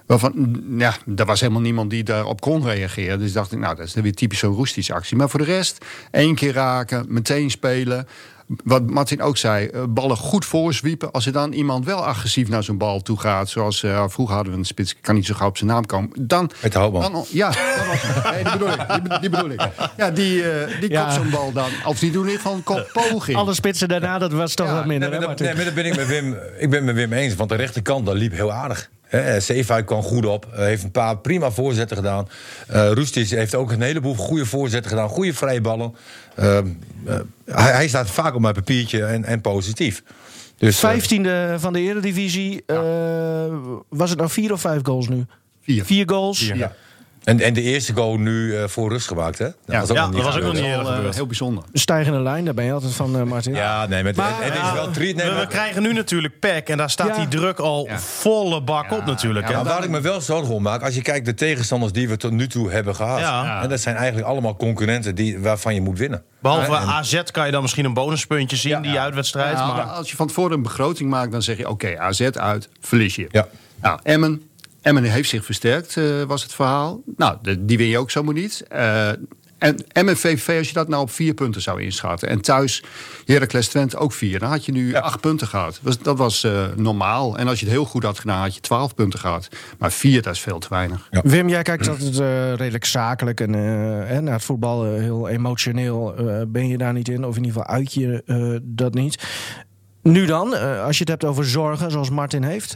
Waarvan, 0.06 0.64
ja, 0.78 0.96
er 1.16 1.26
was 1.26 1.40
helemaal 1.40 1.62
niemand 1.62 1.90
die 1.90 2.04
daarop 2.04 2.42
kon 2.42 2.64
reageren. 2.64 3.20
Dus 3.20 3.34
dacht 3.34 3.52
ik, 3.52 3.60
nou, 3.60 3.76
dat 3.76 3.86
is 3.86 3.94
weer 3.94 4.14
typisch 4.14 4.40
zo'n 4.40 4.56
Roestic 4.56 4.90
actie. 4.90 5.18
Maar 5.18 5.30
voor 5.30 5.40
de 5.40 5.46
rest, 5.46 5.86
één 6.12 6.36
keer 6.36 6.54
raken, 6.54 7.06
meteen 7.08 7.52
spelen. 7.52 8.08
Wat 8.64 8.90
Martin 8.90 9.22
ook 9.22 9.38
zei, 9.38 9.66
eh, 9.68 9.84
ballen 9.90 10.18
goed 10.18 10.46
voorzwiepen. 10.46 11.12
Als 11.12 11.26
er 11.26 11.32
dan 11.32 11.52
iemand 11.52 11.86
wel 11.86 12.06
agressief 12.06 12.50
naar 12.50 12.64
zo'n 12.64 12.78
bal 12.78 13.02
toe 13.02 13.20
gaat... 13.20 13.50
zoals 13.50 13.84
eh, 13.84 14.04
vroeger 14.08 14.36
hadden 14.36 14.54
we 14.54 14.60
een 14.60 14.66
spits, 14.66 14.92
ik 14.92 14.98
kan 15.02 15.16
niet 15.16 15.26
zo 15.26 15.34
gauw 15.34 15.48
op 15.48 15.58
zijn 15.58 15.70
naam 15.70 15.86
komen... 15.86 16.10
dan... 16.22 16.52
Met 16.62 16.72
de 16.74 16.80
dan 16.80 17.26
ja, 17.32 17.48
dat 17.50 17.86
was, 17.88 18.32
nee, 18.34 18.44
die 18.44 18.52
bedoel 18.52 18.70
ik. 18.70 18.88
Die, 18.90 19.02
be- 19.02 19.18
die 19.20 19.30
bedoel 19.30 19.50
ik. 19.50 19.68
Ja, 19.98 20.12
die, 20.12 20.52
eh, 20.52 20.80
die 20.80 20.90
Ja. 20.92 21.02
kopt 21.02 21.14
zo'n 21.14 21.30
bal 21.30 21.52
dan. 21.52 21.70
Of 21.86 22.00
die 22.00 22.12
doen 22.12 22.24
in 22.26 22.30
ieder 22.32 22.42
geval 22.42 22.58
een 22.58 22.64
koppoging. 22.64 23.38
Alle 23.38 23.54
spitsen 23.54 23.88
daarna, 23.88 24.18
dat 24.18 24.32
was 24.32 24.54
toch 24.54 24.68
Ja, 24.68 24.74
wat 24.74 24.86
minder. 24.86 25.10
Nee, 25.10 25.20
maar 25.20 25.28
dat, 25.28 25.40
Martin? 25.40 25.46
nee, 25.46 25.56
maar 25.56 25.66
dat 25.66 25.74
ben 25.74 25.86
ik 25.86 25.96
met 25.96 26.08
Wim. 26.08 26.38
Ik 26.60 26.70
ben 26.70 26.84
met 26.84 26.96
Wim 26.96 27.14
eens. 27.14 27.36
Want 27.36 27.50
de 27.50 27.56
rechterkant 27.56 28.06
dat 28.06 28.16
liep 28.16 28.32
heel 28.34 28.52
aardig. 28.52 28.90
Zeefuik 29.40 29.86
kwam 29.86 30.02
goed 30.02 30.26
op. 30.26 30.48
eh, 30.54 30.60
heeft 30.60 30.84
een 30.84 30.92
paar 30.92 31.18
prima 31.18 31.52
voorzetten 31.52 31.98
gedaan. 31.98 32.28
Eh 32.68 32.92
Roestic 32.92 33.30
heeft 33.30 33.56
ook 33.56 33.72
een 33.72 33.82
heleboel 33.82 34.16
goede 34.16 34.46
voorzetten 34.46 34.90
gedaan. 34.92 35.10
Goede 35.10 35.34
vrije 35.34 35.62
ballen. 35.62 35.96
Eh, 36.36 36.58
eh, 36.58 36.66
hij, 37.46 37.72
hij 37.72 37.88
staat 37.88 38.10
vaak 38.10 38.36
op 38.36 38.42
mijn 38.42 38.54
papiertje 38.54 39.06
en, 39.06 39.26
en 39.26 39.42
positief. 39.42 40.04
Dus, 40.58 40.76
eh, 40.84 40.90
Vijftiende 40.90 41.56
van 41.60 41.74
de 41.74 41.80
Eredivisie. 41.80 42.64
eh, 42.66 42.78
was 43.90 44.10
het 44.10 44.20
nou 44.20 44.30
vier 44.32 44.52
of 44.54 44.62
vijf 44.62 44.80
goals 44.84 45.08
nu? 45.08 45.26
Vier. 45.62 45.86
Vier 45.86 46.10
goals. 46.10 46.52
Ja. 46.56 46.74
En, 47.30 47.40
en 47.40 47.54
de 47.54 47.62
eerste 47.62 47.94
goal 47.94 48.18
nu 48.18 48.56
eh, 48.56 48.68
voor 48.68 48.90
rust 48.90 49.08
gemaakt, 49.08 49.38
hè? 49.38 49.46
Dat 49.46 49.56
Ja. 49.66 49.80
was 49.80 49.90
ook 49.90 49.96
Ja, 49.96 50.02
nog 50.02 50.12
niet 50.14 50.24
dat 50.24 50.34
was 50.34 50.42
ook 50.42 50.54
nog 50.54 50.54
niet 50.54 50.72
Wel, 50.72 50.80
eh, 50.90 50.96
gebeurd. 50.96 51.16
heel 51.16 51.26
bijzonder. 51.28 51.64
Een 51.74 51.80
stijgende 51.80 52.20
lijn, 52.20 52.46
daar 52.46 52.54
ben 52.54 52.66
je 52.66 52.72
altijd 52.74 52.94
van, 52.94 53.16
eh, 53.18 53.24
Martin. 53.24 53.54
Ja, 53.54 53.86
nee, 53.86 54.04
maar, 54.04 54.14
Maar, 54.16 54.32
het, 54.44 54.54
het 54.54 54.64
is 54.64 54.72
wel 54.72 54.92
drie. 54.92 55.16
Nee, 55.16 55.30
we, 55.32 55.48
krijgen 55.48 55.82
nu 55.82 55.94
natuurlijk 55.94 56.40
PEC 56.40 56.70
en 56.70 56.78
daar 56.78 56.90
staat 56.90 57.08
Ja. 57.08 57.16
die 57.16 57.28
druk 57.28 57.60
al 57.60 57.86
Ja. 57.88 58.00
volle 58.00 58.62
bak 58.62 58.92
op 58.92 59.06
natuurlijk. 59.06 59.48
Ja, 59.48 59.52
hè? 59.58 59.64
maar 59.64 59.74
waar 59.74 59.84
ik 59.84 59.90
me 59.90 60.02
wel 60.02 60.22
zorgen 60.22 60.54
om 60.56 60.62
maak, 60.62 60.84
als 60.84 60.96
je 60.96 61.02
kijkt 61.02 61.26
de 61.26 61.34
tegenstanders 61.34 61.92
die 61.92 62.10
we 62.10 62.18
tot 62.18 62.32
nu 62.32 62.48
toe 62.48 62.72
hebben 62.72 62.96
gehad. 62.96 63.20
Ja. 63.20 63.62
En 63.64 63.70
dat 63.70 63.80
zijn 63.80 63.96
eigenlijk 63.96 64.28
allemaal 64.28 64.56
concurrenten 64.56 65.16
die, 65.16 65.40
waarvan 65.40 65.74
je 65.74 65.82
moet 65.82 65.98
winnen. 65.98 66.24
Behalve 66.42 66.76
En- 66.76 66.82
AZ 66.88 67.22
kan 67.32 67.46
je 67.46 67.52
dan 67.52 67.62
misschien 67.62 67.86
een 67.86 67.94
bonuspuntje 67.94 68.56
zien, 68.58 68.82
die 68.82 69.00
uitwedstrijd. 69.00 69.58
Ja, 69.58 69.66
maar 69.68 69.76
maar 69.76 69.86
als 69.86 70.10
je 70.10 70.16
van 70.16 70.28
tevoren 70.28 70.52
een 70.52 70.62
begroting 70.64 71.10
maakt, 71.10 71.32
dan 71.32 71.42
zeg 71.42 71.58
je: 71.58 71.70
oké, 71.70 72.00
AZ 72.00 72.22
uit, 72.22 72.70
verlies 72.82 73.16
je. 73.16 73.28
Ja. 73.32 73.48
Nou, 73.82 74.00
Emmen. 74.04 74.42
Emmen 74.82 75.04
heeft 75.04 75.30
zich 75.30 75.46
versterkt, 75.46 75.98
eh, 75.98 76.24
was 76.24 76.44
het 76.44 76.54
verhaal. 76.54 77.02
Nou, 77.18 77.38
de- 77.42 77.66
die 77.66 77.78
win 77.78 77.88
je 77.88 77.98
ook 77.98 78.12
zomaar 78.12 78.34
niet. 78.34 78.64
Eh, 78.70 79.10
en 79.58 79.76
Emmen 79.92 80.18
VVV, 80.18 80.58
als 80.58 80.68
je 80.68 80.74
dat 80.74 80.88
nou 80.88 81.02
op 81.02 81.12
vier 81.12 81.34
punten 81.34 81.62
zou 81.62 81.82
inschatten. 81.82 82.30
En 82.30 82.42
thuis 82.42 82.84
Heracles 83.26 83.68
Twente 83.68 83.98
ook 83.98 84.14
vier. 84.14 84.40
Dan 84.40 84.50
had 84.50 84.66
je 84.66 84.72
nu 84.72 84.94
acht 84.96 85.20
punten 85.22 85.48
gehad. 85.48 85.80
Was- 85.84 86.00
Dat 86.00 86.18
was 86.18 86.44
eh, 86.44 86.66
normaal. 86.76 87.38
En 87.38 87.48
als 87.48 87.60
je 87.60 87.66
het 87.66 87.74
heel 87.74 87.86
goed 87.86 88.04
had 88.04 88.20
gedaan, 88.20 88.42
had 88.42 88.56
je 88.56 88.62
twaalf 88.62 88.96
punten 88.96 89.20
gehad. 89.20 89.48
Maar 89.80 89.92
vier, 89.92 90.22
dat 90.22 90.34
is 90.34 90.40
veel 90.40 90.60
te 90.60 90.68
weinig. 90.70 91.08
Ja. 91.12 91.22
Wim, 91.24 91.50
jij 91.50 91.62
kijkt 91.62 91.88
altijd 91.88 92.20
eh, 92.20 92.54
redelijk 92.54 92.86
zakelijk 92.86 93.40
en 93.42 93.56
eh, 93.56 93.62
hè, 94.08 94.22
naar 94.22 94.34
het 94.34 94.44
voetbal 94.44 94.84
heel 94.94 95.28
emotioneel. 95.30 96.16
eh, 96.16 96.42
ben 96.48 96.68
je 96.68 96.78
daar 96.78 96.94
niet 96.94 97.08
in, 97.10 97.26
of 97.26 97.38
in 97.38 97.44
ieder 97.44 97.62
geval 97.62 97.76
uit 97.76 97.94
je 97.94 98.24
eh, 98.26 98.56
dat 98.64 98.94
niet. 98.94 99.24
Nu 100.04 100.26
dan, 100.26 100.56
eh, 100.56 100.84
als 100.84 100.94
je 100.98 101.00
het 101.04 101.10
hebt 101.10 101.26
over 101.26 101.46
zorgen, 101.46 101.92
zoals 101.92 102.10
Martin 102.10 102.44
heeft. 102.44 102.76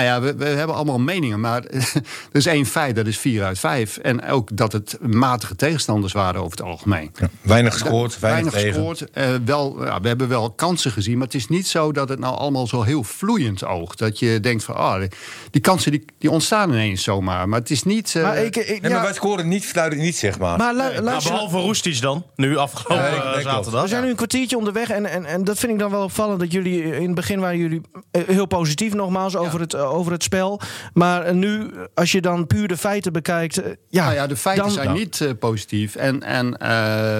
Nou 0.00 0.12
ja, 0.12 0.20
we, 0.20 0.34
we 0.34 0.44
hebben 0.44 0.76
allemaal 0.76 0.98
meningen, 0.98 1.40
maar 1.40 1.62
er 1.70 1.92
is 2.32 2.46
één 2.46 2.66
feit, 2.66 2.96
dat 2.96 3.06
is 3.06 3.18
vier 3.18 3.44
uit 3.44 3.58
vijf. 3.58 3.96
En 3.96 4.24
ook 4.26 4.56
dat 4.56 4.72
het 4.72 4.98
matige 5.00 5.56
tegenstanders 5.56 6.12
waren 6.12 6.40
over 6.40 6.50
het 6.50 6.62
algemeen. 6.66 7.10
Weinig 7.42 7.72
gescoord, 7.72 8.18
weinig, 8.18 8.52
tegen. 8.52 8.72
gescoord. 8.72 9.10
eh, 9.10 9.28
wel, 9.44 9.84
ja, 9.84 10.00
we 10.00 10.08
hebben 10.08 10.28
wel 10.28 10.50
kansen 10.50 10.90
gezien, 10.90 11.16
maar 11.18 11.26
het 11.26 11.34
is 11.34 11.48
niet 11.48 11.66
zo 11.66 11.92
dat 11.92 12.08
het 12.08 12.18
nou 12.18 12.36
allemaal 12.36 12.66
zo 12.66 12.82
heel 12.82 13.02
vloeiend 13.04 13.64
oogt. 13.64 13.98
Dat 13.98 14.18
je 14.18 14.40
denkt 14.40 14.64
van, 14.64 14.74
ah, 14.74 15.02
die, 15.50 15.60
kansen 15.60 15.90
die, 15.90 16.04
die 16.18 16.30
ontstaan 16.30 16.70
ineens 16.70 17.02
zomaar. 17.02 17.48
Maar 17.48 17.58
het 17.58 17.70
is 17.70 17.82
niet... 17.82 18.14
eh, 18.16 18.22
maar 18.22 18.36
ik, 18.38 18.56
ik, 18.56 18.66
Nee, 18.68 18.80
maar 18.80 18.90
ja, 18.90 19.02
wij 19.02 19.12
scoren 19.14 19.48
niet 19.48 19.66
fluiten 19.66 19.98
niet, 19.98 20.16
zeg 20.16 20.38
maar. 20.38 20.58
maar 20.58 20.74
lu- 20.74 21.00
Nou, 21.00 21.22
behalve 21.22 21.56
Roestic 21.58 22.00
dan, 22.00 22.24
nu 22.36 22.56
afgelopen 22.56 23.06
eh, 23.06 23.40
zaterdag. 23.40 23.82
we 23.82 23.88
zijn 23.88 24.02
nu 24.02 24.10
een 24.10 24.16
kwartiertje 24.16 24.56
onderweg 24.58 24.90
en, 24.90 25.06
en, 25.06 25.24
en 25.24 25.44
dat 25.44 25.58
vind 25.58 25.72
ik 25.72 25.78
dan 25.78 25.90
wel 25.90 26.02
opvallend. 26.02 26.40
Dat 26.40 26.52
jullie 26.52 26.82
in 26.96 27.02
het 27.06 27.14
begin 27.14 27.40
waren 27.40 27.58
jullie 27.58 27.80
heel 28.10 28.46
positief 28.46 28.94
nogmaals 28.94 29.36
over, 29.36 29.60
het, 29.60 29.74
over 29.90 30.12
het 30.12 30.22
spel. 30.22 30.60
Maar 30.94 31.22
eh, 31.22 31.34
nu, 31.34 31.70
als 31.94 32.12
je 32.12 32.20
dan 32.20 32.46
puur 32.46 32.68
de 32.68 32.76
feiten 32.76 33.12
bekijkt. 33.12 33.58
eh, 33.62 33.70
ja, 33.88 34.02
nou 34.04 34.14
ja, 34.14 34.26
de 34.26 34.36
feiten 34.36 34.64
dan- 34.64 34.72
zijn 34.74 34.92
niet 34.92 35.20
eh, 35.20 35.30
positief. 35.38 35.94
En, 35.96 36.22
en, 36.22 36.56
eh, 36.58 36.68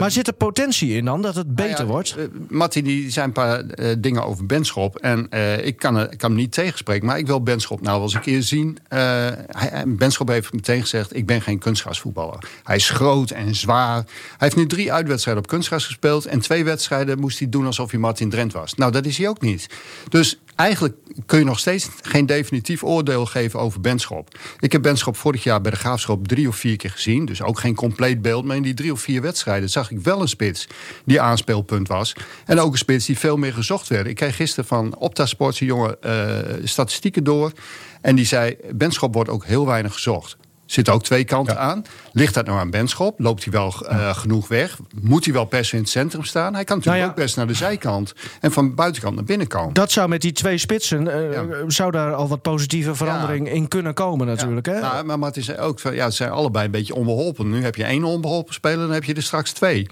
Maar 0.01 0.11
zit 0.11 0.27
er 0.27 0.33
potentie 0.33 0.93
in 0.97 1.05
dan 1.05 1.23
dat 1.23 1.35
het 1.35 1.55
beter 1.55 1.71
Nou 1.71 1.85
ja, 1.87 1.91
wordt? 1.93 2.15
eh, 2.17 2.25
Mattie, 2.49 2.83
die 2.83 3.11
zei 3.11 3.27
een 3.27 3.33
paar 3.33 3.61
eh, 3.67 3.95
dingen 3.99 4.25
over 4.25 4.47
Benschop. 4.47 4.97
En 4.97 5.27
eh, 5.31 5.67
ik, 5.67 5.77
kan, 5.77 6.01
ik 6.01 6.19
kan 6.19 6.31
hem 6.31 6.39
niet 6.41 6.53
tegenspreken, 6.53 7.07
maar 7.07 7.19
ik 7.19 7.27
wil 7.27 7.43
Benschop 7.43 7.81
nou 7.81 7.95
wel 7.95 8.03
eens 8.03 8.15
een 8.15 8.21
keer 8.21 8.43
zien. 8.43 8.79
Eh, 8.89 8.99
hij- 9.47 9.85
Benschop 9.87 10.29
heeft 10.29 10.53
meteen 10.53 10.81
gezegd, 10.81 11.17
ik 11.17 11.27
ben 11.27 11.41
geen 11.43 11.59
kunstgrasvoetballer. 11.59 12.39
Hij 12.65 12.77
is 12.77 12.91
groot 12.91 13.31
en 13.31 13.55
zwaar. 13.55 13.95
Hij 13.97 14.05
heeft 14.39 14.57
nu 14.57 14.67
drie 14.67 14.93
uitwedstrijden 14.93 15.43
op 15.43 15.49
kunstgras 15.49 15.85
gespeeld. 15.87 16.27
En 16.27 16.41
twee 16.41 16.65
wedstrijden 16.65 17.19
moest 17.19 17.39
hij 17.39 17.49
doen 17.49 17.67
alsof 17.67 17.91
hij 17.91 18.01
Martin 18.01 18.31
Drent 18.31 18.53
was. 18.53 18.75
Nou, 18.75 18.93
dat 18.93 19.07
is 19.07 19.19
hij 19.19 19.29
ook 19.29 19.41
niet. 19.41 19.67
Dus 20.09 20.39
eigenlijk 20.57 20.95
kun 21.27 21.39
je 21.39 21.45
nog 21.45 21.59
steeds 21.59 21.89
geen 22.03 22.27
definitief 22.27 22.85
oordeel 22.85 23.27
geven 23.27 23.61
over 23.61 23.81
Benschop. 23.81 24.39
Ik 24.59 24.73
heb 24.73 24.83
Benschop 24.83 25.17
vorig 25.17 25.43
jaar 25.43 25.61
bij 25.61 25.71
de 25.71 25.77
Graafschap 25.77 26.29
drie 26.29 26.49
of 26.49 26.57
vier 26.57 26.77
keer 26.77 26.91
gezien. 26.91 27.25
Dus 27.25 27.43
ook 27.43 27.59
geen 27.59 27.75
compleet 27.75 28.23
beeld. 28.23 28.45
Maar 28.45 28.57
in 28.57 28.63
die 28.63 28.75
drie 28.75 28.93
of 28.93 29.01
vier 29.01 29.23
wedstrijden 29.23 29.71
zag 29.71 29.91
ik 29.91 30.01
wel 30.01 30.21
een 30.21 30.29
spits 30.29 30.67
die 31.05 31.21
aanspeelpunt 31.21 31.89
was. 31.89 32.13
En 32.47 32.61
ook 32.61 32.73
een 32.73 32.79
spits 32.79 33.07
die 33.07 33.19
veel 33.19 33.37
meer 33.37 33.53
gezocht 33.53 33.89
werd. 33.89 34.07
Ik 34.07 34.17
kreeg 34.17 34.37
gisteren 34.37 34.65
van 34.65 34.97
Opta 34.97 35.27
Sports 35.27 35.61
een 35.61 35.67
jongen 35.67 36.03
eh, 36.03 36.39
statistieken 36.65 37.25
door. 37.25 37.53
En 38.01 38.17
die 38.17 38.27
zei, 38.27 38.57
Benschop 38.75 39.15
wordt 39.15 39.31
ook 39.31 39.45
heel 39.45 39.67
weinig 39.67 39.93
gezocht. 39.93 40.37
Zit 40.71 40.89
ook 40.89 41.03
twee 41.03 41.25
kanten 41.25 41.59
aan. 41.59 41.85
Ligt 42.13 42.35
dat 42.35 42.47
nou 42.47 42.59
aan 42.59 42.71
Benschop? 42.71 43.21
Loopt 43.21 43.45
hij 43.45 43.53
wel 43.53 43.73
eh, 43.89 44.15
genoeg 44.15 44.49
weg? 44.49 44.79
Moet 45.03 45.25
hij 45.25 45.35
wel 45.35 45.45
per 45.45 45.65
se 45.65 45.75
in 45.77 45.81
het 45.83 45.91
centrum 45.91 46.25
staan? 46.25 46.55
Hij 46.55 46.65
kan 46.65 46.77
natuurlijk 46.77 46.85
Nou 46.87 46.99
ja. 46.99 47.09
ook 47.09 47.25
best 47.27 47.37
naar 47.37 47.47
de 47.47 47.55
zijkant. 47.55 48.13
En 48.41 48.53
van 48.53 48.75
buitenkant 48.75 49.15
naar 49.15 49.25
binnen 49.25 49.47
komen. 49.47 49.75
Dat 49.75 49.91
zou 49.93 50.09
met 50.09 50.21
die 50.21 50.33
twee 50.33 50.59
spitsen, 50.59 51.09
eh, 51.09 51.33
Ja. 51.33 51.45
zou 51.67 51.91
daar 51.91 52.15
al 52.15 52.29
wat 52.29 52.43
positieve 52.43 52.95
verandering 52.95 53.49
in 53.53 53.69
kunnen 53.69 53.95
komen 53.95 54.27
natuurlijk. 54.27 54.67
Hè? 54.67 54.81
Nou, 54.81 55.05
maar 55.05 55.19
Martin 55.19 55.43
zei 55.43 55.59
ook, 55.59 55.81
van, 55.81 55.95
ja, 55.95 56.11
ze 56.11 56.17
zijn 56.17 56.31
allebei 56.31 56.65
een 56.65 56.71
beetje 56.71 56.95
onbeholpen. 56.95 57.51
Nu 57.51 57.63
heb 57.63 57.75
je 57.77 57.85
één 57.85 58.05
onbeholpen 58.05 58.55
speler, 58.55 58.79
dan 58.79 58.91
heb 58.91 59.05
je 59.05 59.15
er 59.15 59.23
straks 59.23 59.53
twee. 59.53 59.87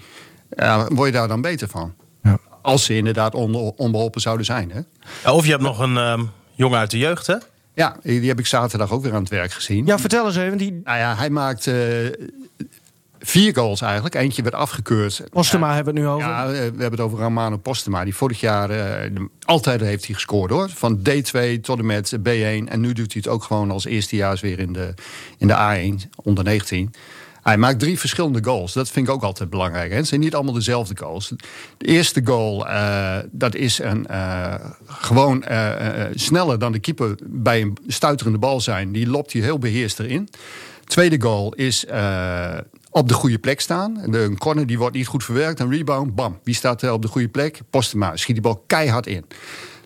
Ja, 0.49 0.87
word 0.87 1.07
je 1.07 1.13
daar 1.17 1.27
dan 1.27 1.41
beter 1.41 1.67
van? 1.67 1.93
Ja. 2.23 2.37
Als 2.61 2.85
ze 2.85 2.95
inderdaad 2.95 3.35
on- 3.35 3.73
onbeholpen 3.75 4.21
zouden 4.21 4.45
zijn. 4.45 4.71
Hè? 4.71 4.79
Ja, 5.23 5.33
of 5.33 5.45
je 5.45 5.51
hebt 5.51 5.63
nog 5.63 5.79
een 5.79 5.97
ehm, 5.97 6.23
jongen 6.55 6.79
uit 6.79 6.91
de 6.91 6.97
jeugd, 6.97 7.27
hè? 7.27 7.35
Ja, 7.79 7.95
die 8.03 8.27
heb 8.27 8.39
ik 8.39 8.45
zaterdag 8.45 8.91
ook 8.91 9.03
weer 9.03 9.13
aan 9.13 9.19
het 9.21 9.29
werk 9.29 9.51
gezien. 9.51 9.85
Ja, 9.85 9.99
vertel 9.99 10.25
eens 10.25 10.35
even. 10.35 10.57
Die 10.57 10.81
Nou 10.83 10.97
ja, 10.97 11.15
hij 11.15 11.29
maakt 11.29 11.67
eh, 11.67 11.75
vier 13.19 13.53
goals 13.55 13.81
eigenlijk. 13.81 14.15
Eentje 14.15 14.41
werd 14.41 14.55
afgekeurd. 14.55 15.23
Postema 15.29 15.75
hebben 15.75 15.93
we 15.93 15.99
het 15.99 16.09
nu 16.09 16.15
over. 16.15 16.29
Ja, 16.29 16.47
we 16.47 16.53
hebben 16.55 16.91
het 16.91 16.99
over 16.99 17.19
Romano 17.19 17.57
Postema. 17.57 18.03
Die 18.03 18.15
vorig 18.15 18.39
jaar 18.39 18.67
de- 18.67 19.29
altijd 19.45 19.81
heeft 19.81 20.05
hij 20.05 20.15
gescoord 20.15 20.51
hoor. 20.51 20.69
Van 20.69 20.99
D2 21.09 21.59
tot 21.61 21.79
en 21.79 21.85
met 21.85 22.17
B1. 22.19 22.67
En 22.69 22.79
nu 22.79 22.93
doet 22.93 23.13
hij 23.13 23.21
het 23.23 23.27
ook 23.27 23.43
gewoon 23.43 23.71
als 23.71 23.85
eerstejaars 23.85 24.41
weer 24.41 24.59
in 24.59 24.73
de, 24.73 24.93
in 25.37 25.47
de 25.47 25.55
A1 26.03 26.09
onder 26.23 26.43
19. 26.43 26.93
Hij 27.49 27.57
maakt 27.57 27.79
drie 27.79 27.99
verschillende 27.99 28.43
goals. 28.43 28.73
Dat 28.73 28.89
vind 28.89 29.07
ik 29.07 29.13
ook 29.13 29.23
altijd 29.23 29.49
belangrijk. 29.49 29.91
Het 29.91 30.07
zijn 30.07 30.19
niet 30.19 30.35
allemaal 30.35 30.53
dezelfde 30.53 30.97
goals. 30.97 31.33
De 31.77 31.85
eerste 31.85 32.21
goal, 32.23 32.67
eh, 32.67 33.17
dat 33.31 33.55
is 33.55 33.79
een, 33.79 34.07
eh, 34.07 34.53
gewoon 34.85 35.43
eh, 35.43 36.05
sneller 36.13 36.59
dan 36.59 36.71
de 36.71 36.79
keeper 36.79 37.15
bij 37.25 37.61
een 37.61 37.77
stuiterende 37.87 38.37
bal 38.37 38.61
zijn. 38.61 38.91
Die 38.91 39.07
lopt 39.07 39.33
hij 39.33 39.41
heel 39.41 39.59
beheerst 39.59 39.99
erin. 39.99 40.29
Tweede 40.83 41.21
goal 41.21 41.53
is 41.53 41.85
op 42.91 43.07
de 43.07 43.13
goede 43.13 43.39
plek 43.39 43.59
staan. 43.59 44.03
De 44.05 44.19
een 44.19 44.37
corner 44.37 44.67
die 44.67 44.77
wordt 44.77 44.95
niet 44.95 45.07
goed 45.07 45.23
verwerkt. 45.23 45.59
Een 45.59 45.71
rebound, 45.71 46.15
bam. 46.15 46.39
Wie 46.43 46.55
staat 46.55 46.81
er 46.81 46.91
op 46.91 47.01
de 47.01 47.07
goede 47.07 47.29
plek? 47.29 47.59
Postema. 47.69 48.15
Schiet 48.15 48.35
die 48.35 48.43
bal 48.43 48.63
keihard 48.67 49.07
in. 49.07 49.25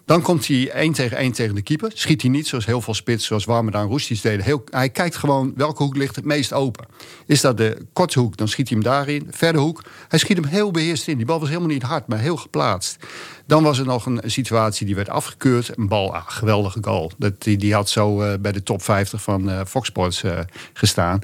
Dan 0.05 0.21
komt 0.21 0.47
hij 0.47 0.71
één 0.71 0.93
tegen 0.93 1.17
één 1.17 1.31
tegen 1.31 1.55
de 1.55 1.61
keeper. 1.61 1.91
Schiet 1.93 2.21
hij 2.21 2.31
niet 2.31 2.47
zoals 2.47 2.65
heel 2.65 2.81
veel 2.81 2.93
spits, 2.93 3.25
zoals 3.25 3.45
Warmerdaan 3.45 3.87
Roestic 3.87 4.21
deden. 4.21 4.45
Heel, 4.45 4.63
hij 4.69 4.89
kijkt 4.89 5.15
gewoon 5.15 5.53
welke 5.55 5.83
hoek 5.83 5.95
ligt 5.95 6.15
het 6.15 6.25
meest 6.25 6.53
open. 6.53 6.85
Is 7.25 7.41
dat 7.41 7.57
de 7.57 7.85
korte 7.93 8.19
hoek, 8.19 8.37
dan 8.37 8.47
schiet 8.47 8.69
hij 8.69 8.77
hem 8.77 8.87
daarin. 8.87 9.27
Verder 9.31 9.61
hoek, 9.61 9.83
hij 10.07 10.19
schiet 10.19 10.37
hem 10.37 10.45
heel 10.45 10.71
beheerst 10.71 11.07
in. 11.07 11.17
Die 11.17 11.25
bal 11.25 11.39
was 11.39 11.47
helemaal 11.49 11.69
niet 11.69 11.83
hard, 11.83 12.07
maar 12.07 12.19
heel 12.19 12.37
geplaatst. 12.37 12.97
Dan 13.45 13.63
was 13.63 13.79
er 13.79 13.85
nog 13.85 14.05
een 14.05 14.21
situatie 14.25 14.85
die 14.85 14.95
werd 14.95 15.09
afgekeurd. 15.09 15.77
Een 15.77 15.87
bal, 15.87 16.15
ah, 16.15 16.23
geweldige 16.25 16.79
goal. 16.81 17.11
Dat, 17.17 17.43
die, 17.43 17.57
die 17.57 17.73
had 17.73 17.89
zo 17.89 18.21
eh, 18.21 18.39
bij 18.39 18.51
de 18.51 18.63
top 18.63 18.81
50 18.81 19.21
van 19.21 19.49
eh, 19.49 19.61
Fox 19.65 19.87
Sports 19.87 20.23
eh, 20.23 20.39
gestaan. 20.73 21.19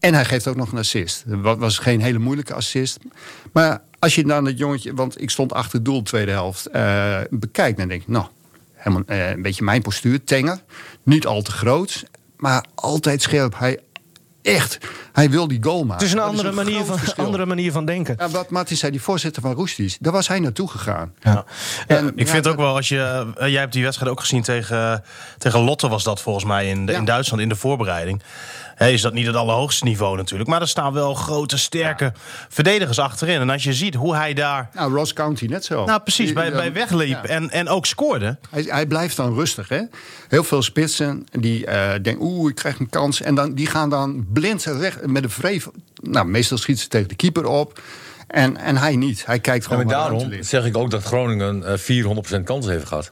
En 0.00 0.14
hij 0.14 0.24
geeft 0.24 0.46
ook 0.46 0.56
nog 0.56 0.72
een 0.72 0.78
assist. 0.78 1.24
Het 1.28 1.58
was 1.58 1.78
geen 1.78 2.00
hele 2.00 2.18
moeilijke 2.18 2.54
assist. 2.54 2.98
Maar 3.52 3.82
als 3.98 4.14
je 4.14 4.24
dan 4.24 4.44
het 4.44 4.58
jongetje, 4.58 4.94
want 4.94 5.20
ik 5.20 5.30
stond 5.30 5.52
achter 5.52 5.72
het 5.76 5.84
doel 5.84 5.98
de 5.98 6.02
tweede 6.10 6.30
helft, 6.30 6.66
eh, 6.66 7.18
bekijkt, 7.30 7.78
dan 7.78 7.88
denk 7.88 8.02
ik, 8.02 8.08
nou, 8.08 8.26
helemaal, 8.74 9.02
eh, 9.06 9.30
een 9.30 9.42
beetje 9.42 9.64
mijn 9.64 9.82
postuur, 9.82 10.24
tenger. 10.24 10.60
Niet 11.02 11.26
al 11.26 11.42
te 11.42 11.50
groot, 11.50 12.04
maar 12.36 12.64
altijd 12.74 13.22
scherp. 13.22 13.58
Hij 13.58 13.78
echt, 14.42 14.78
hij 15.12 15.30
wil 15.30 15.48
die 15.48 15.62
goal 15.62 15.78
maken. 15.84 15.92
Het 15.94 16.02
is 16.02 16.10
een 16.10 16.16
Dat 16.16 16.26
andere, 16.28 16.52
manier 16.52 16.84
van, 16.84 16.98
verschil. 16.98 17.24
andere 17.24 17.46
manier 17.46 17.72
van 17.72 17.84
denken. 17.84 18.14
Ja, 18.18 18.28
wat 18.28 18.50
Martin 18.50 18.76
zei, 18.76 18.92
die 18.92 19.00
voorzitter 19.02 19.42
van 19.42 19.52
Roesties, 19.52 19.96
daar 20.00 20.12
was 20.12 20.28
hij 20.28 20.40
naartoe 20.40 20.68
gegaan. 20.68 21.12
Ja. 21.20 21.44
En, 21.86 22.06
Ik 22.16 22.26
ja, 22.26 22.32
vind 22.32 22.44
dat- 22.44 22.52
ook 22.52 22.58
wel, 22.58 22.74
als 22.76 22.88
je, 22.88 23.32
eh, 23.36 23.48
jij 23.48 23.60
hebt 23.60 23.72
die 23.72 23.82
wedstrijd 23.82 24.10
ook 24.10 24.20
gezien 24.20 24.42
tegen, 24.42 25.02
tegen 25.38 25.60
Lotte, 25.60 25.88
was 25.88 26.04
dat 26.04 26.20
volgens 26.20 26.44
mij 26.44 26.68
in, 26.68 26.86
de- 26.86 26.92
Ja. 26.92 26.98
in 26.98 27.04
Duitsland 27.04 27.42
in 27.42 27.48
de 27.48 27.56
voorbereiding. 27.56 28.22
Hé, 28.76 28.88
is 28.88 29.00
dat 29.02 29.12
niet 29.12 29.26
het 29.26 29.36
allerhoogste 29.36 29.84
niveau 29.84 30.16
natuurlijk, 30.16 30.50
maar 30.50 30.60
er 30.60 30.68
staan 30.68 30.92
wel 30.92 31.14
grote, 31.14 31.58
sterke 31.58 32.12
verdedigers 32.48 32.98
achterin. 32.98 33.40
En 33.40 33.50
als 33.50 33.64
je 33.64 33.72
ziet 33.74 33.94
hoe 33.94 34.14
hij 34.16 34.34
daar, 34.34 34.70
Nou, 34.74 34.94
Ross 34.94 35.12
County 35.12 35.46
net 35.46 35.64
zo. 35.64 35.84
nou 35.84 36.00
precies, 36.00 36.24
Die- 36.24 36.34
bij, 36.34 36.52
bij 36.52 36.72
wegliep 36.72 37.08
ja. 37.08 37.22
en, 37.24 37.50
en 37.50 37.68
ook 37.68 37.86
scoorde. 37.86 38.38
Hij, 38.50 38.62
hij 38.68 38.86
blijft 38.86 39.16
dan 39.16 39.34
rustig, 39.34 39.68
hè? 39.68 39.80
Heel 40.28 40.44
veel 40.44 40.62
spitsen 40.62 41.26
die 41.32 41.66
eh, 41.66 41.88
denken, 42.02 42.24
oeh, 42.24 42.50
ik 42.50 42.54
krijg 42.56 42.78
een 42.78 42.88
kans. 42.90 43.20
En 43.22 43.34
dan, 43.34 43.54
die 43.54 43.66
gaan 43.66 43.90
dan 43.90 44.26
blind 44.32 44.64
recht 44.64 45.06
met 45.06 45.24
een 45.24 45.30
vreef. 45.30 45.68
Nou, 46.02 46.26
meestal 46.26 46.58
schieten 46.58 46.82
ze 46.82 46.88
tegen 46.90 47.08
de 47.08 47.14
keeper 47.14 47.46
op. 47.46 47.80
En, 48.26 48.56
en 48.56 48.76
hij 48.76 48.96
niet. 48.96 49.26
Hij 49.26 49.38
kijkt 49.38 49.62
Ja, 49.64 49.70
gewoon 49.70 49.86
maar 49.86 49.94
ruimte 49.96 50.24
daarom 50.24 50.42
zeg 50.42 50.64
ik 50.64 50.76
ook 50.76 50.90
dat 50.90 51.02
Groningen 51.02 51.64
eh 51.64 51.78
400% 52.40 52.42
kans 52.44 52.66
heeft 52.66 52.86
gehad. 52.86 53.10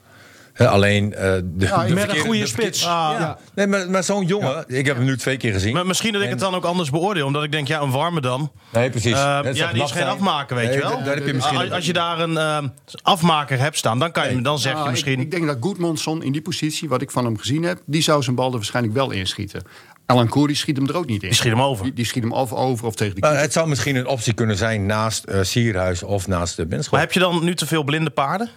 Alleen 0.57 1.13
eh, 1.13 1.21
de, 1.33 1.43
de 1.87 1.93
Met 1.93 2.09
een 2.09 2.17
goede 2.19 2.47
spits. 2.47 2.85
Ah, 2.85 3.15
Ja. 3.19 3.37
Nee, 3.55 3.67
maar, 3.67 3.89
maar 3.89 4.03
zo'n 4.03 4.25
jongen, 4.25 4.63
ik 4.67 4.85
heb 4.85 4.95
hem 4.95 5.05
nu 5.05 5.17
twee 5.17 5.37
keer 5.37 5.53
gezien. 5.53 5.73
Maar 5.73 5.85
misschien 5.85 6.13
dat 6.13 6.21
ik 6.21 6.29
het 6.29 6.39
dan 6.39 6.55
ook 6.55 6.63
anders 6.65 6.89
beoordeel, 6.89 7.25
omdat 7.25 7.43
ik 7.43 7.51
denk, 7.51 7.67
ja, 7.67 7.81
een 7.81 7.91
warme 7.91 8.21
dan. 8.21 8.51
nee, 8.73 8.89
precies. 8.89 9.11
Eh, 9.13 9.41
Het 9.41 9.57
ja, 9.57 9.73
die 9.73 9.83
is 9.83 9.91
geen 9.91 10.03
afmaker, 10.07 10.55
weet 10.55 10.65
Nee, 10.67 10.75
je 10.75 10.81
wel. 10.81 11.03
daar- 11.03 11.15
heb 11.15 11.25
je 11.27 11.33
misschien 11.33 11.57
als, 11.57 11.71
als 11.71 11.85
je 11.85 11.93
daar 11.93 12.19
een 12.19 12.37
eh, 12.37 12.57
afmaker 13.01 13.59
hebt 13.59 13.77
staan, 13.77 13.99
dan, 13.99 14.11
kan 14.11 14.35
je, 14.35 14.41
dan 14.41 14.59
zeg 14.59 14.71
je 14.71 14.77
Nou, 14.77 14.89
misschien... 14.91 15.13
Ik, 15.13 15.19
ik 15.19 15.31
denk 15.31 15.45
dat 15.45 15.57
Goedmondson 15.59 16.23
in 16.23 16.31
die 16.31 16.41
positie, 16.41 16.89
wat 16.89 17.01
ik 17.01 17.11
van 17.11 17.25
hem 17.25 17.37
gezien 17.37 17.63
heb... 17.63 17.79
die 17.85 18.01
zou 18.01 18.23
zijn 18.23 18.35
bal 18.35 18.49
er 18.49 18.55
waarschijnlijk 18.55 18.95
wel 18.95 19.11
inschieten. 19.11 19.61
Alan 20.05 20.27
Koeri 20.27 20.55
schiet 20.55 20.77
hem 20.77 20.87
er 20.87 20.97
ook 20.97 21.05
niet 21.05 21.21
in. 21.23 21.27
Die 21.29 21.37
schiet 21.37 21.51
hem 21.51 21.61
over. 21.61 21.83
Die, 21.83 21.93
die 21.93 22.05
schiet 22.05 22.23
hem 22.23 22.31
of 22.31 22.53
over 22.53 22.85
of 22.87 22.95
tegen 22.95 23.15
de 23.15 23.21
keeper. 23.21 23.39
het 23.39 23.53
zou 23.53 23.67
misschien 23.67 23.95
een 23.95 24.07
optie 24.07 24.33
kunnen 24.33 24.57
zijn 24.57 24.85
naast 24.85 25.23
eh, 25.23 25.39
Sierhuis 25.43 26.03
of 26.03 26.27
naast 26.27 26.55
de 26.55 26.61
maar 26.61 26.69
Benschop. 26.71 26.99
heb 26.99 27.11
je 27.11 27.19
dan 27.19 27.43
nu 27.43 27.55
te 27.55 27.65
veel 27.65 27.83
blinde 27.83 28.09
paarden? 28.09 28.49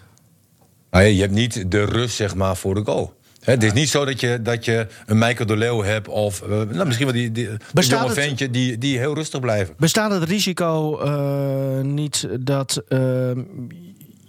Nou 0.91 1.05
ja, 1.05 1.11
je 1.11 1.21
hebt 1.21 1.33
niet 1.33 1.71
de 1.71 1.85
rust 1.85 2.17
zeg 2.17 2.35
maar, 2.35 2.57
voor 2.57 2.75
de 2.75 2.83
goal. 2.85 3.17
Hè, 3.41 3.53
het 3.53 3.63
is 3.63 3.73
niet 3.73 3.89
zo 3.89 4.05
dat 4.05 4.21
je, 4.21 4.43
dat 4.43 4.65
je 4.65 4.87
een 5.07 5.19
Michael 5.19 5.47
de 5.47 5.57
Leeuw 5.57 5.83
hebt 5.83 6.09
of 6.09 6.43
eh, 6.43 6.49
nou, 6.49 6.85
misschien 6.85 7.07
wel 7.07 7.15
die, 7.17 7.33
die, 7.33 7.49
Bestaat 7.75 7.99
jonge 8.01 8.13
het- 8.15 8.25
ventje 8.25 8.51
die, 8.51 8.79
die 8.79 8.99
heel 8.99 9.15
rustig 9.15 9.41
blijven. 9.41 9.75
Bestaat 9.79 10.11
het 10.11 10.23
risico 10.23 10.99
eh, 11.01 11.81
niet 11.85 12.29
dat 12.41 12.83
eh, 12.89 12.99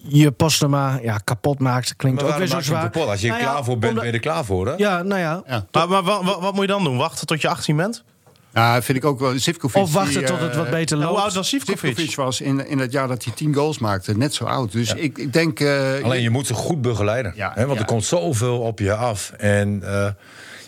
je 0.03 0.31
Postema 0.31 0.99
ja, 1.01 1.17
kapot 1.17 1.59
maakt? 1.59 1.95
Klinkt 1.95 2.21
Maar 2.21 2.31
ook 2.31 2.37
weer 2.37 2.47
zo 2.47 2.59
zwaar. 2.61 2.81
kapot? 2.89 3.07
Als 3.07 3.21
je 3.21 3.27
er 3.27 3.31
Nou 3.33 3.43
ja, 3.45 3.49
klaar 3.51 3.63
voor 3.63 3.77
bent, 3.77 3.93
ben 3.95 4.05
je 4.05 4.11
er 4.11 4.19
klaar 4.19 4.45
voor. 4.45 4.67
Hè? 4.67 4.73
Ja, 4.77 5.03
nou 5.03 5.19
ja. 5.21 5.43
Ja. 5.47 5.65
Maar, 5.71 5.89
maar 5.89 6.03
wat, 6.03 6.23
wat, 6.23 6.39
wat 6.41 6.53
moet 6.53 6.61
je 6.61 6.67
dan 6.67 6.83
doen? 6.83 6.97
Wachten 6.97 7.27
tot 7.27 7.41
je 7.41 7.47
18 7.47 7.75
bent? 7.75 8.03
Ja, 8.53 8.81
vind 8.81 8.97
ik 8.97 9.05
ook 9.05 9.19
wel. 9.19 9.39
Zivkovic, 9.39 9.81
Of 9.81 9.93
wachten 9.93 10.17
die, 10.19 10.27
tot 10.27 10.39
het 10.39 10.51
eh, 10.51 10.57
wat 10.57 10.69
beter 10.69 10.97
Nou, 10.97 11.09
hoe 11.09 11.17
loopt. 11.17 11.23
oud 11.27 11.33
was 11.35 11.47
Sivkovic? 11.49 11.79
Zivkovic 11.79 12.15
was 12.15 12.41
in, 12.41 12.67
in 12.67 12.79
het 12.79 12.91
jaar 12.91 13.07
dat 13.07 13.23
hij 13.23 13.33
tien 13.33 13.53
goals 13.53 13.79
maakte 13.79 14.17
net 14.17 14.33
zo 14.33 14.43
oud. 14.45 14.71
Dus 14.71 14.93
ik, 14.93 15.17
ik 15.17 15.33
denk... 15.33 15.59
eh, 15.59 16.03
Alleen 16.03 16.21
je 16.21 16.29
moet 16.29 16.47
ze 16.47 16.53
goed 16.53 16.81
begeleiden. 16.81 17.33
Ja, 17.35 17.51
hè, 17.55 17.61
want 17.65 17.73
ja. 17.73 17.79
er 17.79 17.85
komt 17.91 18.05
zoveel 18.05 18.59
op 18.59 18.79
je 18.79 18.93
af. 18.93 19.31
En 19.37 19.81
eh, 19.83 20.07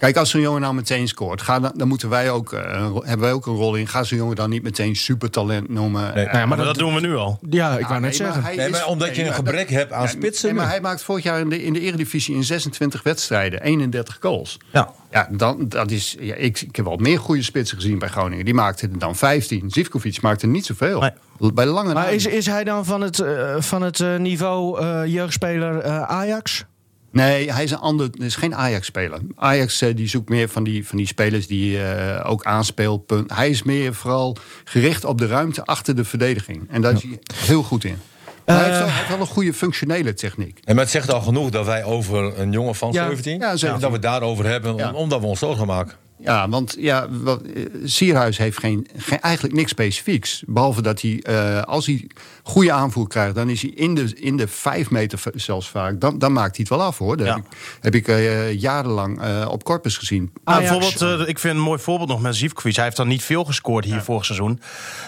Kijk, 0.01 0.17
als 0.17 0.29
zo'n 0.29 0.41
jongen 0.41 0.61
nou 0.61 0.73
meteen 0.73 1.07
scoort, 1.07 1.41
ga 1.41 1.59
dan, 1.59 1.71
dan 1.75 1.87
moeten 1.87 2.09
wij 2.09 2.31
ook, 2.31 2.53
eh, 2.53 2.95
hebben 2.95 3.19
wij 3.19 3.31
ook 3.31 3.45
een 3.45 3.53
rol 3.55 3.75
in. 3.75 3.87
Ga 3.87 4.03
zo'n 4.03 4.17
jongen 4.17 4.35
dan 4.35 4.49
niet 4.49 4.63
meteen 4.63 4.95
supertalent 4.95 5.69
noemen. 5.69 6.13
Nee. 6.15 6.25
Nou 6.25 6.37
ja, 6.37 6.45
Maar 6.45 6.57
dat, 6.57 6.75
doen 6.75 6.93
we 6.93 6.99
nu 7.01 7.15
al. 7.15 7.39
Ja, 7.49 7.77
ik 7.77 7.83
ah, 7.83 7.89
wou 7.89 7.99
net 8.01 8.09
nee, 8.09 8.13
zeggen. 8.19 8.43
hij 8.43 8.55
Nee, 8.55 8.65
is- 8.65 8.71
maar 8.71 8.85
omdat 8.85 9.15
je 9.15 9.25
een 9.25 9.33
gebrek 9.33 9.67
dat- 9.67 9.77
hebt 9.77 9.91
aan 9.91 10.01
Ja, 10.01 10.07
spitsen 10.07 10.47
Nee, 10.49 10.57
maar 10.57 10.69
hij 10.69 10.81
maakt 10.81 11.03
vorig 11.03 11.23
jaar 11.23 11.39
in 11.39 11.49
de, 11.49 11.63
in 11.63 11.73
de 11.73 11.79
Eredivisie 11.79 12.35
in 12.35 12.43
26 12.43 13.03
wedstrijden 13.03 13.61
31 13.61 14.17
goals. 14.19 14.57
Ja. 14.71 14.89
Ja, 15.11 15.27
dan, 15.31 15.65
dat 15.69 15.91
is, 15.91 16.15
ja, 16.19 16.35
ik, 16.35 16.61
ik 16.61 16.75
heb 16.75 16.85
wel 16.85 16.97
meer 16.97 17.19
goede 17.19 17.43
spitsen 17.43 17.77
gezien 17.77 17.99
bij 17.99 18.09
Groningen. 18.09 18.45
Die 18.45 18.53
maakten 18.53 18.91
er 18.91 18.99
dan 18.99 19.15
15. 19.15 19.69
Zivkovic 19.71 20.21
maakte 20.21 20.47
niet 20.47 20.65
zoveel. 20.65 20.99
Nee. 20.99 21.51
Bij 21.53 21.65
lange 21.65 21.93
Maar 21.93 22.13
is, 22.13 22.25
is 22.25 22.45
hij 22.45 22.63
dan 22.63 22.85
van 22.85 23.01
het, 23.01 23.19
eh, 23.19 23.55
van 23.59 23.81
het 23.81 23.99
eh, 23.99 24.15
niveau 24.15 24.79
eh, 24.81 25.01
jeugdspeler 25.05 25.79
eh, 25.79 26.01
Ajax? 26.01 26.65
Nee, 27.11 27.51
hij 27.51 27.63
is 27.63 27.71
een 27.71 27.77
ander. 27.79 28.09
is 28.17 28.35
geen 28.35 28.55
Ajax-speler. 28.55 29.19
Ajax 29.35 29.81
eh, 29.81 29.95
die 29.95 30.07
zoekt 30.07 30.29
meer 30.29 30.49
van 30.49 30.63
die, 30.63 30.87
van 30.87 30.97
die 30.97 31.07
spelers 31.07 31.47
die 31.47 31.83
eh, 31.83 32.29
ook 32.31 32.43
aanspeelpunt. 32.43 33.33
Hij 33.35 33.49
is 33.49 33.63
meer 33.63 33.93
vooral 33.93 34.37
gericht 34.63 35.05
op 35.05 35.17
de 35.17 35.27
ruimte 35.27 35.65
achter 35.65 35.95
de 35.95 36.03
verdediging. 36.05 36.67
En 36.69 36.81
daar 36.81 36.93
is 36.93 37.01
hij 37.03 37.19
heel 37.35 37.63
goed 37.63 37.83
in. 37.83 37.97
Maar 38.45 38.55
hij, 38.55 38.65
heeft 38.65 38.77
wel, 38.77 38.87
hij 38.87 38.95
heeft 38.97 39.09
wel 39.09 39.19
een 39.19 39.25
goede 39.27 39.53
functionele 39.53 40.13
techniek. 40.13 40.59
En 40.63 40.75
maar 40.75 40.83
het 40.83 40.93
zegt 40.93 41.11
al 41.13 41.21
genoeg 41.21 41.49
dat 41.49 41.65
wij 41.65 41.83
over 41.83 42.39
een 42.39 42.51
jongen 42.51 42.75
van 42.75 42.91
Ja. 42.91 43.07
17, 43.07 43.39
Ja, 43.39 43.55
17. 43.55 43.69
dat 43.79 43.89
we 43.89 43.93
het 43.95 44.01
daarover 44.01 44.45
hebben, 44.45 44.75
Ja. 44.75 44.91
omdat 44.93 45.19
we 45.19 45.25
ons 45.25 45.39
zorgen 45.39 45.67
maken. 45.67 45.95
Ja, 46.23 46.49
want 46.49 46.75
ja, 46.79 47.07
wat, 47.09 47.41
eh, 47.41 47.63
Sierhuis 47.83 48.37
heeft 48.37 48.59
geen, 48.59 48.87
geen, 48.97 49.19
eigenlijk 49.21 49.55
niks 49.55 49.71
specifieks. 49.71 50.43
Behalve 50.47 50.81
dat 50.81 51.01
hij, 51.01 51.19
eh, 51.23 51.61
als 51.61 51.85
hij 51.85 52.07
goede 52.43 52.71
aanvoer 52.71 53.07
krijgt, 53.07 53.35
dan 53.35 53.49
is 53.49 53.61
hij 53.61 53.71
in 53.71 53.95
de, 53.95 54.11
in 54.15 54.37
de 54.37 54.47
vijf 54.47 54.89
meter 54.89 55.19
zelfs 55.33 55.69
vaak. 55.69 56.01
Dan, 56.01 56.19
dan 56.19 56.33
maakt 56.33 56.55
hij 56.57 56.65
het 56.69 56.77
wel 56.77 56.87
af 56.87 56.97
hoor. 56.97 57.17
Dat 57.17 57.27
Ja. 57.27 57.33
heb 57.33 57.43
ik, 57.45 57.53
heb 57.81 57.93
ik 57.95 58.07
eh, 58.07 58.53
jarenlang 58.59 59.21
eh, 59.21 59.47
op 59.49 59.63
Corpus 59.63 59.97
gezien. 59.97 60.31
Nou, 60.45 60.63
Ajax. 60.63 60.79
bijvoorbeeld, 60.97 61.27
ik 61.29 61.39
vind 61.39 61.55
een 61.55 61.61
mooi 61.61 61.79
voorbeeld 61.79 62.09
nog 62.09 62.21
met 62.21 62.35
Zivkovic. 62.35 62.75
Hij 62.75 62.83
heeft 62.83 62.97
dan 62.97 63.07
niet 63.07 63.23
veel 63.23 63.43
gescoord 63.43 63.85
hier 63.85 64.01
vorig 64.01 64.25
seizoen. 64.25 64.61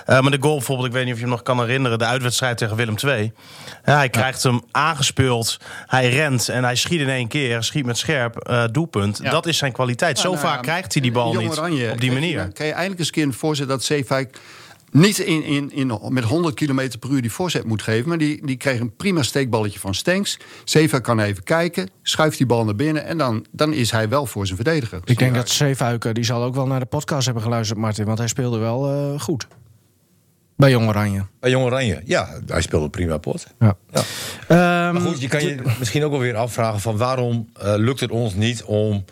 Eh, 0.05 0.19
maar 0.21 0.31
de 0.31 0.37
goal 0.41 0.55
bijvoorbeeld, 0.57 0.87
ik 0.87 0.93
weet 0.93 1.03
niet 1.03 1.13
of 1.13 1.19
je 1.19 1.25
hem 1.25 1.33
nog 1.33 1.43
kan 1.43 1.59
herinneren... 1.59 1.99
de 1.99 2.05
uitwedstrijd 2.05 2.57
tegen 2.57 2.75
Willem 2.75 2.95
II. 3.05 3.31
Ja, 3.85 3.95
hij 3.95 4.09
krijgt 4.09 4.43
hem 4.43 4.61
aangespeeld, 4.71 5.57
hij 5.85 6.09
rent 6.09 6.49
en 6.49 6.63
hij 6.63 6.75
schiet 6.75 6.99
in 6.99 7.09
één 7.09 7.27
keer. 7.27 7.63
Schiet 7.63 7.85
met 7.85 7.97
scherp, 7.97 8.37
eh, 8.37 8.63
doelpunt. 8.71 9.19
Ja. 9.23 9.29
Dat 9.31 9.45
is 9.45 9.57
zijn 9.57 9.71
kwaliteit. 9.71 10.19
Zo 10.19 10.29
nou 10.29 10.41
vaak 10.41 10.55
ja, 10.55 10.61
krijgt 10.61 10.93
hij 10.93 11.01
die 11.03 11.11
bal 11.11 11.33
Jong 11.33 11.47
niet 11.47 11.57
Oranje, 11.57 11.91
op 11.91 12.01
die 12.01 12.11
manier. 12.11 12.37
dan 12.37 12.53
Kan 12.53 12.65
je 12.65 12.71
eindelijk 12.71 12.99
eens 12.99 13.07
een 13.07 13.13
keer 13.13 13.33
voorzetten 13.33 13.75
dat 13.75 13.85
Zeefuik 13.85 14.39
niet 14.91 15.19
in, 15.19 15.43
in, 15.43 15.71
in, 15.71 15.99
met 16.09 16.23
100 16.23 16.55
km 16.55 16.89
per 16.99 17.09
uur 17.09 17.21
die 17.21 17.31
voorzet 17.31 17.63
moet 17.63 17.81
geven. 17.81 18.09
Maar 18.09 18.17
die, 18.17 18.45
die 18.45 18.57
kreeg 18.57 18.79
een 18.79 18.95
prima 18.95 19.23
steekballetje 19.23 19.79
van 19.79 19.95
Stenks. 19.95 20.39
Zeefuik 20.63 21.03
kan 21.03 21.19
even 21.19 21.43
kijken, 21.43 21.89
schuift 22.01 22.37
die 22.37 22.45
bal 22.45 22.65
naar 22.65 22.75
binnen... 22.75 23.05
en 23.05 23.17
dan, 23.17 23.45
dan 23.51 23.73
is 23.73 23.91
hij 23.91 24.09
wel 24.09 24.25
voor 24.25 24.45
zijn 24.45 24.57
verdediger. 24.57 24.99
Ik 25.03 25.17
denk 25.17 25.35
dat 25.35 25.49
Zeefuiken, 25.49 26.13
die 26.13 26.23
zal 26.23 26.43
ook 26.43 26.55
wel 26.55 26.67
naar 26.67 26.79
de 26.79 26.85
podcast 26.85 27.25
hebben 27.25 27.43
geluisterd, 27.43 27.79
Martin. 27.79 28.05
Want 28.05 28.17
hij 28.17 28.27
speelde 28.27 28.57
wel 28.57 28.91
eh, 28.91 29.19
goed. 29.19 29.47
Bij 30.55 30.69
Jong 30.69 30.87
Oranje. 30.87 31.25
Bij 31.39 31.49
Jong 31.49 31.65
Oranje, 31.65 32.01
ja, 32.05 32.39
hij 32.45 32.61
speelde 32.61 32.89
prima 32.89 33.17
pot. 33.17 33.47
Ja. 33.59 33.75
Ja. 33.91 34.01
Ehm, 34.47 34.93
Maar 34.93 35.01
goed, 35.01 35.21
je 35.21 35.27
kan 35.27 35.43
je 35.43 35.61
misschien 35.79 36.03
ook 36.03 36.11
wel 36.11 36.19
weer 36.19 36.35
afvragen 36.35 36.79
van 36.79 36.97
waarom 36.97 37.49
eh, 37.53 37.73
lukt 37.77 37.99
het 37.99 38.11
ons 38.11 38.33
niet 38.33 38.63
om 38.63 38.91
eh, 38.91 38.97
eh, 38.97 39.03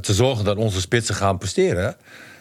te 0.00 0.14
zorgen 0.14 0.44
dat 0.44 0.56
onze 0.56 0.80
spitsen 0.80 1.14
gaan 1.14 1.38
presteren. 1.38 1.96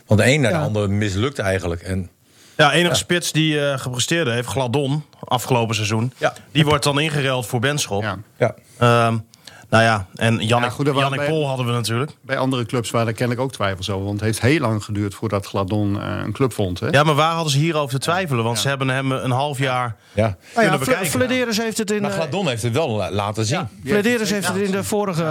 Want 0.05 0.19
de 0.19 0.27
een 0.31 0.41
naar 0.41 0.51
Ja. 0.51 0.57
de 0.59 0.63
ander 0.65 0.89
mislukt 0.89 1.39
eigenlijk. 1.39 1.81
En 1.81 2.09
Ja, 2.57 2.71
enige 2.71 2.95
spits 2.95 3.31
die 3.31 3.59
eh 3.67 3.79
gepresteerd 3.79 4.27
heeft, 4.27 4.47
Gladon, 4.47 5.03
afgelopen 5.19 5.75
seizoen. 5.75 6.13
Ja. 6.17 6.33
Die 6.51 6.65
wordt 6.65 6.83
dan 6.83 6.99
ingereld 6.99 7.45
voor 7.45 7.59
Benschop. 7.59 8.01
Ja. 8.01 8.17
ja, 8.37 8.55
Ehm, 8.77 9.17
nou 9.69 9.83
ja, 9.83 10.05
en 10.15 10.33
Jannik, 10.37 10.69
Ja, 10.69 10.75
goed, 10.75 10.85
Jannik 10.95 11.25
Pol 11.25 11.47
hadden 11.47 11.65
we 11.65 11.71
natuurlijk. 11.71 12.11
Bij 12.21 12.37
andere 12.37 12.65
clubs 12.65 12.91
waren 12.91 13.07
er 13.07 13.13
kennelijk 13.13 13.45
ook 13.45 13.51
twijfels 13.51 13.89
over. 13.89 14.05
Want 14.05 14.15
het 14.19 14.25
heeft 14.25 14.41
heel 14.41 14.59
lang 14.59 14.83
geduurd 14.83 15.13
voordat 15.13 15.45
Gladon 15.45 16.01
eh, 16.01 16.19
een 16.23 16.31
club 16.31 16.53
vond. 16.53 16.79
Hè? 16.79 16.87
Ja, 16.87 17.03
maar 17.03 17.15
waar 17.15 17.33
hadden 17.33 17.51
ze 17.51 17.57
hierover 17.59 17.89
te 17.89 18.05
twijfelen? 18.05 18.43
Want 18.43 18.59
ze 18.59 18.67
hebben 18.67 18.87
hem 18.89 19.11
een 19.11 19.31
half 19.31 19.57
jaar 19.57 19.95
ja. 20.13 20.25
ja, 20.25 20.61
kunnen 20.61 20.79
bekijken. 20.79 21.05
Flederis 21.07 21.57
heeft 21.57 21.77
het 21.77 21.91
in. 21.91 22.01
Maar 22.01 22.09
eh, 22.11 22.15
Gladon 22.17 22.47
heeft 22.47 22.63
het 22.63 22.73
wel 22.73 22.89
la- 22.89 23.11
laten 23.11 23.45
zien. 23.45 23.57
Ja. 23.83 23.91
Flederis 23.93 24.29
heeft 24.31 24.47
het 24.47 24.57
in 24.57 24.71
de 24.71 24.83
vorige. 24.83 25.21
eh, 25.23 25.27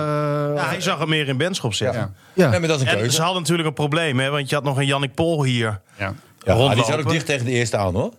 Ja, 0.57 0.69
hij 0.69 0.81
zag 0.81 0.99
hem 0.99 1.09
meer 1.09 1.29
in 1.29 1.37
Benschop 1.37 1.75
zitten. 1.75 2.15
Ja. 2.35 2.51
ja. 2.53 2.59
maar 2.59 2.69
dat 2.69 2.77
is 2.77 2.83
een 2.83 2.89
En 2.89 2.97
keuze. 2.99 3.15
ze 3.15 3.23
hadden 3.23 3.41
natuurlijk 3.41 3.69
een 3.69 3.75
probleem, 3.75 4.19
hè, 4.19 4.31
want 4.31 4.49
je 4.49 4.55
had 4.55 4.65
nog 4.65 4.77
een 4.79 4.87
Jannik 4.87 5.15
Pol 5.15 5.43
hier. 5.45 5.81
Ja. 5.99 6.15
Ja, 6.45 6.55
maar 6.55 6.75
die 6.75 6.85
zat 6.85 6.99
ook 6.99 7.11
dicht 7.11 7.27
tegen 7.27 7.45
de 7.45 7.51
eerste 7.53 7.77
aan 7.77 7.95
hoor. 7.95 8.13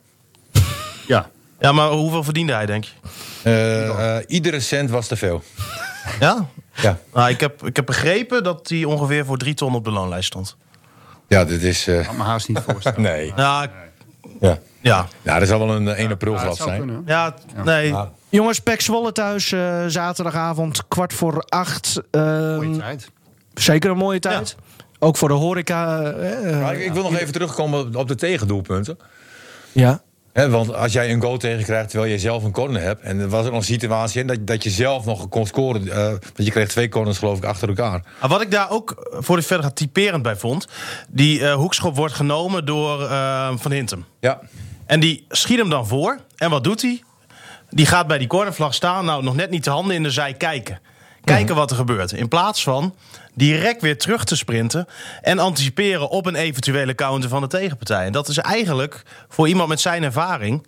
ja. 1.07 1.29
Ja, 1.59 1.71
maar 1.71 1.89
hoeveel 1.89 2.23
verdiende 2.23 2.53
hij, 2.53 2.65
denk 2.65 2.83
je? 2.83 2.91
Eh, 3.43 4.15
eh, 4.17 4.23
iedere 4.27 4.59
cent 4.59 4.89
was 4.89 5.07
te 5.07 5.15
veel. 5.15 5.43
Ja? 6.19 6.45
Ja, 6.73 6.97
Nou, 7.13 7.29
ik, 7.29 7.39
heb, 7.39 7.65
ik 7.65 7.75
heb 7.75 7.85
begrepen 7.85 8.43
dat 8.43 8.69
hij 8.69 8.83
ongeveer 8.83 9.25
voor 9.25 9.37
drie 9.37 9.53
ton 9.53 9.75
op 9.75 9.83
de 9.83 9.91
loonlijst 9.91 10.25
stond. 10.27 10.57
ja 11.27 11.45
dit 11.45 11.63
is. 11.63 11.87
eh, 11.87 12.05
Kan 12.07 12.17
me 12.17 12.23
haast 12.23 12.47
niet 12.47 12.59
voorstellen. 12.59 13.01
nee. 13.11 13.33
Ja, 13.35 13.63
ik- 13.63 13.69
Ja. 14.39 14.57
ja. 14.79 15.07
ja, 15.21 15.39
dat 15.39 15.47
zal 15.47 15.59
wel 15.59 15.75
een 15.75 15.87
eh, 15.87 15.99
1 16.03 16.11
april 16.11 16.33
Ja, 16.33 16.51
zijn. 16.53 16.77
kunnen. 16.77 17.03
Ja, 17.05 17.33
nee. 17.63 17.87
Ja. 17.87 18.11
Jongens, 18.29 18.59
Pek 18.59 18.81
Zwolle 18.81 19.11
thuis, 19.11 19.51
eh, 19.51 19.83
zaterdagavond, 19.87 20.87
kwart 20.87 21.13
voor 21.13 21.43
acht. 21.47 22.01
Ehm, 22.11 22.55
Mooie 22.55 22.77
tijd. 22.77 23.11
zeker 23.53 23.91
een 23.91 23.97
mooie 23.97 24.19
tijd. 24.19 24.55
Ook 24.99 25.17
voor 25.17 25.27
de 25.27 25.33
horeca. 25.33 26.01
eh, 26.01 26.59
Maar 26.61 26.73
ik, 26.75 26.85
ik 26.85 26.93
wil 26.93 27.03
nog 27.03 27.17
even 27.17 27.33
terugkomen 27.33 27.95
op 27.95 28.07
de 28.07 28.15
tegendoelpunten. 28.15 28.97
ja. 29.71 30.01
Want 30.47 30.73
als 30.73 30.93
jij 30.93 31.11
een 31.11 31.21
goal 31.21 31.37
tegenkrijgt 31.37 31.89
terwijl 31.89 32.11
je 32.11 32.19
zelf 32.19 32.43
een 32.43 32.51
corner 32.51 32.81
hebt... 32.81 33.01
en 33.01 33.19
er 33.19 33.29
was 33.29 33.45
er 33.45 33.51
nog 33.51 33.59
een 33.59 33.65
situatie 33.65 34.25
dat, 34.25 34.47
dat 34.47 34.63
je 34.63 34.69
zelf 34.69 35.05
nog 35.05 35.29
kon 35.29 35.45
scoren... 35.45 35.91
eh, 35.91 36.07
want 36.07 36.21
je 36.35 36.51
kreeg 36.51 36.67
twee 36.67 36.89
corners 36.89 37.17
geloof 37.17 37.37
ik 37.37 37.43
achter 37.43 37.67
elkaar. 37.67 38.03
Ah, 38.19 38.29
Wat 38.29 38.41
ik 38.41 38.51
daar 38.51 38.69
ook, 38.69 38.91
eh, 38.91 39.17
voor 39.21 39.37
ik 39.37 39.43
verder 39.43 39.65
ga, 39.65 39.71
typerend 39.71 40.23
bij 40.23 40.35
vond... 40.35 40.67
die 41.09 41.45
eh, 41.45 41.53
hoekschop 41.53 41.95
wordt 41.95 42.13
genomen 42.13 42.65
door 42.65 43.07
Van 43.57 43.71
Hintem. 43.71 44.05
Ja, 44.19 44.39
En 44.85 44.99
die 44.99 45.25
schiet 45.29 45.57
hem 45.57 45.69
dan 45.69 45.87
voor. 45.87 46.17
En 46.37 46.49
wat 46.49 46.63
doet 46.63 46.81
hij? 46.81 47.01
Die 47.69 47.85
gaat 47.85 48.07
bij 48.07 48.17
die 48.17 48.27
cornervlag 48.27 48.73
staan. 48.73 49.05
Nou, 49.05 49.23
nog 49.23 49.35
net 49.35 49.49
niet 49.49 49.63
de 49.63 49.69
handen 49.69 49.95
in 49.95 50.03
de 50.03 50.11
zij 50.11 50.33
kijken. 50.33 50.79
Kijken 51.35 51.55
wat 51.55 51.69
er 51.71 51.75
gebeurt. 51.77 52.11
In 52.11 52.27
plaats 52.27 52.63
van 52.63 52.95
direct 53.33 53.81
weer 53.81 53.97
terug 53.97 54.23
te 54.23 54.35
sprinten 54.35 54.87
en 55.21 55.39
anticiperen 55.39 56.09
op 56.09 56.25
een 56.25 56.35
eventuele 56.35 56.95
counter 56.95 57.29
van 57.29 57.41
de 57.41 57.47
tegenpartij. 57.47 58.05
En 58.05 58.11
dat 58.11 58.27
is 58.27 58.37
eigenlijk 58.37 59.03
voor 59.29 59.47
iemand 59.47 59.69
met 59.69 59.79
zijn 59.79 60.03
ervaring. 60.03 60.67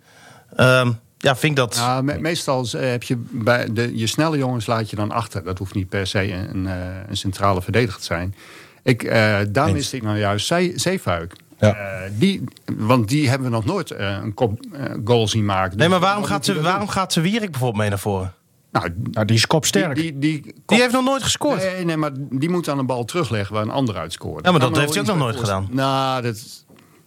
ehm, 0.56 0.92
ja, 1.18 1.36
vind 1.36 1.52
ik 1.52 1.56
dat. 1.56 1.76
Nou, 1.76 2.02
me- 2.02 2.18
meestal 2.18 2.66
eh, 2.72 2.90
heb 2.90 3.02
je 3.02 3.16
bij 3.30 3.72
de, 3.72 3.96
je 3.98 4.06
snelle 4.06 4.36
jongens 4.36 4.66
laat 4.66 4.90
je 4.90 4.96
dan 4.96 5.10
achter. 5.12 5.44
Dat 5.44 5.58
hoeft 5.58 5.74
niet 5.74 5.88
per 5.88 6.06
se 6.06 6.32
een, 6.32 6.66
eh, 6.66 6.74
een 7.08 7.16
centrale 7.16 7.62
verdediger 7.62 7.98
te 7.98 8.04
zijn. 8.04 8.34
Ik, 8.82 9.02
eh, 9.02 9.38
daar 9.48 9.72
miste 9.72 9.96
ik 9.96 10.02
nou 10.02 10.18
juist 10.18 10.46
Zee- 10.46 10.72
Zeefuik. 10.74 11.34
Ja. 11.58 11.74
Eh, 11.74 12.10
die, 12.18 12.44
want 12.76 13.08
die 13.08 13.28
hebben 13.28 13.48
we 13.50 13.54
nog 13.54 13.64
nooit 13.64 13.90
eh, 13.90 14.18
een 14.22 14.34
kop 14.34 14.60
eh, 14.72 14.84
goal 15.04 15.28
zien 15.28 15.44
maken. 15.44 15.68
nee, 15.68 15.78
Dus 15.78 15.88
maar 15.88 16.00
waarom 16.00 16.20
wat 16.22 16.30
gaat, 16.30 16.44
de, 16.44 16.54
dan 16.54 16.62
waarom 16.62 16.88
gaat 16.88 17.12
de 17.14 17.20
Wierik 17.20 17.50
bijvoorbeeld 17.50 17.80
mee 17.80 17.88
naar 17.88 17.98
voren? 17.98 18.32
Nou, 18.72 18.88
Nou, 19.10 19.26
die 19.26 19.36
is 19.36 19.46
kopsterk. 19.46 19.94
die, 19.94 20.18
die, 20.18 20.42
die, 20.42 20.54
Die 20.66 20.80
heeft 20.80 20.92
nog 20.92 21.04
nooit 21.04 21.22
gescoord. 21.22 21.62
Nee, 21.62 21.84
nee, 21.84 21.96
maar 21.96 22.10
die 22.30 22.48
moet 22.50 22.64
dan 22.64 22.78
een 22.78 22.86
bal 22.86 23.04
terugleggen 23.04 23.54
waar 23.54 23.62
een 23.62 23.70
ander 23.70 23.96
uitscoort. 23.96 24.44
Ja, 24.44 24.50
maar 24.50 24.60
dat 24.60 24.76
heeft 24.76 24.92
hij 24.92 25.00
ook 25.00 25.06
nog 25.08 25.16
nooit 25.18 25.34
voorstellen. 25.36 25.68
Nou, 25.70 26.22
dat 26.22 26.64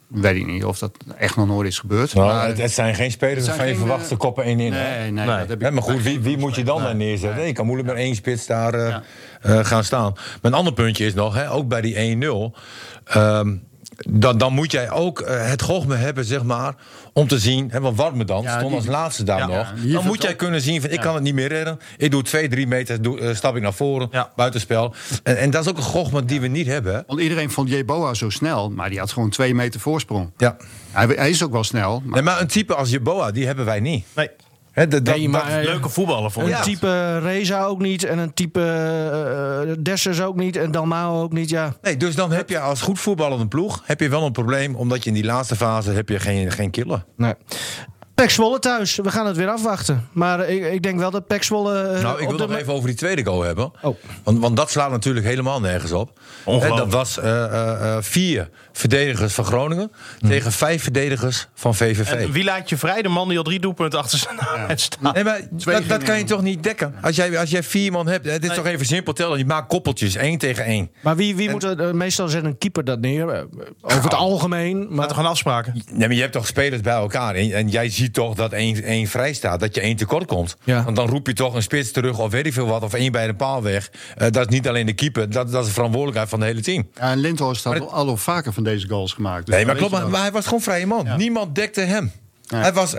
weet 0.08 0.36
ik 0.36 0.46
niet 0.46 0.66
of 0.66 0.80
dat 0.80 0.92
echt 1.18 1.36
nog 1.36 1.48
nooit 1.48 1.68
is 1.68 1.80
gebeurd. 1.80 2.14
Nou, 2.14 2.28
maar, 2.28 2.48
het, 2.48 2.58
het 2.58 2.72
zijn 2.72 2.96
geen 2.96 3.12
spelers 3.12 3.36
het 3.36 3.46
zijn 3.46 3.58
waarvan 3.58 3.68
je 3.74 3.74
geen, 3.80 3.86
verwacht 3.88 4.08
ze 4.08 4.14
eh, 4.14 4.20
koppen 4.20 4.44
één 4.44 4.60
in. 4.60 4.74
hè? 4.74 5.00
nee, 5.00 5.12
nee, 5.12 5.26
Nee. 5.26 5.38
dat 5.38 5.48
heb 5.50 5.64
ik 5.64 5.72
maar 5.72 5.84
goed, 5.84 6.02
wie, 6.04 6.20
wie 6.20 6.38
moet 6.38 6.56
je 6.56 6.64
dan 6.64 6.82
daar 6.82 6.96
neerzetten? 6.96 7.38
Nee, 7.38 7.48
je 7.48 7.54
kan 7.54 7.66
moeilijk 7.66 7.90
met 7.90 7.98
één 7.98 8.16
spits 8.16 8.46
daar 8.46 8.74
eh, 8.74 8.96
eh, 9.42 9.66
gaan 9.66 9.84
staan. 9.84 10.12
Maar 10.14 10.52
een 10.52 10.54
ander 10.58 10.74
puntje 10.74 11.06
is 11.06 11.14
nog, 11.14 11.34
hè, 11.36 11.52
ook 11.52 11.68
bij 11.68 11.82
die 11.82 11.96
1-0... 11.96 12.58
ehm, 13.04 13.56
dan, 14.10 14.38
dan 14.38 14.54
moet 14.54 14.72
jij 14.72 14.92
ook 14.92 15.24
het 15.28 15.62
gochme 15.62 15.96
hebben, 15.96 16.26
zeg 16.26 16.44
maar, 16.44 16.76
om 17.18 17.28
te 17.28 17.40
zien... 17.40 17.70
Hè, 17.72 17.80
want 17.80 17.98
Warmerdam 17.98 18.44
Ja, 18.44 18.50
stond 18.58 18.68
die- 18.68 18.76
als 18.76 18.86
laatste 18.86 19.24
daar 19.24 19.38
Ja, 19.38 19.46
nog. 19.48 19.74
ja, 19.84 19.94
dan 19.94 20.06
moet 20.06 20.22
jij 20.22 20.36
kunnen 20.36 20.62
zien 20.62 20.82
van, 20.82 20.90
ik 20.90 21.00
kan 21.00 21.14
het 21.14 21.24
niet 21.24 21.34
meer 21.34 21.48
redden. 21.48 21.80
Ik 21.98 22.12
doe 22.12 22.24
twee, 22.24 22.48
drie 22.48 22.68
meter, 22.68 23.02
doe, 23.02 23.20
eh, 23.20 23.36
stap 23.36 23.56
ik 23.56 23.62
naar 23.62 23.74
voren, 23.74 24.08
Ja. 24.12 24.32
buitenspel. 24.36 24.94
En, 25.24 25.38
en 25.38 25.50
dat 25.50 25.62
is 25.64 25.70
ook 25.70 25.78
een 25.78 25.84
gochme 25.84 26.26
die 26.26 26.42
we 26.42 26.48
niet 26.48 26.68
hebben. 26.68 26.94
hè. 26.96 27.02
Want 27.08 27.20
iedereen 27.20 27.52
vond 27.52 27.70
Jeboa 27.70 28.14
zo 28.14 28.30
snel, 28.30 28.70
maar 28.70 28.90
die 28.90 29.00
had 29.00 29.12
gewoon 29.12 29.30
twee 29.30 29.56
meter 29.56 29.80
voorsprong. 29.80 30.32
Ja. 30.38 30.58
Hij, 30.92 31.06
hij 31.06 31.30
is 31.30 31.44
ook 31.44 31.52
wel 31.52 31.64
snel. 31.64 32.02
Maar 32.06 32.14
Nee, 32.14 32.22
maar 32.24 32.42
een 32.42 32.48
type 32.48 32.76
als 32.76 32.90
Jeboa, 32.90 33.32
die 33.32 33.46
hebben 33.46 33.66
wij 33.66 33.80
niet. 33.80 34.06
Nee, 34.16 34.30
Hè, 34.76 34.88
de- 34.88 35.02
dat- 35.02 35.16
Nee, 35.16 35.30
maar, 35.30 35.50
dat- 35.50 35.60
eh, 35.60 35.64
leuke 35.64 35.90
voetballer 35.90 36.32
vond 36.32 36.46
Een. 36.46 36.52
Ja. 36.52 36.62
type 36.62 37.20
Reza 37.20 37.64
ook 37.64 37.82
niet. 37.82 38.04
En 38.04 38.18
een 38.18 38.34
type 38.34 38.60
uh, 39.68 39.74
Dessers 39.80 40.22
ook 40.22 40.36
niet. 40.36 40.56
En 40.56 40.72
Dalmao 40.72 41.22
ook 41.22 41.34
niet. 41.34 41.50
Ja. 41.50 41.74
Nee, 41.82 41.98
dus 41.98 42.16
dan 42.16 42.32
heb 42.32 42.50
je 42.50 42.60
als 42.60 42.82
goed 42.82 43.00
voetballende 43.00 43.48
ploeg 43.48 43.82
heb 43.86 44.00
je 44.00 44.10
wel 44.10 44.26
een 44.26 44.32
probleem, 44.32 44.76
omdat 44.76 45.04
je 45.04 45.10
in 45.10 45.16
die 45.16 45.26
laatste 45.26 45.56
fase 45.56 45.92
heb 45.92 46.10
je 46.10 46.20
geen, 46.20 46.52
geen 46.52 46.72
killer. 46.72 47.06
Nee. 47.18 47.34
Pek 48.16 48.30
Zwolle 48.30 48.60
thuis. 48.60 48.96
We 48.96 49.12
gaan 49.12 49.26
het 49.28 49.36
weer 49.38 49.48
afwachten. 49.50 50.08
Maar 50.12 50.50
ik, 50.50 50.66
ik 50.74 50.84
denk 50.84 51.00
wel 51.00 51.12
dat 51.12 51.28
Pek 51.28 51.44
Zwolle... 51.44 51.82
eh, 51.82 52.04
Nou, 52.04 52.22
ik 52.22 52.28
wil 52.28 52.38
de 52.38 52.48
nog 52.48 52.58
even 52.58 52.74
over 52.74 52.88
die 52.88 52.98
tweede 52.98 53.26
goal 53.26 53.42
hebben. 53.42 53.72
Oh. 53.82 53.96
Want, 54.24 54.40
want 54.40 54.58
dat 54.58 54.72
slaat 54.72 54.92
natuurlijk 54.92 55.26
helemaal 55.26 55.60
nergens 55.60 55.92
op. 55.92 56.20
Ongelooflijk. 56.44 56.74
Hè, 56.76 56.80
dat 56.80 56.94
was 56.94 57.20
eh, 57.20 57.44
eh, 57.44 57.96
eh, 57.96 58.04
vier 58.04 58.50
verdedigers 58.72 59.34
van 59.34 59.46
Groningen 59.46 59.92
tegen 60.28 60.52
vijf 60.52 60.84
verdedigers 60.84 61.48
van 61.54 61.76
VVV. 61.76 62.12
En 62.12 62.32
wie 62.32 62.44
laat 62.44 62.70
je 62.70 62.78
vrij? 62.78 63.02
De 63.02 63.10
man 63.10 63.28
die 63.30 63.38
al 63.38 63.44
drie 63.44 63.60
doelpunten 63.60 64.00
achter 64.00 64.18
zijn 64.18 64.36
naam 64.36 64.78
staat. 64.78 65.14
Nee, 65.14 65.24
maar 65.24 65.42
dat, 65.52 65.88
dat 65.88 66.04
kan 66.04 66.18
je 66.18 66.24
toch 66.24 66.42
niet 66.42 66.64
dekken? 66.64 66.96
Als 67.02 67.16
jij, 67.16 67.40
als 67.40 67.50
jij 67.50 67.64
vier 67.64 67.92
man 67.92 68.08
hebt, 68.08 68.26
het 68.26 68.44
is 68.44 68.54
toch 68.56 68.66
even 68.66 68.86
simpel 68.86 69.14
tellen. 69.14 69.38
Je 69.38 69.46
maakt 69.46 69.68
koppeltjes, 69.68 70.16
één 70.16 70.38
tegen 70.38 70.66
één. 70.66 70.92
Maar 71.02 71.16
wie, 71.16 71.36
wie 71.36 71.50
moet 71.50 71.64
er... 71.64 71.96
meestal 71.96 72.28
zet 72.28 72.44
een 72.44 72.58
keeper 72.58 72.84
dat 72.84 73.00
neer. 73.00 73.48
Over 73.82 74.04
het 74.04 74.14
algemeen. 74.14 74.78
Laten 74.80 74.96
Maar 74.96 75.08
we 75.08 75.14
gaan 75.14 75.26
afspraken. 75.26 75.74
Nee, 75.74 76.08
maar 76.08 76.16
je 76.16 76.22
hebt 76.22 76.34
toch 76.34 76.48
spelers 76.48 76.82
bij 76.82 76.94
elkaar. 76.94 77.36
En, 77.36 77.52
en 77.52 77.70
jij 77.70 77.90
ziet 77.90 78.05
toch 78.12 78.36
dat 78.36 78.52
één, 78.52 78.84
één 78.84 79.08
vrij 79.08 79.34
staat, 79.34 79.60
dat 79.60 79.76
je 79.76 79.82
één 79.82 79.96
tekort 79.96 80.26
komt. 80.26 80.58
Ja. 80.64 80.84
Want 80.84 80.96
dan 80.96 81.08
roep 81.10 81.28
je 81.28 81.34
toch 81.34 81.54
een 81.54 81.62
spits 81.64 81.92
terug 81.92 82.20
of 82.20 82.32
weet 82.32 82.46
ik 82.46 82.54
veel 82.54 82.68
wat. 82.68 82.84
Of 82.84 82.94
één 82.94 83.12
bij 83.12 83.28
de 83.28 83.36
paal 83.36 83.64
weg. 83.64 83.92
Eh, 84.18 84.30
dat 84.32 84.48
is 84.48 84.54
niet 84.54 84.68
alleen 84.68 84.86
de 84.86 84.94
keeper, 84.94 85.30
dat, 85.30 85.52
dat 85.52 85.62
is 85.62 85.68
de 85.68 85.74
verantwoordelijkheid 85.74 86.30
van 86.30 86.40
het 86.40 86.50
hele 86.50 86.62
team. 86.62 86.88
ja, 86.96 87.12
en 87.12 87.18
Lindhorst 87.18 87.64
had 87.64 87.80
al 87.80 87.92
al 87.94 88.18
vaker 88.18 88.54
van 88.54 88.64
deze 88.64 88.88
goals 88.88 89.14
gemaakt. 89.14 89.46
Dus 89.46 89.56
Nee, 89.56 89.66
maar 89.66 89.76
klopt, 89.76 90.10
maar, 90.10 90.22
hij 90.22 90.32
was 90.32 90.44
gewoon 90.46 90.62
vrije 90.62 90.86
man. 90.88 91.06
Ja. 91.06 91.16
Niemand 91.16 91.56
dekte 91.56 91.82
hem. 91.82 92.12
Ja. 92.42 92.58
Hij 92.62 92.74
was... 92.74 92.96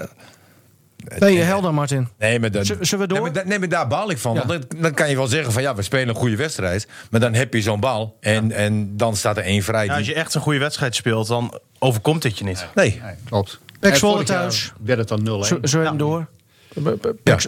ben 1.19 1.33
je 1.33 1.41
helder, 1.43 1.75
Martin? 1.75 2.09
Nee, 2.19 2.41
maar, 2.41 2.51
dan, 2.51 2.65
Z- 2.65 2.73
zullen 2.81 3.09
we 3.09 3.15
door? 3.15 3.23
Nee, 3.23 3.33
maar, 3.33 3.43
da- 3.43 3.49
nee, 3.49 3.59
maar 3.59 3.69
daar 3.69 3.87
baal 3.87 4.11
ik 4.11 4.19
van. 4.19 4.35
Ja. 4.35 4.47
Want 4.47 4.71
dan, 4.71 4.81
dan 4.81 4.95
kan 4.95 5.09
je 5.11 5.17
wel 5.17 5.27
zeggen 5.27 5.53
van 5.53 5.63
ja, 5.63 5.75
we 5.75 5.83
spelen 5.83 6.09
een 6.09 6.15
goede 6.15 6.37
wedstrijd. 6.37 6.89
Maar 7.11 7.21
dan 7.21 7.35
heb 7.35 7.55
je 7.55 7.63
zo'n 7.63 7.81
bal 7.81 8.17
en, 8.21 8.53
en 8.53 8.97
dan 8.97 9.17
staat 9.17 9.37
er 9.37 9.43
één 9.43 9.63
vrij. 9.63 9.85
Ja, 9.85 9.97
als 9.97 10.07
je 10.07 10.15
echt 10.15 10.35
een 10.35 10.41
goede 10.41 10.59
wedstrijd 10.59 10.95
speelt, 10.95 11.27
dan 11.29 11.59
overkomt 11.79 12.23
dit 12.23 12.39
je 12.39 12.45
niet. 12.45 12.67
Nee. 12.75 13.01
Nee, 13.05 13.15
klopt. 13.25 13.61
Pek 13.87 13.93
En 13.93 13.99
Zwolle 13.99 14.25
thuis. 14.25 14.73
werd 14.81 14.99
het 14.99 15.09
dan 15.09 15.21
0-1. 15.45 15.47
Zo, 15.47 15.59
zo 15.63 15.81
even 15.83 15.97
door. 15.97 16.27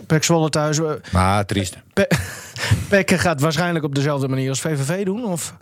Pek, 0.07 0.25
Zwolle 0.25 0.49
thuis. 0.51 0.79
eh, 0.79 0.85
Maar 1.13 1.47
triest. 1.47 1.77
Pe- 1.93 2.09
Pek 2.89 3.11
gaat 3.11 3.41
waarschijnlijk 3.41 3.85
op 3.85 3.95
dezelfde 3.95 4.29
manier 4.29 4.49
als 4.49 4.61
VVV 4.61 5.05
doen? 5.05 5.25
Of? 5.25 5.55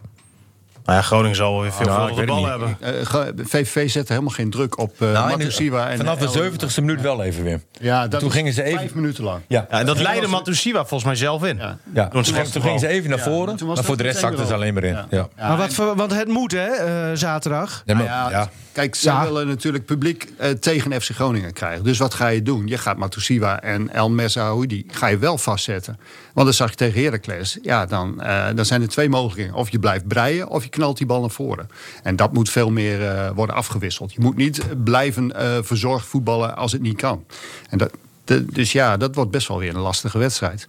Nou 0.85 0.99
ja, 0.99 1.05
Groningen 1.05 1.37
zal 1.37 1.53
wel 1.53 1.61
weer 1.63 1.73
veel 1.73 1.87
Nou, 1.87 2.09
de 2.11 2.15
weet 2.17 2.27
bal 2.27 2.47
hebben. 2.47 2.77
Eh, 2.81 2.93
ge- 3.03 3.33
VVV 3.37 3.91
zette 3.91 4.13
helemaal 4.13 4.35
geen 4.35 4.51
druk 4.51 4.79
op 4.79 4.95
uh, 5.03 5.13
Nou, 5.13 5.29
Matusiwa. 5.31 5.89
En 5.89 5.97
vanaf 5.97 6.19
de 6.19 6.25
El- 6.25 6.33
70ste 6.71 6.81
minuut 6.81 7.01
wel 7.01 7.23
even 7.23 7.45
weer. 7.45 7.61
Ja, 7.81 8.09
dat 8.09 8.21
Toen 8.21 8.31
gingen 8.31 8.53
ze 8.53 8.63
even- 8.63 8.79
Vijf 8.79 8.95
minuten 8.95 9.25
lang. 9.25 9.41
Ja, 9.49 9.67
Ja, 9.71 9.79
en 9.79 9.87
dat 9.87 9.99
leidde 10.01 10.27
Matusiwa 10.27 10.79
volgens 10.79 11.05
mij 11.05 11.15
zelf 11.15 11.45
in. 11.45 11.57
Ja. 11.95 12.09
Toen, 12.09 12.23
toen 12.23 12.63
gingen 12.63 12.79
ze 12.81 12.87
even 12.89 13.09
naar 13.11 13.19
Ja, 13.19 13.25
voren. 13.25 13.47
maar 13.47 13.57
toen 13.57 13.67
was 13.69 13.77
maar 13.77 13.85
voor 13.87 13.97
de 13.97 14.03
rest 14.03 14.19
zakten 14.19 14.47
ze 14.47 14.55
alleen 14.55 14.75
maar 14.75 14.85
in. 14.85 14.93
Ja. 14.95 15.07
Ja. 15.11 15.29
maar 15.37 15.57
wat, 15.57 15.73
voor- 15.75 15.97
want 15.97 16.15
het 16.15 16.29
moet, 16.29 16.53
hè, 16.53 16.67
eh, 16.67 17.11
zaterdag. 17.17 17.83
Ja, 17.87 17.95
maar- 17.95 18.05
Nou 18.05 18.31
ja. 18.31 18.49
Kijk, 18.77 18.95
ze 18.95 19.09
Ja. 19.09 19.25
willen 19.25 19.47
natuurlijk 19.47 19.85
publiek 19.85 20.29
eh, 20.37 20.51
tegen 20.51 21.01
FC 21.03 21.11
Groningen 21.11 21.53
krijgen. 21.53 21.85
Dus 21.85 21.99
wat 21.99 22.15
ga 22.15 22.29
je 22.29 22.43
doen? 22.43 22.67
Je 22.67 22.79
gaat 22.79 22.97
Matusiwa 22.97 23.63
en 23.63 23.91
El 23.93 24.11
Messaoudi 24.11 24.85
ga 24.89 25.07
je 25.07 25.19
wel 25.19 25.39
vastzetten. 25.39 25.99
Want 26.35 26.47
dan 26.47 26.55
zag 26.57 26.71
je 26.71 26.77
tegen 26.77 27.03
Heracles. 27.03 27.59
Ja, 27.63 27.87
dan, 27.87 28.21
eh, 28.23 28.47
dan 28.55 28.65
zijn 28.65 28.83
er 28.83 28.89
twee 28.89 29.09
mogelijkheden. 29.09 29.55
Of 29.55 29.71
je 29.71 29.79
blijft 29.79 30.07
breien 30.09 30.49
of 30.49 30.63
je 30.65 30.69
knalt 30.71 30.97
die 30.99 31.07
bal 31.07 31.21
naar 31.21 31.31
voren. 31.31 31.69
En 32.03 32.17
dat 32.17 32.33
moet 32.33 32.51
veel 32.51 32.71
meer 32.71 33.09
eh, 33.09 33.31
worden 33.35 33.55
afgewisseld. 33.57 34.13
Je 34.13 34.21
moet 34.21 34.37
niet 34.37 34.85
blijven 34.85 35.33
verzorgd 35.65 36.07
voetballen 36.07 36.57
als 36.57 36.73
het 36.73 36.83
niet 36.83 36.97
kan. 36.97 37.25
En 37.71 37.79
dat, 37.79 37.91
de- 38.25 38.45
dus 38.45 38.73
ja, 38.73 38.97
dat 38.97 39.15
wordt 39.15 39.31
best 39.31 39.49
wel 39.49 39.59
weer 39.59 39.75
een 39.75 39.81
lastige 39.81 40.19
wedstrijd. 40.19 40.67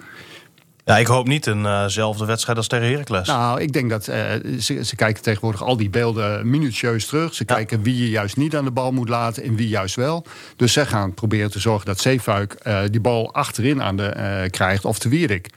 Ja, 0.87 0.97
ik 0.97 1.07
hoop 1.07 1.27
niet 1.27 1.47
eenzelfde 1.47 2.25
wedstrijd 2.25 2.57
als 2.57 2.67
tegen 2.67 2.87
Heracles. 2.89 3.27
Nou, 3.27 3.61
ik 3.61 3.73
denk 3.73 3.89
dat 3.89 4.07
eh, 4.07 4.23
ze, 4.59 4.85
ze 4.85 4.95
kijken 4.95 5.23
tegenwoordig 5.23 5.63
al 5.63 5.77
die 5.77 5.89
beelden 5.89 6.49
minutieus 6.49 7.05
terug. 7.05 7.33
Ze 7.33 7.43
Ja. 7.47 7.55
kijken 7.55 7.81
wie 7.81 7.97
je 7.97 8.09
juist 8.09 8.37
niet 8.37 8.55
aan 8.55 8.63
de 8.63 8.71
bal 8.71 8.91
moet 8.91 9.09
laten 9.09 9.43
en 9.43 9.55
wie 9.55 9.67
juist 9.67 9.95
wel. 9.95 10.25
Dus 10.55 10.73
zij 10.73 10.85
gaan 10.85 11.13
proberen 11.13 11.51
te 11.51 11.59
zorgen 11.59 11.85
dat 11.85 11.99
Zeefuik 11.99 12.53
eh, 12.53 12.79
die 12.91 12.99
bal 13.01 13.33
achterin 13.33 13.81
aan 13.83 13.97
de, 13.97 14.05
eh, 14.05 14.49
krijgt 14.49 14.85
of 14.85 14.99
de 14.99 15.09
Wierik. 15.09 15.49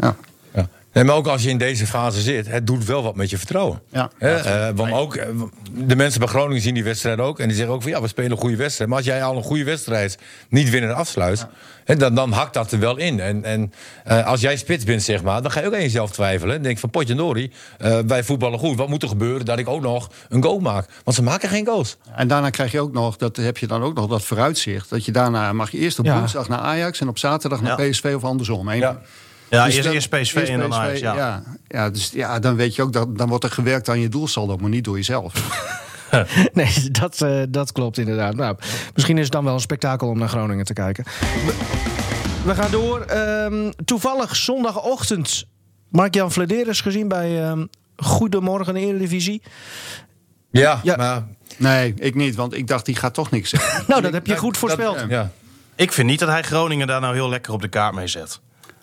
Ja. 0.00 0.16
Ja. 0.92 0.96
Nee, 1.00 1.04
maar 1.04 1.14
ook 1.16 1.26
als 1.26 1.42
je 1.42 1.48
in 1.48 1.58
deze 1.58 1.86
fase 1.86 2.20
zit, 2.20 2.46
het 2.48 2.66
doet 2.66 2.84
wel 2.84 3.02
wat 3.02 3.16
met 3.16 3.30
je 3.30 3.38
vertrouwen. 3.38 3.80
Ja. 3.88 4.10
Hè, 4.18 4.34
eh, 4.36 4.68
want 4.74 4.92
ook 4.92 5.14
eh, 5.14 5.26
de 5.72 5.96
mensen 5.96 6.20
bij 6.20 6.28
Groningen 6.28 6.62
zien 6.62 6.74
die 6.74 6.84
wedstrijd 6.84 7.18
ook. 7.18 7.38
En 7.38 7.46
die 7.48 7.56
zeggen 7.56 7.74
ook 7.74 7.82
van 7.82 7.90
ja, 7.90 8.00
we 8.00 8.08
spelen 8.08 8.30
een 8.30 8.36
goede 8.36 8.56
wedstrijd. 8.56 8.88
Maar 8.90 8.98
als 8.98 9.06
jij 9.08 9.22
al 9.24 9.36
een 9.36 9.42
goede 9.42 9.64
wedstrijd 9.64 10.18
niet 10.48 10.70
winnen 10.70 10.94
afsluit, 10.94 11.46
hè, 11.84 11.96
dan, 11.96 12.14
dan 12.14 12.32
hakt 12.32 12.54
dat 12.54 12.72
er 12.72 12.78
wel 12.78 12.96
in. 12.96 13.20
En, 13.20 13.44
en 13.44 13.72
eh, 14.04 14.26
als 14.26 14.40
jij 14.40 14.56
spits 14.56 14.84
bent, 14.84 15.02
zeg 15.02 15.22
maar, 15.22 15.42
dan 15.42 15.50
ga 15.50 15.60
je 15.60 15.66
ook 15.66 15.74
aan 15.74 15.80
jezelf 15.80 16.10
twijfelen. 16.10 16.54
Dan 16.54 16.62
denk 16.62 16.74
je 16.74 16.80
van 16.80 16.90
potje 16.90 17.14
Nori, 17.14 17.52
eh 17.78 17.98
wij 18.06 18.24
voetballen 18.24 18.58
goed. 18.58 18.76
Wat 18.76 18.88
moet 18.88 19.02
er 19.02 19.08
gebeuren 19.08 19.44
dat 19.44 19.58
ik 19.58 19.68
ook 19.68 19.82
nog 19.82 20.10
een 20.28 20.42
goal 20.42 20.58
maak? 20.58 20.88
Want 21.04 21.16
ze 21.16 21.22
maken 21.22 21.48
geen 21.48 21.66
goals. 21.66 21.96
En 22.14 22.28
daarna 22.28 22.50
krijg 22.50 22.72
je 22.72 22.80
ook 22.80 22.92
nog, 22.92 23.16
dat 23.16 23.36
heb 23.36 23.58
je 23.58 23.66
dan 23.66 23.82
ook 23.82 23.94
nog 23.94 24.06
dat 24.06 24.22
vooruitzicht. 24.24 24.90
Dat 24.90 25.04
je 25.04 25.12
daarna 25.12 25.52
mag 25.52 25.70
je 25.70 25.78
eerst 25.78 25.98
op 25.98 26.04
Ja. 26.04 26.18
woensdag 26.18 26.48
naar 26.48 26.58
Ajax 26.58 27.00
en 27.00 27.08
op 27.08 27.18
zaterdag 27.18 27.60
naar 27.62 27.82
Ja. 27.82 27.90
PSV 27.90 28.12
of 28.16 28.24
andersom. 28.24 28.68
Eén- 28.68 28.98
Ja. 29.50 29.64
Dus 29.64 29.74
eerst, 29.74 29.84
dan- 29.84 29.94
eerst 29.94 30.08
PSV 30.10 30.48
en 30.48 30.58
dan 30.60 30.74
Ajax. 30.74 31.00
Ja. 31.00 31.14
ja. 31.14 31.42
Ja, 31.68 31.90
dus 31.90 32.10
ja, 32.14 32.38
dan 32.38 32.56
weet 32.56 32.74
je 32.74 32.82
ook 32.82 32.92
dat 32.92 33.18
dan 33.18 33.28
wordt 33.28 33.44
er 33.44 33.50
gewerkt 33.50 33.88
aan 33.88 34.00
je 34.00 34.08
doelsaldo, 34.08 34.56
maar 34.56 34.70
niet 34.70 34.84
door 34.84 34.96
jezelf. 34.96 35.32
Nee, 36.52 36.90
dat, 36.90 37.20
eh, 37.20 37.42
dat 37.48 37.72
klopt 37.72 37.98
inderdaad. 37.98 38.34
Nou, 38.34 38.56
misschien 38.94 39.16
is 39.18 39.22
het 39.24 39.32
dan 39.32 39.44
wel 39.44 39.54
een 39.54 39.60
spektakel 39.60 40.08
om 40.08 40.18
naar 40.18 40.28
Groningen 40.28 40.64
te 40.64 40.72
kijken. 40.72 41.04
We, 42.44 42.54
gaan 42.54 42.70
door. 42.70 43.00
Ehm, 43.00 43.70
toevallig 43.84 44.36
zondagochtend 44.36 45.44
Mark-Jan 45.88 46.32
Flederis 46.32 46.80
gezien 46.80 47.08
bij 47.08 47.42
ehm, 47.42 47.66
Goedemorgen 47.96 48.76
Eredivisie. 48.76 49.42
Ja, 50.50 50.80
Ja. 50.82 50.96
maar... 50.96 51.26
Nee, 51.56 51.94
ik 51.98 52.14
niet, 52.14 52.34
want 52.34 52.54
ik 52.54 52.66
dacht 52.66 52.84
die 52.86 52.96
gaat 52.96 53.14
toch 53.14 53.30
niks 53.30 53.50
zeggen. 53.50 53.84
Nou, 53.88 54.02
dat 54.02 54.12
heb 54.12 54.26
je 54.26 54.36
goed 54.36 54.56
voorspeld. 54.56 54.98
Dat, 54.98 55.08
ja. 55.08 55.30
Ik 55.74 55.92
vind 55.92 56.08
niet 56.08 56.18
dat 56.18 56.28
hij 56.28 56.42
Groningen 56.42 56.86
daar 56.86 57.00
nou 57.00 57.14
heel 57.14 57.28
lekker 57.28 57.52
op 57.52 57.60
de 57.62 57.68
kaart 57.68 57.94
mee 57.94 58.06
zet. 58.06 58.40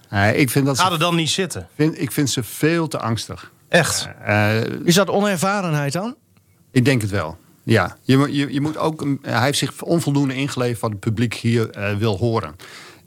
Nee, 0.09 0.35
ik, 0.35 0.49
vind 0.49 0.65
dat 0.65 0.79
Ga 0.79 0.85
ze, 0.87 0.91
er 0.91 0.99
dan 0.99 1.15
niet 1.15 1.29
zitten. 1.29 1.67
vind, 1.75 2.01
ik 2.01 2.11
vind 2.11 2.29
ze 2.29 2.43
veel 2.43 2.87
te 2.87 2.99
angstig. 2.99 3.51
Echt. 3.69 4.07
Eh, 4.25 4.61
Is 4.83 4.95
dat 4.95 5.09
onervarenheid 5.09 5.93
dan? 5.93 6.15
Ik 6.71 6.85
denk 6.85 7.01
het 7.01 7.09
wel. 7.11 7.37
Ja, 7.63 7.97
je, 8.01 8.17
moet- 8.17 8.35
je, 8.35 8.53
je 8.53 8.61
moet 8.61 8.77
ook, 8.77 9.01
een- 9.01 9.19
hij 9.21 9.43
heeft 9.43 9.57
zich 9.57 9.81
onvoldoende 9.81 10.35
ingeleverd 10.35 10.79
wat 10.79 10.89
het 10.91 10.99
publiek 10.99 11.33
hier 11.33 11.69
eh, 11.69 11.95
wil 11.95 12.17
horen. 12.17 12.55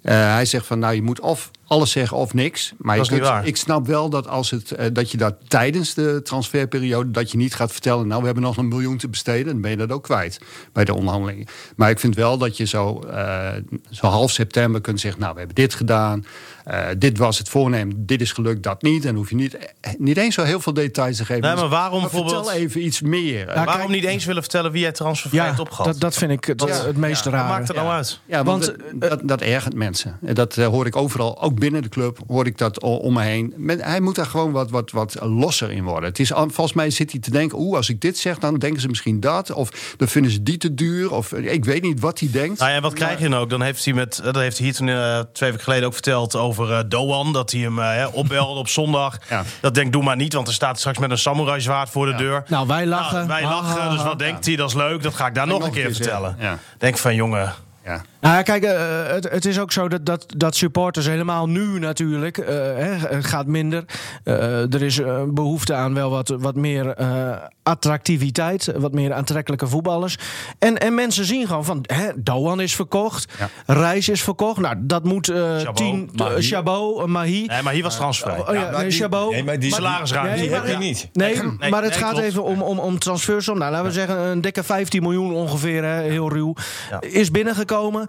Eh, 0.03 0.15
hij 0.33 0.45
zegt 0.45 0.67
van 0.67 0.79
nou, 0.79 0.95
je 0.95 1.03
moet 1.03 1.21
of 1.21 1.51
alles 1.71 1.91
zeggen 1.91 2.17
of 2.17 2.35
niks. 2.35 2.73
Maar 2.79 2.97
Dat 2.97 3.11
niet 3.11 3.21
waar. 3.21 3.47
ik 3.47 3.57
snap 3.57 3.87
wel 3.87 4.09
dat, 4.11 4.29
als 4.29 4.51
het, 4.51 4.71
eh, 4.71 4.87
dat 4.93 5.11
je 5.11 5.17
dat 5.17 5.35
tijdens 5.49 5.95
de 5.95 6.21
transferperiode... 6.25 7.11
dat 7.11 7.31
je 7.31 7.37
niet 7.37 7.55
gaat 7.55 7.73
vertellen, 7.73 8.07
nou, 8.07 8.19
we 8.21 8.25
hebben 8.27 8.45
nog 8.45 8.57
een 8.57 8.69
miljoen 8.69 8.97
te 8.97 9.09
besteden... 9.09 9.53
dan 9.53 9.61
ben 9.61 9.71
je 9.71 9.77
dat 9.77 9.93
ook 9.93 10.03
kwijt 10.03 10.41
bij 10.73 10.85
de 10.85 10.95
onderhandelingen. 10.95 11.47
Maar 11.77 11.91
ik 11.91 11.99
vind 12.01 12.15
wel 12.15 12.39
dat 12.39 12.57
je 12.57 12.65
zo, 12.65 12.99
eh, 13.01 13.49
zo 13.91 14.07
half 14.07 14.31
september 14.31 14.81
kunt 14.81 15.01
zeggen... 15.01 15.21
nou, 15.21 15.33
we 15.33 15.39
hebben 15.39 15.57
dit 15.57 15.75
gedaan, 15.75 16.25
eh, 16.65 16.87
dit 16.99 17.19
was 17.19 17.39
het 17.39 17.49
voornemen, 17.49 18.07
dit 18.07 18.21
is 18.21 18.33
gelukt, 18.33 18.63
dat 18.63 18.83
niet. 18.83 19.05
En 19.05 19.15
hoef 19.15 19.29
je 19.31 19.37
niet, 19.37 19.59
niet 19.99 20.17
eens 20.17 20.35
zo 20.35 20.43
heel 20.43 20.61
veel 20.61 20.73
details 20.73 21.17
te 21.17 21.25
geven. 21.25 21.43
Nee, 21.43 21.53
maar 21.55 21.63
Dus- 21.63 21.71
waarom 21.73 22.01
vertel 22.01 22.23
bijvoorbeeld- 22.25 22.55
even 22.55 22.85
iets 22.85 23.01
meer. 23.01 23.39
Ja, 23.49 23.55
Waarom 23.55 23.75
kijk- 23.77 23.89
niet 23.89 24.05
eens 24.05 24.25
willen 24.25 24.43
vertellen 24.43 24.73
wie 24.73 24.81
jij 24.83 24.93
transfervrij 24.93 25.41
Ja, 25.41 25.47
hebt 25.47 25.61
opgehad? 25.61 25.87
dat, 25.87 26.01
dat 26.01 26.15
vind 26.15 26.31
ik 26.31 26.45
het, 26.45 26.97
meest 26.97 27.25
Wat 27.25 27.33
raar. 27.33 27.49
maakt 27.49 27.69
het 27.69 27.77
nou 27.77 27.89
uit? 27.89 28.21
Ja, 28.27 28.45
want, 28.45 28.75
dat, 28.95 29.21
dat 29.25 29.41
ergert 29.41 29.75
mensen. 29.75 30.19
En 30.25 30.35
dat 30.35 30.55
hoor 30.55 30.87
ik 30.87 30.97
overal, 30.97 31.43
ook 31.43 31.59
binnen 31.61 31.83
de 31.83 31.89
club, 31.89 32.19
hoor 32.27 32.47
ik 32.47 32.59
dat 32.59 32.81
om 32.81 33.13
me 33.13 33.23
heen. 33.23 33.55
Men- 33.57 33.81
hij 33.81 34.01
moet 34.01 34.15
daar 34.15 34.27
gewoon 34.27 34.53
wat, 34.53 34.71
wat, 34.71 34.91
wat 34.91 35.17
losser 35.21 35.71
in 35.71 35.85
worden. 35.85 36.09
Het 36.09 36.19
is, 36.19 36.29
volgens 36.29 36.73
mij 36.73 36.91
zit 36.91 37.11
hij 37.11 37.21
te 37.21 37.31
denken, 37.31 37.59
oeh, 37.59 37.77
als 37.77 37.89
ik 37.89 38.01
dit 38.01 38.19
zeg, 38.19 38.39
dan 38.39 38.59
denken 38.59 38.81
ze 38.81 38.89
misschien 38.89 39.21
dat. 39.21 39.53
Of 39.53 39.95
dan 39.97 40.09
vinden 40.09 40.31
ze 40.33 40.43
die 40.43 40.57
te 40.57 40.75
duur. 40.75 41.13
Of 41.13 41.33
eh, 41.33 41.53
ik 41.53 41.65
weet 41.65 41.83
niet 41.83 42.01
wat 42.01 42.21
hij 42.21 42.29
denkt. 42.33 42.59
Nou 42.59 42.71
ja, 42.71 42.77
en 42.77 42.83
wat 42.83 42.93
krijg 42.93 43.19
je 43.21 43.29
dan 43.29 43.39
ook? 43.41 43.51
Dan 43.51 43.63
heeft 43.63 43.85
hij, 43.85 43.95
met, 43.95 44.21
dat 44.25 44.35
heeft 44.35 44.57
hij 44.57 44.67
hier 44.67 44.75
toen, 44.77 44.89
eh, 44.89 45.21
twee 45.33 45.51
weken 45.51 45.65
geleden 45.65 45.87
ook 45.87 45.93
verteld 45.93 46.37
over 46.37 46.73
eh, 46.73 46.79
Doan. 46.89 47.33
Dat 47.33 47.51
hij 47.51 47.61
hem 47.61 47.79
eh, 47.79 47.95
hè, 47.95 48.07
opbelde 48.07 48.59
op 48.59 48.69
zondag. 48.69 49.19
Ja. 49.29 49.45
Dat 49.61 49.75
denk 49.75 49.93
doe 49.93 50.03
maar 50.03 50.17
niet, 50.17 50.33
want 50.33 50.49
er 50.49 50.55
staat 50.55 50.79
straks 50.79 50.99
met 50.99 51.11
een 51.11 51.19
samurai 51.19 51.61
zwaard 51.61 51.91
voor 51.91 52.07
de 52.07 52.15
deur. 52.15 52.45
Nou, 52.49 52.67
wij 52.67 52.87
lachen. 52.87 53.15
Nou, 53.15 53.29
wij 53.29 53.43
lachen, 53.43 53.91
dus 53.91 54.03
wat 54.03 54.19
denkt 54.19 54.47
hij? 54.47 54.57
Dat 54.57 54.69
is 54.69 54.75
leuk, 54.75 55.03
dat 55.03 55.15
ga 55.15 55.27
ik 55.27 55.35
daar 55.35 55.47
nog, 55.47 55.65
een 55.65 55.73
keer 55.73 55.95
vertellen. 55.95 56.37
Denk 56.79 56.99
van, 56.99 57.15
jongen, 57.15 57.55
Ja. 57.85 58.03
Nou 58.21 58.35
ja, 58.35 58.43
kijk, 58.43 58.63
eh, 58.65 59.07
het, 59.07 59.31
het 59.31 59.45
is 59.45 59.59
ook 59.59 59.73
zo 59.73 59.89
dat, 59.89 60.07
dat, 60.07 60.25
dat 60.37 60.57
supporters 60.57 61.07
helemaal 61.07 61.49
nu 61.49 61.79
natuurlijk 61.79 62.39
eh, 62.39 62.55
hè, 62.57 62.95
het 63.17 63.25
gaat 63.27 63.47
minder. 63.47 63.85
Eh, 64.25 64.75
er 64.75 64.83
is 64.83 64.99
eh, 64.99 65.23
behoefte 65.27 65.75
aan 65.75 65.95
wel 65.95 66.11
wat, 66.11 66.29
wat 66.39 66.55
meer 66.55 66.87
eh, 66.95 67.33
attractiviteit, 67.63 68.73
wat 68.77 68.93
meer 68.93 69.13
aantrekkelijke 69.13 69.67
voetballers. 69.67 70.19
En, 70.59 70.79
en 70.79 70.95
mensen 70.95 71.25
zien 71.25 71.47
gewoon 71.47 71.65
van, 71.65 71.85
hè, 71.87 72.09
Doan 72.17 72.61
is 72.61 72.75
verkocht, 72.75 73.33
Reis 73.67 74.09
is 74.09 74.23
verkocht. 74.23 74.61
Nou, 74.61 74.75
dat 74.79 75.05
moet 75.05 75.29
eh 75.29 75.57
Chabot, 75.57 75.77
tien, 75.77 76.11
Mahi. 76.17 76.37
uh, 76.37 76.43
Chabot, 76.43 77.07
Mahi. 77.07 77.45
nee, 77.47 77.63
maar 77.63 77.73
hier 77.73 77.83
was 77.83 77.97
transfervrij. 77.97 78.49
Oh 78.49 78.55
ja, 78.55 78.71
nee, 78.79 78.89
die- 78.89 78.99
Chabot. 79.01 79.31
nee, 79.31 79.45
maar 79.45 79.59
die 79.59 79.73
salarisruimte, 79.75 80.31
Nee, 80.31 80.41
die 80.41 80.51
heb 80.57 80.67
je 80.67 80.77
niet. 80.77 81.09
Nee, 81.13 81.37
Nee, 81.59 81.71
maar 81.71 81.83
het 81.83 81.91
nee, 81.91 82.01
gaat 82.01 82.11
klopt. 82.11 82.25
even 82.27 82.43
om, 82.45 82.63
om, 82.63 82.79
om 82.79 82.99
transfersom. 82.99 83.59
Nou, 83.59 83.71
laten 83.71 83.87
we 83.87 83.93
zeggen 83.93 84.19
een 84.19 84.41
dikke 84.41 84.63
15 84.63 85.03
miljoen 85.03 85.33
ongeveer, 85.33 85.85
hè, 85.85 86.03
heel 86.03 86.29
ruw, 86.33 86.55
Ja. 86.91 87.01
is 87.01 87.31
binnengekomen. 87.31 88.09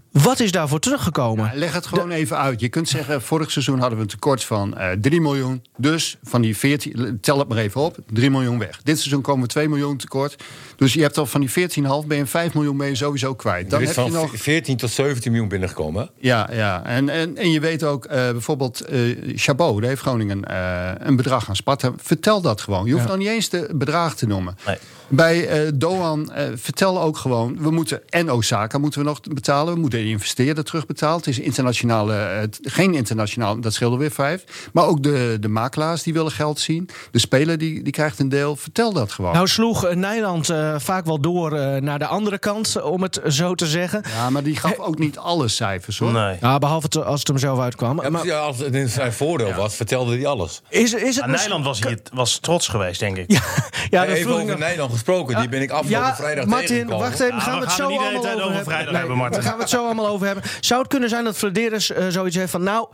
Wat 0.11 0.39
is 0.39 0.51
daarvoor 0.51 0.79
teruggekomen? 0.79 1.45
Ja, 1.45 1.51
leg 1.53 1.73
het 1.73 1.85
gewoon 1.85 2.11
even 2.11 2.37
uit. 2.37 2.59
Je 2.59 2.69
kunt 2.69 2.89
zeggen, 2.89 3.21
vorig 3.21 3.51
seizoen 3.51 3.79
hadden 3.79 3.97
we 3.97 4.03
een 4.03 4.09
tekort 4.09 4.43
van 4.43 4.77
eh 4.77 4.89
3 5.01 5.21
miljoen. 5.21 5.63
Dus 5.77 6.17
van 6.23 6.41
die 6.41 6.57
14, 6.57 7.17
tel 7.21 7.39
het 7.39 7.47
maar 7.47 7.57
even 7.57 7.81
op, 7.81 7.97
3 8.13 8.29
miljoen 8.29 8.59
weg. 8.59 8.81
Dit 8.83 8.99
seizoen 8.99 9.21
komen 9.21 9.41
we 9.41 9.47
2 9.47 9.69
miljoen 9.69 9.97
tekort. 9.97 10.35
Dus 10.75 10.93
je 10.93 11.01
hebt 11.01 11.17
al 11.17 11.25
van 11.25 11.41
die 11.41 11.49
14,5 11.49 12.07
ben 12.07 12.17
je 12.17 12.25
5 12.25 12.53
miljoen 12.53 12.77
ben 12.77 12.87
je 12.87 12.95
sowieso 12.95 13.35
kwijt. 13.35 13.69
Dan 13.69 13.81
er 13.81 13.89
is 13.89 13.95
heb 13.95 14.05
je 14.05 14.11
van 14.11 14.21
nog 14.21 14.31
14 14.35 14.77
tot 14.77 14.89
17 14.89 15.31
miljoen 15.31 15.49
binnengekomen. 15.49 16.09
Ja, 16.19 16.49
ja. 16.51 16.85
En, 16.85 17.09
en, 17.09 17.37
en 17.37 17.51
je 17.51 17.59
weet 17.59 17.83
ook, 17.83 18.05
eh, 18.05 18.31
bijvoorbeeld 18.31 18.81
eh 18.81 18.99
Chabot, 19.35 19.79
daar 19.79 19.89
heeft 19.89 20.01
Groningen 20.01 20.45
eh, 20.45 20.91
een 20.97 21.15
bedrag 21.15 21.49
aan 21.49 21.55
Sparta. 21.55 21.93
Vertel 21.97 22.41
dat 22.41 22.61
gewoon. 22.61 22.85
Je 22.85 22.93
hoeft 22.93 23.07
nog 23.07 23.17
niet 23.17 23.27
eens 23.27 23.49
de 23.49 23.69
bedrag 23.73 24.15
te 24.15 24.27
noemen. 24.27 24.55
Nee. 24.65 24.77
Bij 25.13 25.47
eh, 25.47 25.71
Doan, 25.75 26.31
eh, 26.31 26.45
vertel 26.55 27.01
ook 27.01 27.17
gewoon, 27.17 27.57
we 27.59 27.71
moeten, 27.71 28.01
en 28.09 28.31
Osaka 28.31 28.77
moeten 28.77 28.99
we 28.99 29.05
nog 29.05 29.21
betalen. 29.21 29.73
We 29.73 29.79
moeten 29.79 30.00
de 30.03 30.09
investeerder 30.09 30.63
terugbetalen. 30.63 31.17
Het 31.17 31.27
is 31.27 31.39
internationale, 31.39 32.15
eh, 32.15 32.39
het, 32.39 32.59
geen 32.61 32.93
internationaal, 32.93 33.59
dat 33.59 33.73
scheelde 33.73 33.97
weer 33.97 34.11
vijf. 34.11 34.43
Maar 34.73 34.85
ook 34.85 35.03
de, 35.03 35.37
de 35.39 35.47
makelaars 35.47 36.03
die 36.03 36.13
willen 36.13 36.31
geld 36.31 36.59
zien. 36.59 36.89
De 37.11 37.19
speler 37.19 37.57
die, 37.57 37.83
die 37.83 37.93
krijgt 37.93 38.19
een 38.19 38.29
deel. 38.29 38.55
Vertel 38.55 38.93
dat 38.93 39.11
gewoon. 39.11 39.33
Nou 39.33 39.47
sloeg 39.47 39.85
eh, 39.85 39.95
Nijland 39.95 40.49
eh, 40.49 40.75
vaak 40.77 41.05
wel 41.05 41.19
door 41.19 41.53
eh, 41.57 41.81
naar 41.81 41.99
de 41.99 42.05
andere 42.05 42.39
kant, 42.39 42.81
om 42.81 43.01
het 43.01 43.21
zo 43.27 43.55
te 43.55 43.65
zeggen. 43.67 44.03
ja, 44.15 44.29
maar 44.29 44.43
die 44.43 44.55
gaf 44.55 44.77
ook 44.77 44.97
niet 44.99 45.17
alle 45.17 45.47
cijfers 45.47 45.99
hoor. 45.99 46.11
Nee. 46.11 46.37
Ja, 46.41 46.57
behalve 46.57 46.85
het, 46.85 47.05
als 47.05 47.19
het 47.19 47.27
hem 47.27 47.37
zelf 47.37 47.59
uitkwam. 47.59 48.01
Ja, 48.01 48.09
maar 48.09 48.33
als 48.33 48.57
het 48.57 48.73
in 48.75 48.89
zijn 48.89 49.13
voordeel 49.13 49.53
was, 49.53 49.75
vertelde 49.75 50.15
hij 50.15 50.25
alles. 50.27 50.61
is, 50.69 50.93
is 50.93 51.15
het 51.15 51.23
Ah, 51.23 51.29
Nijland 51.31 51.65
was 51.65 51.83
hier 51.83 51.99
was 52.13 52.39
trots 52.39 52.67
geweest, 52.67 52.99
denk 52.99 53.17
ik. 53.17 53.31
Ja, 53.31 53.41
ja, 53.89 54.05
dat 54.05 54.15
Even 54.15 54.31
over 54.31 54.45
nog. 54.45 54.57
Nederland 54.59 54.91
gesproken, 54.91 55.39
die 55.39 55.49
ben 55.49 55.61
ik 55.61 55.71
afgelopen 55.71 56.07
Ja, 56.07 56.15
vrijdag 56.15 56.45
Martin, 56.45 56.67
tegengekomen. 56.67 57.07
wacht 57.07 57.19
even. 57.19 57.33
Ah, 57.35 57.41
gaan 57.41 57.53
we 57.53 57.59
we 57.59 57.65
het 57.65 57.73
gaan 57.75 57.89
zo 57.89 57.97
allemaal 57.97 58.17
over 58.23 58.41
hebben. 58.41 58.63
vrijdag 58.63 58.93
hebben, 58.95 59.17
Martin. 59.17 59.41
Gaan 59.41 59.55
we 59.55 59.61
het 59.61 59.69
zo 59.69 59.85
allemaal 59.91 60.13
over 60.13 60.25
hebben. 60.25 60.43
Zou 60.59 60.81
het 60.81 60.89
kunnen 60.89 61.09
zijn 61.09 61.23
dat 61.23 61.37
Flederis 61.37 61.91
eh, 61.91 62.07
zoiets 62.07 62.35
heeft 62.35 62.51
van... 62.51 62.63
nou, 62.63 62.87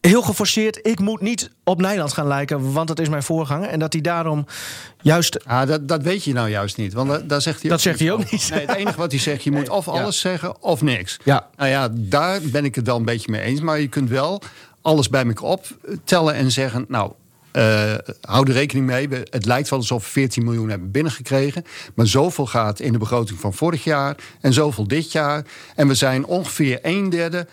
heel 0.00 0.22
geforceerd, 0.22 0.78
ik 0.82 1.00
moet 1.00 1.20
niet 1.20 1.50
op 1.64 1.80
Nijland 1.80 2.12
gaan 2.12 2.26
lijken... 2.26 2.72
want 2.72 2.88
dat 2.88 2.98
is 2.98 3.08
mijn 3.08 3.22
voorganger. 3.22 3.68
En 3.68 3.78
dat 3.78 3.92
hij 3.92 4.02
daarom 4.02 4.46
juist... 5.00 5.44
Ah, 5.44 5.68
dat, 5.68 5.88
dat 5.88 6.02
weet 6.02 6.24
je 6.24 6.32
nou 6.32 6.48
juist 6.48 6.76
niet. 6.76 6.92
Want 6.92 7.10
da- 7.10 7.18
daar 7.18 7.42
zegt 7.42 7.60
hij 7.60 7.70
Dat 7.70 7.78
ook 7.78 7.84
zegt 7.84 7.98
hij 7.98 8.12
ook 8.12 8.30
niet. 8.30 8.50
Nee, 8.50 8.66
het 8.66 8.76
enige 8.76 8.98
wat 8.98 9.10
hij 9.10 9.20
zegt, 9.20 9.44
je 9.44 9.50
moet 9.50 9.68
of 9.68 9.86
ja. 9.86 9.92
alles 9.92 10.20
zeggen 10.20 10.62
of 10.62 10.82
niks. 10.82 11.18
Ja. 11.24 11.48
Nou 11.56 11.70
ja, 11.70 11.88
daar 11.92 12.40
ben 12.42 12.64
ik 12.64 12.74
het 12.74 12.86
wel 12.86 12.96
een 12.96 13.04
beetje 13.04 13.30
mee 13.30 13.40
eens. 13.40 13.60
Maar 13.60 13.80
je 13.80 13.88
kunt 13.88 14.10
wel 14.10 14.42
alles 14.82 15.08
bij 15.08 15.26
elkaar 15.26 15.48
optellen 15.48 16.34
en 16.34 16.50
zeggen... 16.50 16.84
nou, 16.88 17.12
eh, 17.50 17.94
hou 18.20 18.46
er 18.46 18.52
rekening 18.52 18.86
mee. 18.86 19.08
We- 19.08 19.26
Het 19.30 19.44
lijkt 19.46 19.68
wel 19.68 19.78
alsof 19.78 20.04
we 20.04 20.10
14 20.10 20.44
miljoen 20.44 20.68
hebben 20.68 20.90
binnengekregen. 20.90 21.64
Maar 21.94 22.06
zoveel 22.06 22.46
gaat 22.46 22.80
in 22.80 22.92
de 22.92 22.98
begroting 22.98 23.40
van 23.40 23.54
vorig 23.54 23.84
jaar 23.84 24.16
en 24.40 24.52
zoveel 24.52 24.88
dit 24.88 25.12
jaar. 25.12 25.44
En 25.74 25.88
we 25.88 25.94
zijn 25.94 26.26
ongeveer 26.26 26.78
een 26.82 27.10
derde 27.10 27.46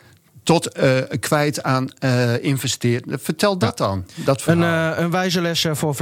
tot 0.44 0.68
eh, 0.72 0.92
kwijt 1.20 1.64
aan 1.64 1.90
eh 2.00 2.44
investeren. 2.44 3.20
Vertel 3.20 3.58
dat 3.58 3.78
dan. 3.78 4.06
Dat 4.16 4.42
Een, 4.46 4.62
een 5.04 5.12
wijze 5.12 5.42
les 5.42 5.68
voor 5.72 5.96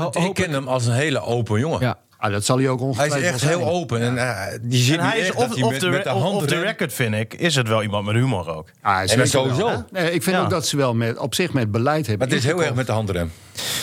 hoop 0.00 0.16
ik 0.16 0.34
ken 0.34 0.52
hem 0.52 0.68
als 0.68 0.86
een 0.86 0.92
hele 0.94 1.20
open 1.22 1.60
jongen. 1.60 1.80
Ja. 1.80 1.98
Ah, 2.20 2.32
dat 2.32 2.44
zal 2.44 2.58
hij 2.58 2.68
ook 2.68 2.78
Hij 2.78 2.88
ongetwijfeld 2.88 3.22
is 3.22 3.30
echt 3.30 3.44
heel 3.54 3.68
open. 3.68 4.00
En, 4.00 4.18
eh, 4.18 4.58
die 4.62 4.82
ziet 4.82 4.94
En 4.96 5.00
hij 5.04 5.08
niet 5.18 5.22
is 5.28 5.34
hij 5.34 5.44
met 5.70 5.80
de 5.80 6.46
the 6.46 6.54
rent. 6.54 6.66
record, 6.66 6.92
vind 6.92 7.14
ik, 7.14 7.34
is 7.34 7.54
het 7.54 7.68
wel 7.68 7.82
iemand 7.82 8.06
met 8.06 8.14
humor 8.14 8.48
ook. 8.56 8.68
Ah, 8.82 8.94
En 8.94 9.00
dat 9.00 9.08
zeker 9.10 9.26
sowieso. 9.28 9.66
wel. 9.66 9.84
Nee, 9.90 10.12
ik 10.12 10.22
vind 10.22 10.36
Ja. 10.36 10.42
ook 10.42 10.50
dat 10.50 10.66
ze 10.66 10.76
wel 10.76 10.94
met, 10.94 11.18
op 11.18 11.34
zich 11.34 11.52
met 11.52 11.70
beleid 11.70 12.06
hebben. 12.06 12.28
Maar 12.28 12.36
het 12.36 12.46
is 12.46 12.52
heel 12.52 12.62
erg 12.64 12.74
met 12.74 12.86
de 12.86 12.92
handrem. 12.92 13.32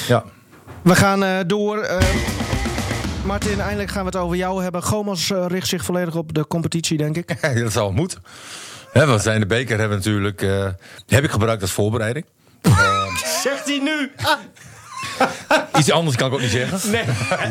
Ja. 0.08 0.24
We 0.82 0.96
gaan 0.96 1.24
eh, 1.24 1.38
door. 1.48 1.78
eh, 1.78 1.98
Martin, 3.26 3.60
eindelijk 3.62 3.90
gaan 3.90 4.02
we 4.06 4.10
het 4.10 4.18
over 4.18 4.38
jou 4.38 4.64
hebben. 4.64 4.84
Gomos 4.84 5.32
eh, 5.32 5.46
richt 5.48 5.68
zich 5.68 5.84
volledig 5.84 6.16
op 6.16 6.34
de 6.34 6.48
competitie, 6.48 6.98
denk 6.98 7.18
ik. 7.18 7.42
Dat 7.64 7.72
zal 7.72 7.92
moeten. 7.92 8.24
Hè, 8.92 9.06
want 9.06 9.22
zijn 9.22 9.40
de 9.40 9.46
beker 9.46 9.80
hebben 9.80 9.98
natuurlijk. 9.98 10.42
eh, 10.42 10.66
die 11.06 11.16
heb 11.16 11.24
ik 11.24 11.32
gebruikt 11.32 11.62
als 11.62 11.72
voorbereiding. 11.72 12.26
Zegt 13.44 13.66
hij 13.66 13.80
nu? 13.84 14.12
Iets 15.80 15.92
anders 15.92 16.16
kan 16.16 16.28
ik 16.28 16.34
ook 16.34 16.42
niet 16.42 16.50
zeggen. 16.50 16.92
Nee. 16.92 17.04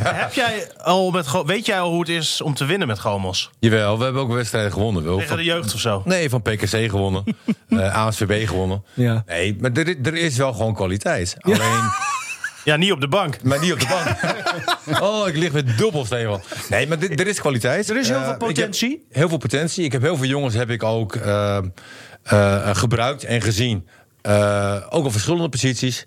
Heb 0.05 0.33
jij 0.33 0.68
al 0.76 1.11
met, 1.11 1.26
weet 1.46 1.66
jij 1.66 1.81
al 1.81 1.90
hoe 1.90 2.00
het 2.00 2.09
is 2.09 2.40
om 2.40 2.55
te 2.55 2.64
winnen 2.64 2.88
met 2.88 2.98
Gomos? 2.98 3.50
Jawel, 3.59 3.98
we 3.98 4.05
hebben 4.05 4.22
ook 4.22 4.33
wedstrijden 4.33 4.72
gewonnen. 4.72 5.05
Wel. 5.05 5.18
Tegen 5.18 5.37
de 5.37 5.44
jeugd 5.44 5.74
of 5.74 5.81
zo? 5.81 6.02
Nee, 6.05 6.29
van 6.31 6.42
PKC 6.42 6.68
gewonnen. 6.90 7.24
eh 7.68 7.94
ASVB 8.07 8.48
gewonnen. 8.48 8.85
Ja. 8.94 9.22
Nee, 9.26 9.57
maar 9.61 9.70
er, 9.72 9.96
er 10.02 10.14
is 10.14 10.37
wel 10.37 10.52
gewoon 10.52 10.74
kwaliteit. 10.74 11.37
Alleen, 11.40 11.90
Ja, 12.64 12.76
niet 12.76 12.92
op 12.92 13.00
de 13.00 13.09
bank. 13.09 13.42
maar 13.42 13.61
niet 13.61 13.72
op 13.72 13.81
de 13.81 13.87
bank. 13.88 15.00
oh, 15.02 15.29
ik 15.29 15.37
lig 15.37 15.52
met 15.52 15.79
dubbel, 15.79 16.05
Stefan. 16.05 16.40
Nee, 16.68 16.87
maar 16.87 16.98
dit- 16.98 17.20
er 17.20 17.26
is 17.26 17.40
kwaliteit. 17.40 17.90
Er 17.90 17.96
is 17.96 18.09
heel 18.09 18.18
Eh, 18.18 18.24
veel 18.24 18.37
potentie. 18.37 19.07
heel 19.11 19.29
veel 19.29 19.38
potentie. 19.38 19.85
Ik 19.85 19.92
heb 19.92 20.02
heel 20.02 20.16
veel 20.16 20.26
jongens 20.26 20.55
heb 20.55 20.70
ik 20.70 20.83
ook 20.83 21.14
eh, 21.16 21.59
eh, 22.22 22.76
gebruikt 22.76 23.24
en 23.24 23.42
gezien. 23.42 23.87
Eh, 24.22 24.76
ook 24.90 25.05
op 25.05 25.12
verschillende 25.12 25.48
posities. 25.48 26.05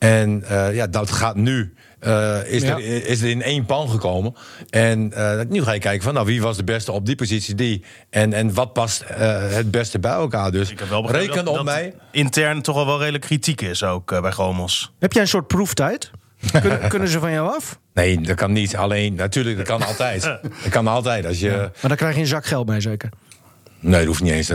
En 0.00 0.42
eh, 0.48 0.74
ja, 0.74 0.86
dat 0.86 1.10
gaat 1.10 1.36
nu. 1.36 1.74
eh, 2.00 2.38
is, 2.46 2.62
Ja. 2.62 2.68
er, 2.74 3.06
is 3.06 3.22
er 3.22 3.28
in 3.28 3.42
één 3.42 3.64
pan 3.66 3.88
gekomen. 3.90 4.34
En 4.70 5.12
eh, 5.12 5.40
nu 5.48 5.62
ga 5.62 5.72
je 5.72 5.80
kijken 5.80 6.02
van 6.02 6.14
nou, 6.14 6.26
wie 6.26 6.42
was 6.42 6.56
de 6.56 6.64
beste 6.64 6.92
op 6.92 7.06
die 7.06 7.14
positie 7.14 7.54
die. 7.54 7.84
En, 8.10 8.32
en 8.32 8.54
wat 8.54 8.72
past 8.72 9.00
eh, 9.00 9.16
het 9.48 9.70
beste 9.70 9.98
bij 9.98 10.10
elkaar. 10.12 10.50
Dus 10.50 10.70
Ik 10.70 10.78
heb 10.78 10.88
wel 10.88 11.02
begrepen 11.02 11.26
reken 11.26 11.44
dat, 11.44 11.48
op 11.48 11.54
dat 11.56 11.74
mij. 11.74 11.94
intern 12.12 12.62
toch 12.62 12.76
al 12.76 12.86
wel 12.86 12.98
redelijk 12.98 13.24
kritiek 13.24 13.60
is 13.60 13.82
ook 13.82 14.20
bij 14.22 14.32
Gomos. 14.32 14.92
Heb 14.98 15.12
jij 15.12 15.22
een 15.22 15.28
soort 15.28 15.46
proeftijd? 15.46 16.10
Kunnen, 16.60 16.88
kunnen 16.88 17.08
ze 17.08 17.18
van 17.18 17.32
jou 17.32 17.48
af? 17.54 17.78
Nee, 17.94 18.20
dat 18.20 18.36
kan 18.36 18.52
niet. 18.52 18.76
Alleen, 18.76 19.14
natuurlijk, 19.14 19.56
dat 19.56 19.66
kan 19.66 19.82
altijd. 19.82 20.22
Dat 20.62 20.68
kan 20.70 20.86
altijd. 20.86 21.26
Als 21.26 21.40
je, 21.40 21.50
Maar 21.50 21.70
dan 21.88 21.96
krijg 21.96 22.14
je 22.14 22.20
een 22.20 22.26
zak 22.26 22.46
geld 22.46 22.66
mee, 22.68 22.80
zeker. 22.80 23.08
Nee, 23.80 23.98
dat 23.98 24.06
hoeft 24.06 24.22
niet 24.22 24.32
eens. 24.32 24.52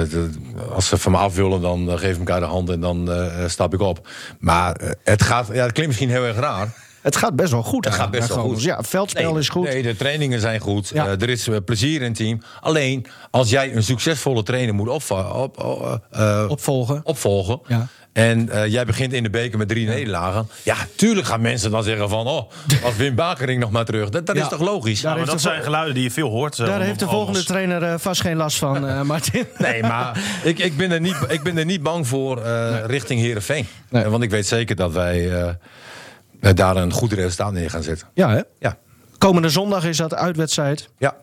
Als 0.73 0.87
ze 0.87 0.97
van 0.97 1.11
me 1.11 1.17
af 1.17 1.35
willen, 1.35 1.61
dan 1.61 1.91
eh, 1.91 1.97
geef 1.97 2.11
ik 2.11 2.17
elkaar 2.17 2.39
de 2.39 2.45
hand 2.45 2.69
en 2.69 2.79
dan 2.79 3.11
eh, 3.11 3.47
stap 3.47 3.73
ik 3.73 3.79
op. 3.81 4.07
Maar 4.39 4.75
eh, 4.75 4.89
het 5.03 5.21
gaat, 5.23 5.47
ja, 5.47 5.63
het 5.63 5.71
klinkt 5.71 5.87
misschien 5.87 6.09
heel 6.09 6.23
erg 6.25 6.37
raar. 6.37 6.83
Het 7.01 7.15
gaat 7.15 7.35
best 7.35 7.51
wel 7.51 7.63
goed. 7.63 7.85
Het 7.85 7.93
gaat 7.93 8.11
best 8.11 8.27
wel 8.27 8.37
goed. 8.43 8.61
Ja, 8.63 8.83
veldspel 8.83 9.31
Nee, 9.31 9.39
is 9.39 9.49
goed. 9.49 9.63
Nee, 9.67 9.81
de 9.81 9.95
trainingen 9.95 10.39
zijn 10.39 10.59
goed. 10.59 10.89
Ja. 10.93 11.05
Eh, 11.05 11.21
er 11.21 11.29
is 11.29 11.47
eh, 11.47 11.55
plezier 11.65 12.01
in 12.01 12.07
het 12.07 12.15
team. 12.15 12.41
Alleen, 12.61 13.05
als 13.31 13.49
jij 13.49 13.75
een 13.75 13.83
succesvolle 13.83 14.43
trainer 14.43 14.73
moet 14.75 14.87
op, 14.87 15.11
op- 15.33 15.99
eh, 16.11 16.45
Opvolgen. 16.47 17.01
opvolgen... 17.03 17.59
Ja. 17.67 17.87
En 18.15 18.49
eh, 18.49 18.67
jij 18.67 18.85
begint 18.85 19.13
in 19.13 19.23
de 19.23 19.29
beker 19.29 19.57
met 19.57 19.67
drie 19.67 19.87
nederlagen. 19.87 20.49
Ja, 20.63 20.75
tuurlijk 20.95 21.27
gaan 21.27 21.41
mensen 21.41 21.71
dan 21.71 21.83
zeggen 21.83 22.09
van... 22.09 22.27
oh, 22.27 22.51
als 22.83 22.95
Wim 22.95 23.15
Bakering 23.15 23.59
nog 23.59 23.71
maar 23.71 23.85
terug. 23.85 24.09
Dat, 24.09 24.25
dat 24.25 24.35
Ja. 24.35 24.41
is 24.41 24.47
toch 24.49 24.59
logisch? 24.61 25.03
Maar 25.03 25.25
dat 25.25 25.41
zijn 25.41 25.63
geluiden 25.63 25.93
die 25.93 26.03
je 26.03 26.11
veel 26.11 26.29
hoort. 26.29 26.59
eh, 26.59 26.65
Daar 26.65 26.81
heeft 26.81 26.99
de 26.99 27.07
volgende 27.07 27.43
trainer 27.43 27.83
eh, 27.83 27.93
vast 27.97 28.21
geen 28.21 28.35
last 28.35 28.57
van, 28.57 28.87
eh, 28.87 29.01
Martin. 29.11 29.45
Nee, 29.57 29.81
maar 29.81 30.19
ik, 30.43 30.59
ik, 30.59 30.77
ben 30.77 30.91
er 30.91 30.99
niet, 31.01 31.15
ik 31.27 31.43
ben 31.43 31.57
er 31.57 31.65
niet 31.65 31.83
bang 31.83 32.07
voor 32.07 32.41
eh, 32.43 32.75
richting 32.85 33.19
Heerenveen. 33.19 33.67
Nee. 33.89 34.03
Want 34.03 34.23
ik 34.23 34.29
weet 34.29 34.47
zeker 34.47 34.75
dat 34.75 34.91
wij 34.93 35.41
eh, 35.41 36.53
daar 36.53 36.75
een 36.75 36.91
goed 36.91 37.13
resultaat 37.13 37.53
neer 37.53 37.69
gaan 37.69 37.83
zetten. 37.83 38.07
Ja, 38.13 38.29
hè? 38.29 38.41
Ja, 38.59 38.77
Komende 39.17 39.49
zondag 39.49 39.85
is 39.85 39.97
dat 39.97 40.13
uitwedstrijd. 40.13 40.89
ja. 40.97 41.15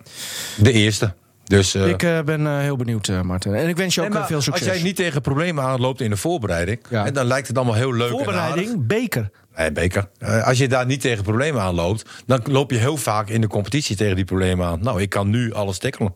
de 0.57 0.73
eerste. 0.73 1.15
Dus, 1.45 1.75
eh, 1.75 1.89
ik 1.89 2.03
eh, 2.03 2.21
ben 2.21 2.47
eh, 2.47 2.59
heel 2.59 2.77
benieuwd, 2.77 3.09
eh, 3.09 3.21
Martin. 3.21 3.55
En 3.55 3.69
ik 3.69 3.77
wens 3.77 3.95
je 3.95 4.01
ook 4.01 4.09
nee, 4.09 4.19
maar 4.19 4.27
veel 4.27 4.41
succes. 4.41 4.67
Als 4.69 4.77
jij 4.77 4.85
niet 4.87 4.97
tegen 4.97 5.21
problemen 5.21 5.65
aanloopt 5.65 6.01
in 6.01 6.11
de 6.11 6.17
voorbereiding... 6.17 6.81
Ja. 6.91 7.07
En 7.07 7.15
dan 7.15 7.27
lijkt 7.27 7.49
het 7.49 7.57
allemaal 7.57 7.75
heel 7.75 7.95
leuk. 7.95 8.11
Voorbereiding, 8.11 8.87
beker. 8.87 9.31
Nee, 9.57 9.73
beker. 9.73 10.09
Eh, 10.19 10.47
als 10.47 10.59
je 10.59 10.69
daar 10.69 10.87
niet 10.87 11.01
tegen 11.01 11.23
problemen 11.23 11.63
aan 11.63 11.75
loopt... 11.75 12.11
dan 12.27 12.41
loop 12.45 12.71
je 12.71 12.79
heel 12.79 12.97
vaak 12.97 13.29
in 13.29 13.41
de 13.41 13.47
competitie 13.47 13.97
tegen 13.97 14.17
die 14.17 14.25
problemen 14.25 14.67
aan. 14.67 14.79
Nou, 14.83 15.01
ik 15.03 15.09
kan 15.09 15.31
nu 15.31 15.53
alles 15.53 15.79
tackelen. 15.79 16.15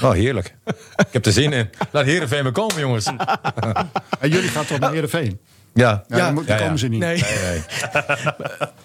Nou, 0.00 0.16
heerlijk. 0.16 0.54
ik 0.96 1.06
heb 1.10 1.26
er 1.26 1.32
zin 1.32 1.52
in. 1.52 1.70
Laat 1.90 2.04
Heerenveen 2.04 2.42
maar 2.42 2.52
komen, 2.52 2.78
jongens. 2.80 3.06
En 4.20 4.30
jullie 4.30 4.48
gaan 4.48 4.64
toch 4.64 4.78
naar 4.78 4.92
Heerenveen? 4.92 5.40
Ja. 5.74 6.04
Ja, 6.08 6.16
Ja. 6.16 6.32
dan, 6.32 6.44
Ja, 6.46 6.56
komen 6.56 6.78
ze 6.78 6.88
niet. 6.88 7.00
Nee. 7.00 7.22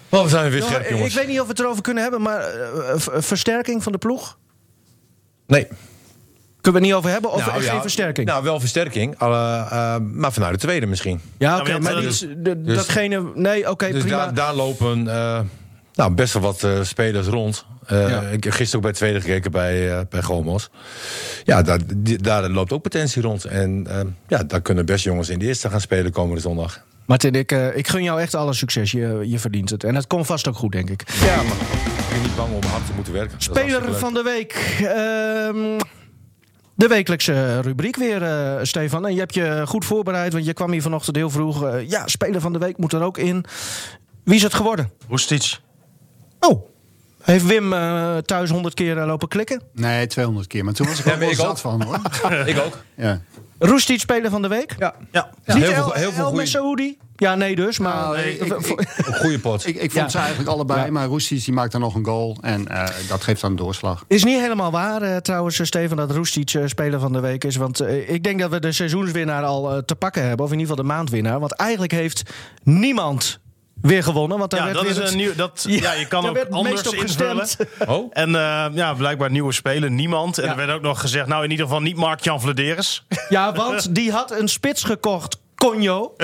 Oh, 0.08 0.22
we 0.24 0.28
zijn 0.28 0.50
weer 0.50 0.62
scherp, 0.62 0.82
ik 0.84 0.90
jongens. 0.90 1.14
weet 1.14 1.26
niet 1.26 1.38
of 1.40 1.44
we 1.44 1.50
het 1.50 1.60
erover 1.60 1.82
kunnen 1.82 2.02
hebben, 2.02 2.22
maar 2.22 2.44
versterking 3.18 3.82
van 3.82 3.92
de 3.92 3.98
ploeg? 3.98 4.38
Nee. 5.50 5.66
Kunnen 6.60 6.80
we 6.80 6.86
het 6.88 6.96
niet 6.96 7.04
over 7.04 7.10
hebben? 7.10 7.32
Of 7.32 7.46
Nou, 7.46 7.62
ja, 7.62 7.70
geen 7.70 7.80
versterking? 7.80 8.26
Nou, 8.26 8.42
wel 8.44 8.60
versterking. 8.60 9.14
eh, 9.18 9.26
eh, 9.70 10.00
maar 10.12 10.32
vanuit 10.32 10.52
de 10.52 10.58
tweede 10.60 10.86
misschien. 10.86 11.20
ja, 11.38 11.48
Nou, 11.48 11.60
oké, 11.60 11.70
maar 11.72 11.80
maar 11.82 11.92
dat- 11.92 12.02
niet 12.02 12.44
de- 12.44 12.62
dus- 12.62 12.76
datgene... 12.76 13.30
Nee, 13.34 13.70
oké, 13.70 13.90
dus 13.92 14.02
prima. 14.02 14.16
daar, 14.16 14.34
daar 14.34 14.54
lopen 14.54 15.08
eh, 15.08 15.40
nou, 15.94 16.12
best 16.14 16.32
wel 16.32 16.42
wat 16.42 16.62
eh, 16.62 16.82
spelers 16.82 17.26
rond. 17.26 17.64
Eh, 17.86 18.08
Ja. 18.08 18.20
Ik 18.20 18.44
heb 18.44 18.52
gisteren 18.52 18.74
ook 18.76 18.80
bij 18.82 18.90
het 18.90 18.98
tweede 18.98 19.20
gekeken 19.20 19.50
bij, 19.50 19.90
eh 19.98 20.00
bij 20.10 20.22
Gomos. 20.22 20.70
Ja, 21.44 21.62
daar, 21.62 21.78
die- 21.96 22.18
daar 22.22 22.48
loopt 22.48 22.72
ook 22.72 22.82
potentie 22.82 23.22
rond. 23.22 23.44
En 23.44 23.86
eh, 23.90 24.00
ja, 24.28 24.42
daar 24.42 24.60
kunnen 24.60 24.86
best 24.86 25.04
jongens 25.04 25.28
in 25.28 25.38
de 25.38 25.44
eerste 25.46 25.70
gaan 25.70 25.80
spelen 25.80 26.12
komende 26.12 26.40
zondag. 26.40 26.84
Martin, 27.10 27.32
ik, 27.32 27.52
eh, 27.52 27.76
ik 27.76 27.88
gun 27.88 28.02
jou 28.02 28.20
echt 28.20 28.34
alle 28.34 28.52
succes. 28.52 28.90
Je, 28.90 29.20
je 29.24 29.38
verdient 29.38 29.70
het. 29.70 29.84
En 29.84 29.94
het 29.94 30.06
komt 30.06 30.26
vast 30.26 30.48
ook 30.48 30.56
goed, 30.56 30.72
denk 30.72 30.90
ik. 30.90 31.04
Ja, 31.08 31.36
maar 31.36 31.52
ik 31.52 32.08
ben 32.10 32.22
niet 32.22 32.36
bang 32.36 32.54
om 32.54 32.62
hard 32.62 32.86
te 32.86 32.92
moeten 32.94 33.12
werken. 33.12 33.40
Speler 33.40 33.94
van 33.94 34.14
de 34.14 34.22
week. 34.22 34.52
Ehm, 34.78 35.78
de 36.74 36.86
wekelijkse 36.86 37.60
rubriek 37.60 37.96
weer, 37.96 38.22
eh, 38.22 38.58
Stefan. 38.62 39.06
En 39.06 39.12
je 39.12 39.18
hebt 39.18 39.34
je 39.34 39.62
goed 39.66 39.84
voorbereid, 39.84 40.32
want 40.32 40.44
je 40.44 40.52
kwam 40.52 40.72
hier 40.72 40.82
vanochtend 40.82 41.16
heel 41.16 41.30
vroeg. 41.30 41.64
Eh, 41.64 41.88
ja, 41.88 42.06
speler 42.06 42.40
van 42.40 42.52
de 42.52 42.58
week 42.58 42.78
moet 42.78 42.92
er 42.92 43.02
ook 43.02 43.18
in. 43.18 43.44
Wie 44.24 44.34
is 44.34 44.42
het 44.42 44.54
geworden? 44.54 44.90
Roestic. 45.08 45.60
Oh, 46.40 46.68
heeft 47.22 47.46
Wim 47.46 47.72
eh, 47.72 48.16
thuis 48.16 48.50
honderd 48.50 48.74
keer 48.74 48.98
eh, 48.98 49.06
lopen 49.06 49.28
klikken? 49.28 49.62
Nee, 49.72 50.06
200 50.06 50.46
keer. 50.46 50.64
Maar 50.64 50.74
toen 50.74 50.86
was 50.86 50.98
ik 50.98 51.04
Ja, 51.04 51.10
maar 51.10 51.20
wel 51.20 51.28
ik 51.30 51.34
zat 51.36 51.60
van 51.60 51.82
hoor. 51.82 51.98
Ik 52.46 52.58
ook. 52.58 52.78
Ja. 52.94 53.20
Roestic, 53.58 54.00
speler 54.00 54.30
van 54.30 54.42
de 54.42 54.48
week? 54.48 54.74
Ja. 54.78 54.94
Ja. 55.12 55.30
Ja, 55.44 55.54
Niet 55.54 55.64
heel, 55.64 55.72
El, 55.74 55.82
veel, 55.82 55.92
heel 55.92 56.12
veel 56.12 56.32
Messaoudi? 56.32 56.98
Ja, 57.16 57.34
nee 57.34 57.56
dus, 57.56 57.78
maar... 57.78 57.94
Nou, 57.94 58.18
ik- 58.28 58.40
ik- 58.40 59.06
een 59.06 59.14
goede 59.14 59.38
pot. 59.38 59.66
Ik, 59.66 59.74
ik 59.74 59.80
vond 59.90 59.92
Ja. 60.04 60.08
ze 60.08 60.18
eigenlijk 60.18 60.48
allebei, 60.48 60.84
Ja. 60.84 60.90
maar 60.90 61.06
Roestic 61.06 61.44
die 61.44 61.54
maakt 61.54 61.72
dan 61.72 61.80
nog 61.80 61.94
een 61.94 62.04
goal. 62.04 62.36
En 62.40 62.68
eh, 62.68 62.86
dat 63.08 63.22
geeft 63.24 63.40
dan 63.40 63.50
een 63.50 63.56
doorslag. 63.56 64.04
Is 64.08 64.24
niet 64.24 64.40
helemaal 64.40 64.70
waar 64.70 65.22
trouwens, 65.22 65.66
Steven, 65.66 65.96
dat 65.96 66.10
Roestic 66.10 66.58
speler 66.66 67.00
van 67.00 67.12
de 67.12 67.20
week 67.20 67.44
is. 67.44 67.56
Want 67.56 67.80
ik 67.88 68.22
denk 68.22 68.40
dat 68.40 68.50
we 68.50 68.60
de 68.60 68.72
seizoenswinnaar 68.72 69.42
al 69.44 69.82
te 69.84 69.94
pakken 69.94 70.26
hebben. 70.26 70.46
Of 70.46 70.52
in 70.52 70.58
ieder 70.58 70.70
geval 70.76 70.88
de 70.88 70.92
maandwinnaar. 70.94 71.40
Want 71.40 71.52
eigenlijk 71.56 71.92
heeft 71.92 72.22
niemand 72.62 73.40
weer 73.82 74.02
gewonnen. 74.02 74.38
Want 74.38 74.50
daar 74.50 74.60
Ja, 74.60 74.64
werd 74.66 74.76
dat 74.76 74.86
weer 74.86 74.96
is 74.96 74.98
het- 75.02 75.10
een 75.10 75.16
nieuw. 75.16 75.34
Dat, 75.34 75.64
Ja, 75.68 75.76
ja, 75.76 75.92
je 75.92 76.06
kan 76.06 76.26
ook 76.28 76.38
anders 76.50 76.74
meest 76.74 76.86
op 76.88 76.94
invullen. 76.94 77.38
gestemd. 77.38 77.70
Oh? 77.88 78.10
En 78.12 78.34
eh, 78.34 78.66
ja, 78.72 78.92
blijkbaar 78.94 79.30
nieuwe 79.30 79.52
speler, 79.52 79.90
niemand. 79.90 80.38
En 80.38 80.44
Ja. 80.44 80.50
er 80.50 80.56
werd 80.56 80.70
ook 80.70 80.82
nog 80.82 81.00
gezegd, 81.00 81.26
nou 81.26 81.44
in 81.44 81.50
ieder 81.50 81.66
geval 81.66 81.80
niet 81.80 81.96
Mark-Jan 81.96 82.40
Vladeres. 82.40 83.06
Ja, 83.28 83.52
want 83.52 83.94
die 83.94 84.10
had 84.12 84.30
een 84.40 84.48
spits 84.48 84.82
gekocht. 84.84 85.38
Conjo. 85.54 86.14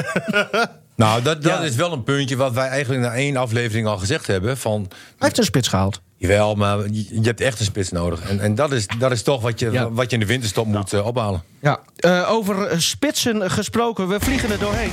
Nou, 0.96 1.22
dat, 1.22 1.42
dat 1.42 1.52
Ja. 1.58 1.60
is 1.64 1.74
wel 1.74 1.92
een 1.92 2.02
puntje 2.02 2.36
wat 2.36 2.52
wij 2.52 2.68
eigenlijk 2.68 3.02
na 3.02 3.14
één 3.14 3.36
aflevering 3.36 3.86
al 3.86 3.98
gezegd 3.98 4.26
hebben. 4.26 4.56
Van, 4.58 4.86
Hij 4.88 4.98
heeft 5.18 5.38
een 5.38 5.44
spits 5.44 5.68
gehaald. 5.68 6.00
jawel, 6.16 6.54
maar 6.54 6.78
je, 6.90 7.20
hebt 7.22 7.40
echt 7.40 7.58
een 7.60 7.64
spits 7.64 7.90
nodig. 7.90 8.20
En, 8.20 8.40
en 8.40 8.54
dat, 8.54 8.72
is, 8.72 8.86
dat 8.98 9.10
is 9.12 9.22
toch 9.22 9.42
wat 9.42 9.58
je, 9.60 9.70
Ja. 9.70 9.90
wat 9.90 10.06
je 10.10 10.14
in 10.16 10.20
de 10.20 10.26
winterstop 10.26 10.66
moet 10.66 10.92
eh, 10.92 11.06
ophalen. 11.06 11.42
Ja. 11.60 11.78
Eh, 11.96 12.30
over 12.30 12.82
spitsen 12.82 13.50
gesproken, 13.50 14.08
we 14.08 14.20
vliegen 14.20 14.50
er 14.50 14.58
doorheen. 14.58 14.92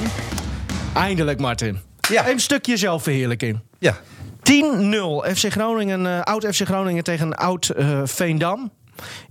Eindelijk, 0.94 1.40
Martin. 1.40 1.80
Ja. 2.10 2.30
Een 2.30 2.40
stukje 2.40 2.78
zelfverheerlijking. 2.78 3.60
Ja. 3.80 3.98
10-0 4.44 5.36
FC 5.36 5.52
Groningen, 5.52 6.06
eh, 6.06 6.22
oud 6.22 6.46
FC 6.56 6.62
Groningen 6.66 7.04
tegen 7.04 7.36
oud 7.36 7.70
eh, 7.70 8.02
Veendam 8.04 8.72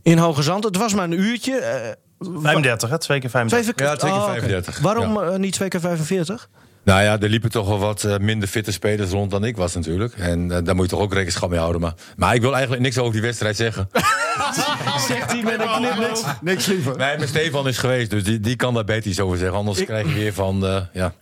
in 0.02 0.18
Hoge 0.18 0.42
Zand. 0.42 0.64
Het 0.64 0.76
was 0.76 0.94
maar 0.94 1.04
een 1.04 1.20
uurtje. 1.20 1.56
eh, 1.58 1.90
35, 2.18 2.90
hè? 2.90 2.98
Twee 2.98 3.20
keer 3.20 3.30
35. 3.30 3.74
twee 3.74 3.88
Ja, 3.88 3.96
twee 3.96 4.10
keer 4.10 4.20
Oh, 4.20 4.26
oké. 4.26 4.38
35. 4.40 4.78
Waarom 4.78 5.24
Ja. 5.24 5.36
niet 5.36 5.52
twee 5.52 5.68
keer 5.68 5.80
45? 5.80 6.48
Nou 6.84 7.02
ja, 7.02 7.18
er 7.20 7.28
liepen 7.28 7.50
toch 7.50 7.68
wel 7.68 7.78
wat 7.78 8.06
minder 8.20 8.48
fitte 8.48 8.72
spelers 8.72 9.10
rond 9.10 9.30
dan 9.30 9.44
ik 9.44 9.56
was 9.56 9.74
natuurlijk. 9.74 10.14
En 10.14 10.48
daar 10.48 10.74
moet 10.74 10.84
je 10.84 10.90
toch 10.90 11.00
ook 11.00 11.12
rekenschap 11.14 11.50
mee 11.50 11.58
houden. 11.58 11.80
Maar, 11.80 11.94
maar 12.16 12.34
ik 12.34 12.40
wil 12.40 12.52
eigenlijk 12.52 12.82
niks 12.82 12.98
over 12.98 13.12
die 13.12 13.22
wedstrijd 13.22 13.56
zeggen. 13.56 13.88
Zegt 15.08 15.32
hij 15.32 15.42
met 15.42 15.60
een 15.60 15.68
knipoog. 15.94 16.38
Niks 16.40 16.66
liever. 16.66 16.96
Nee, 16.96 17.18
maar 17.18 17.28
Stefan 17.28 17.68
is 17.68 17.78
geweest, 17.78 18.10
dus 18.10 18.24
die, 18.24 18.40
die 18.40 18.56
kan 18.56 18.74
daar 18.74 18.84
beter 18.84 19.10
iets 19.10 19.20
over 19.20 19.38
zeggen. 19.38 19.58
Anders 19.58 19.84
krijg 19.84 20.06
je 20.08 20.14
weer 20.14 20.32
van, 20.32 20.66
eh, 20.66 20.80
ja... 20.92 21.12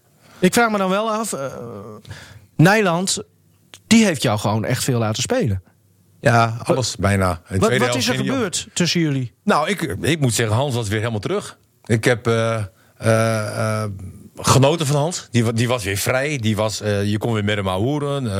Ik 0.40 0.52
vraag 0.54 0.70
me 0.70 0.78
dan 0.78 0.90
wel 0.90 1.10
af. 1.10 1.32
eh, 1.32 1.54
Nijland, 2.56 3.22
die 3.86 4.04
heeft 4.04 4.22
jou 4.22 4.38
gewoon 4.38 4.64
echt 4.64 4.84
veel 4.84 4.98
laten 4.98 5.22
spelen. 5.22 5.62
Ja, 6.20 6.56
alles 6.62 6.96
bijna. 6.96 7.40
In 7.48 7.58
Wat, 7.60 7.76
wat 7.76 7.94
is 7.94 8.08
er 8.08 8.20
op. 8.20 8.26
gebeurd 8.26 8.66
tussen 8.72 9.00
jullie? 9.00 9.32
Nou, 9.44 9.68
ik, 9.68 9.82
ik 10.00 10.20
moet 10.20 10.34
zeggen, 10.34 10.56
Hans 10.56 10.74
was 10.74 10.88
weer 10.88 10.98
helemaal 10.98 11.20
terug. 11.20 11.58
Ik 11.84 12.04
heb 12.04 12.26
eh, 12.26 12.62
eh, 12.96 13.84
genoten 14.36 14.86
van 14.86 14.96
Hans. 14.96 15.28
Die, 15.30 15.52
die 15.52 15.68
was 15.68 15.84
weer 15.84 15.96
vrij. 15.96 16.36
Die 16.38 16.56
was, 16.56 16.78
je 16.78 17.16
kon 17.18 17.32
weer 17.32 17.44
met 17.44 17.56
hem 17.56 17.68
ahoeren. 17.68 18.32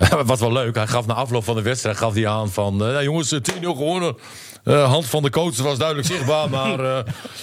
Eh 0.00 0.20
was 0.26 0.40
wel 0.40 0.52
leuk. 0.52 0.74
Hij 0.74 0.86
gaf 0.86 1.06
na 1.06 1.14
afloop 1.14 1.44
van 1.44 1.54
de 1.56 1.62
wedstrijd 1.62 1.96
gaf 1.96 2.14
hij 2.14 2.28
aan 2.28 2.50
van... 2.50 3.02
jongens, 3.02 3.32
eh, 3.32 3.40
10-0 3.40 3.60
gewonnen. 3.60 4.16
Eh 4.64 4.90
hand 4.90 5.06
van 5.06 5.22
de 5.22 5.30
coach 5.30 5.56
was 5.56 5.78
duidelijk 5.78 6.08
zichtbaar. 6.08 6.50
maar 6.58 6.80
eh, 6.80 6.98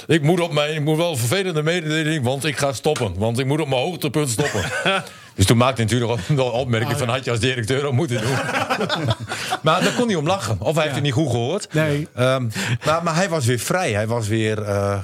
ik, 0.07 0.21
moet 0.21 0.39
op 0.39 0.51
mijn, 0.51 0.75
ik 0.75 0.81
moet 0.81 0.97
wel 0.97 1.11
een 1.11 1.17
vervelende 1.17 1.63
mededeling... 1.63 2.23
want 2.23 2.45
ik 2.45 2.57
ga 2.57 2.73
stoppen. 2.73 3.13
Want 3.17 3.39
ik 3.39 3.45
moet 3.45 3.61
op 3.61 3.67
mijn 3.67 3.81
hoogtepunt 3.81 4.29
stoppen. 4.29 4.63
Dus 5.35 5.47
toen 5.47 5.57
maakte 5.57 5.81
hij 5.81 5.91
natuurlijk 5.91 6.27
wel 6.27 6.47
een 6.47 6.51
opmerking 6.51 6.97
van... 6.97 7.07
had 7.09 7.25
je 7.25 7.31
als 7.31 7.39
directeur 7.39 7.85
ook 7.85 7.93
moeten 7.93 8.21
doen. 8.21 8.31
maar 9.63 9.83
daar 9.83 9.93
kon 9.97 10.07
hij 10.07 10.15
om 10.15 10.27
lachen. 10.27 10.57
Of 10.59 10.73
hij 10.73 10.83
heeft 10.83 10.95
het 10.95 11.03
niet 11.03 11.13
goed 11.13 11.29
gehoord. 11.29 11.73
Nee. 11.73 12.07
Ehm, 12.15 12.47
maar, 12.85 13.03
maar 13.03 13.15
hij 13.15 13.29
was 13.29 13.45
weer 13.45 13.59
vrij. 13.59 13.91
Hij 13.91 14.07
was 14.07 14.27
weer... 14.27 14.61
eh, 14.61 14.97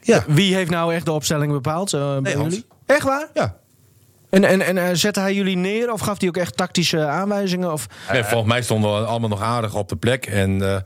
ja. 0.00 0.24
Wie 0.26 0.54
heeft 0.54 0.70
nou 0.70 0.94
echt 0.94 1.04
de 1.04 1.12
opstelling 1.12 1.52
bepaald 1.52 1.92
eh, 1.92 2.00
Hans. 2.00 2.28
jullie? 2.30 2.66
Echt 2.86 3.02
waar? 3.02 3.28
ja. 3.34 3.56
En, 4.34 4.44
en, 4.44 4.62
en 4.62 4.78
eh, 4.78 4.88
zette 4.92 5.20
hij 5.20 5.34
jullie 5.34 5.56
neer 5.56 5.92
of 5.92 6.00
gaf 6.00 6.18
hij 6.20 6.28
ook 6.28 6.36
echt 6.36 6.56
tactische 6.56 7.06
aanwijzingen? 7.06 7.72
Of... 7.72 7.86
Nee, 8.12 8.24
volgens 8.24 8.50
mij 8.52 8.62
stonden 8.62 9.00
we 9.00 9.06
allemaal 9.06 9.28
nog 9.28 9.42
aardig 9.42 9.74
op 9.74 9.88
de 9.88 9.96
plek. 9.96 10.26
En 10.26 10.70
eh, 10.70 10.76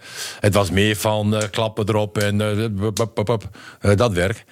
het 0.41 0.55
was 0.55 0.71
meer 0.71 0.97
van 0.97 1.37
eh, 1.37 1.49
klappen 1.51 1.89
erop 1.89 2.19
en 2.19 2.37
bup, 2.37 2.95
bup, 2.95 3.11
bup, 3.15 3.25
bup, 3.25 3.49
dat 3.99 4.13
werk. 4.13 4.45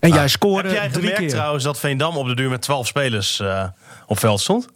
En 0.00 0.10
Ah. 0.10 0.16
jij 0.16 0.28
scoorde 0.28 0.68
Heb 0.68 0.76
jij 0.76 0.88
drie 0.88 0.94
gemerkt 1.00 1.18
keer. 1.20 1.28
trouwens 1.28 1.64
dat 1.64 1.78
Veendam 1.78 2.16
op 2.16 2.26
de 2.26 2.34
duur 2.34 2.50
met 2.50 2.62
12 2.62 2.86
spelers 2.86 3.40
eh, 3.40 3.64
op 4.06 4.18
veld 4.18 4.40
stond? 4.40 4.66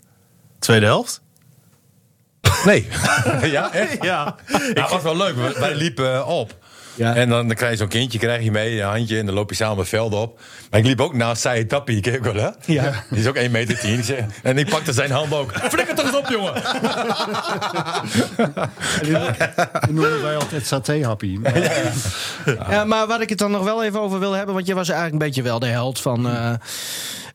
Tweede 0.59 0.87
helft? 0.87 1.21
Nee. 2.65 2.87
ja, 3.43 3.73
echt? 3.73 4.03
Ja. 4.05 4.37
Nou, 4.49 4.73
dat 4.75 4.91
was 4.91 5.03
wel 5.03 5.17
leuk. 5.17 5.35
Wij- 5.59 5.75
liepen 5.75 6.27
op. 6.27 6.57
Ja. 6.99 7.15
En 7.15 7.29
dan, 7.29 7.47
dan 7.47 7.57
krijg 7.57 7.73
je 7.73 7.79
zo'n 7.79 7.89
kindje 7.89 8.19
krijg 8.19 8.45
je 8.45 8.51
mee, 8.51 8.81
een 8.81 8.89
handje, 8.89 9.19
en 9.19 9.27
dan 9.27 9.35
loop 9.35 9.51
je 9.51 9.57
samen 9.57 9.79
het 9.79 9.89
veld 9.89 10.15
op. 10.15 10.41
Maar 10.71 10.81
ik 10.81 10.87
liep 10.87 11.01
ook 11.01 11.15
naast 11.15 11.41
Saïd 11.41 11.69
Tappi, 11.69 12.01
ken 12.01 12.13
je 12.13 12.19
ook 12.19 12.25
wel, 12.25 12.35
hè? 12.35 12.73
Ja. 12.73 13.05
Die 13.11 13.19
is 13.19 13.27
ook 13.27 13.37
1 13.37 13.51
meter 13.51 13.79
10. 13.79 14.05
En 14.43 14.59
ik 14.59 14.69
pakte 14.69 14.93
zijn 14.93 15.11
hand 15.11 15.33
ook. 15.35 15.53
Flikker 15.73 15.95
toch 15.95 16.07
eens 16.07 16.17
op, 16.17 16.29
jongen! 16.29 16.55
Die 19.87 19.95
noemen 19.95 20.23
wij 20.23 20.37
altijd 20.37 20.67
saté-happy. 20.67 21.39
Ja, 22.71 22.85
maar 22.85 23.07
waar 23.07 23.21
ik 23.21 23.29
het 23.29 23.39
dan 23.39 23.51
nog 23.51 23.65
wel 23.65 23.85
even 23.85 24.01
over 24.01 24.19
wil 24.19 24.33
hebben... 24.33 24.55
want 24.55 24.67
je 24.67 24.75
was 24.75 24.89
eigenlijk 24.89 25.21
een 25.21 25.27
beetje 25.29 25.43
wel 25.43 25.59
de 25.59 25.67
held 25.67 26.01
van, 26.01 26.29
eh, 26.29 26.53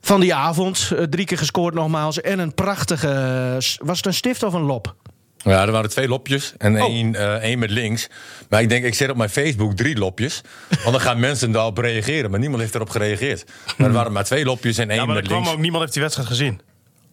van 0.01 0.20
die 0.20 0.34
avond. 0.34 0.91
Eh, 0.95 1.03
drie 1.03 1.26
keer 1.26 1.38
gescoord 1.38 1.74
nogmaals. 1.74 2.22
En 2.22 2.39
een 2.39 2.53
prachtige... 2.53 3.57
Was 3.78 3.97
het 3.97 4.05
een 4.05 4.14
stift 4.14 4.43
of 4.43 4.53
een 4.53 4.61
lop? 4.61 4.95
Ja, 5.44 5.62
er 5.66 5.72
waren 5.72 5.89
twee 5.89 6.08
lopjes 6.08 6.54
en 6.58 6.82
Oh. 6.82 6.88
één, 6.89 7.16
eh, 7.16 7.34
één 7.34 7.60
met 7.60 7.70
links. 7.70 8.08
Maar 8.50 8.62
ik 8.62 8.70
denk, 8.70 8.86
ik 8.86 8.94
zet 8.94 9.10
op 9.10 9.18
mijn 9.18 9.30
Facebook 9.30 9.76
drie 9.76 9.98
lopjes. 9.98 10.41
Want 10.70 10.91
dan 10.91 11.00
gaan 11.02 11.20
mensen 11.20 11.52
daarop 11.52 11.78
reageren. 11.78 12.32
Maar 12.32 12.39
niemand 12.39 12.62
heeft 12.62 12.76
erop 12.76 12.89
gereageerd. 12.89 13.44
Maar 13.78 13.88
er 13.88 13.94
waren 14.02 14.12
maar 14.12 14.24
twee 14.24 14.46
lopjes 14.46 14.78
en 14.78 14.89
één 14.89 15.00
Ja, 15.00 15.06
maar 15.06 15.16
er 15.16 15.22
met 15.22 15.30
kwam 15.30 15.39
links. 15.41 15.56
ook 15.56 15.62
niemand 15.62 15.82
heeft 15.82 15.94
die 15.94 16.02
wedstrijd 16.02 16.30
gezien. 16.30 16.62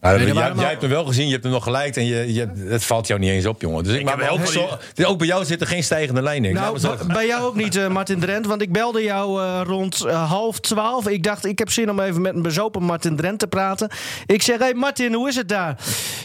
Nou, 0.01 0.17
Nee, 0.17 0.33
jij, 0.33 0.69
hebt 0.69 0.81
hem 0.81 0.91
wel 0.91 1.05
gezien, 1.05 1.25
je 1.25 1.31
hebt 1.31 1.43
hem 1.43 1.53
nog 1.53 1.63
gelijk 1.63 1.95
en 1.95 2.05
je, 2.05 2.33
je, 2.33 2.51
het 2.67 2.83
valt 2.83 3.07
jou 3.07 3.19
niet 3.19 3.29
eens 3.29 3.45
op, 3.45 3.61
jongen. 3.61 3.83
Dus 3.83 3.97
ik, 3.97 4.09
wel 4.09 4.29
ook, 4.29 4.45
zo, 4.45 4.69
ook 5.03 5.17
bij 5.17 5.27
jou 5.27 5.45
zit 5.45 5.61
er 5.61 5.67
geen 5.67 5.83
stijgende 5.83 6.21
lijn 6.21 6.45
in. 6.45 6.53
Nou, 6.53 6.79
Nou, 6.81 7.05
bij 7.07 7.27
jou 7.27 7.43
ook 7.43 7.55
niet, 7.55 7.75
eh, 7.75 7.87
Martin 7.87 8.19
Drent. 8.19 8.45
Want 8.45 8.61
ik 8.61 8.71
belde 8.71 9.03
jou 9.03 9.41
eh, 9.43 9.61
rond 9.63 10.05
eh, 10.05 10.29
half 10.29 10.59
twaalf. 10.59 11.07
Ik 11.07 11.23
dacht, 11.23 11.45
ik 11.45 11.59
heb 11.59 11.69
zin 11.69 11.89
om 11.89 11.99
even 11.99 12.21
met 12.21 12.35
een 12.35 12.41
bezopen 12.41 12.83
Martin 12.83 13.15
Drent 13.15 13.39
te 13.39 13.47
praten. 13.47 13.89
Ik 14.25 14.41
zeg, 14.41 14.59
hey 14.59 14.73
Martin, 14.73 15.13
hoe 15.13 15.27
is 15.27 15.35
het 15.35 15.49
daar? 15.49 15.77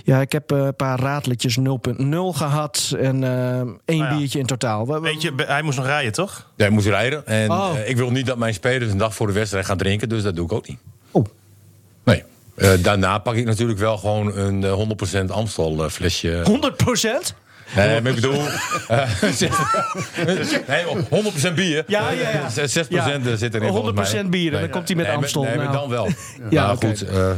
Ja, 0.05 0.21
ik 0.21 0.33
heb 0.33 0.51
een 0.51 0.77
paar 0.77 1.01
raadletjes 1.01 1.59
0.0 1.59 1.65
gehad. 2.33 2.95
En 2.99 3.25
één 3.85 3.97
ja. 3.99 4.17
biertje 4.17 4.39
in 4.39 4.47
totaal. 4.47 4.87
We- 4.87 4.93
we- 4.93 5.01
Weet 5.01 5.23
je, 5.23 5.33
hij 5.37 5.63
moest 5.63 5.77
nog 5.77 5.87
rijden, 5.87 6.13
toch? 6.13 6.51
Jij 6.57 6.71
moet 6.71 6.85
rijden. 6.85 7.27
En 7.27 7.51
Oh. 7.51 7.71
ik 7.85 7.97
wil 7.97 8.11
niet 8.11 8.27
dat 8.27 8.37
mijn 8.39 8.55
spelers 8.55 8.91
een 8.93 8.99
dag 8.99 9.15
voor 9.15 9.27
de 9.27 9.33
wedstrijd 9.33 9.67
gaan 9.67 9.77
drinken. 9.77 10.09
Dus 10.09 10.23
dat 10.23 10.37
doe 10.37 10.45
ik 10.45 10.53
ook 10.53 10.69
niet. 10.69 10.79
Eh, 12.57 12.71
daarna 12.79 13.19
pak 13.19 13.35
ik 13.35 13.45
natuurlijk 13.45 13.79
wel 13.79 13.97
gewoon 13.99 14.37
een 14.37 14.65
eh, 14.65 14.73
100% 15.25 15.31
Amstel 15.31 15.85
eh, 15.85 15.91
flesje. 15.91 16.41
100 16.45 16.77
procent? 16.77 17.35
Nee, 17.77 18.01
maar 18.01 18.11
ik 18.11 18.15
bedoel... 18.21 18.41
eh, 18.89 19.11
nee, 20.69 20.85
100% 21.51 21.55
bier. 21.55 21.85
Ja, 21.87 22.11
ja, 22.11 22.31
ja. 22.31 22.49
6% 22.51 22.89
Ja. 22.89 23.37
zit 23.37 23.55
erin 23.55 23.69
volgens 23.73 24.13
mij. 24.13 24.25
100% 24.25 24.27
bier, 24.29 24.55
en 24.55 24.61
dan 24.61 24.71
komt 24.71 24.87
hij 24.89 24.97
met 24.97 25.07
nee, 25.07 25.17
Amstel. 25.17 25.43
Nee, 25.43 25.57
Nou. 25.57 25.73
dan 25.73 25.89
wel. 25.89 26.09
Ja, 26.51 26.73
oké. 26.73 26.87
goed. 26.87 27.03
eh, 27.03 27.31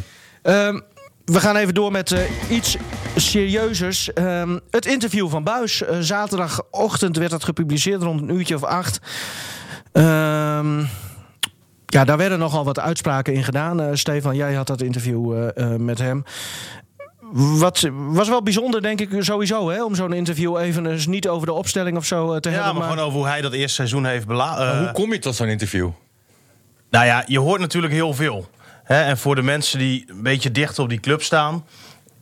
Ehm, 0.43 0.81
we 1.25 1.41
gaan 1.41 1.57
even 1.57 1.75
door 1.75 1.93
met 1.93 2.13
eh, 2.13 2.21
iets 2.51 2.77
serieuzers. 3.17 4.13
Ehm, 4.13 4.59
het 4.71 4.87
interview 4.87 5.31
van 5.31 5.45
Buis. 5.45 5.83
Eh, 5.85 5.97
zaterdagochtend 6.01 7.17
werd 7.17 7.31
dat 7.31 7.45
gepubliceerd 7.45 8.03
rond 8.03 8.21
een 8.21 8.31
uurtje 8.37 8.55
of 8.55 8.65
acht. 8.65 8.99
Ehm, 9.93 10.85
ja, 11.91 12.05
daar 12.05 12.17
werden 12.17 12.39
nogal 12.39 12.65
wat 12.65 12.79
uitspraken 12.79 13.35
in 13.35 13.45
gedaan. 13.45 13.81
Eh, 13.81 13.89
Stefan, 13.93 14.37
jij 14.37 14.55
had 14.55 14.67
dat 14.67 14.83
interview 14.83 15.33
eh, 15.33 15.73
eh, 15.73 15.81
met 15.81 15.99
hem. 15.99 16.25
Wat 17.33 17.89
was 17.93 18.29
wel 18.29 18.43
bijzonder, 18.43 18.83
denk 18.83 19.01
ik, 19.01 19.09
sowieso, 19.19 19.71
hè, 19.71 19.85
om 19.85 19.95
zo'n 19.95 20.13
interview 20.13 20.57
even 20.59 20.87
eens 20.87 21.07
niet 21.07 21.29
over 21.29 21.47
de 21.47 21.53
opstelling 21.53 21.97
of 21.97 22.05
zo 22.05 22.41
te 22.41 22.51
Ja, 22.51 22.55
hebben. 22.55 22.75
maar 22.75 22.91
gewoon 22.91 23.05
over 23.05 23.19
hoe 23.19 23.29
hij 23.29 23.41
dat 23.41 23.53
eerste 23.53 23.75
seizoen 23.75 24.05
heeft 24.05 24.27
bela... 24.27 24.79
hoe 24.79 24.93
kom 24.93 25.13
je 25.13 25.19
tot 25.19 25.35
zo'n 25.35 25.49
interview? 25.49 25.91
Nou 26.91 27.07
ja, 27.07 27.25
je 27.27 27.39
hoort 27.39 27.61
natuurlijk 27.61 27.93
heel 27.93 28.15
veel. 28.15 28.49
Hè? 28.85 29.03
En 29.03 29.19
voor 29.19 29.35
de 29.35 29.43
mensen 29.43 29.79
die 29.79 30.05
een 30.07 30.23
beetje 30.23 30.51
dicht 30.51 30.79
op 30.79 30.89
die 30.89 31.01
club 31.01 31.23
staan, 31.23 31.65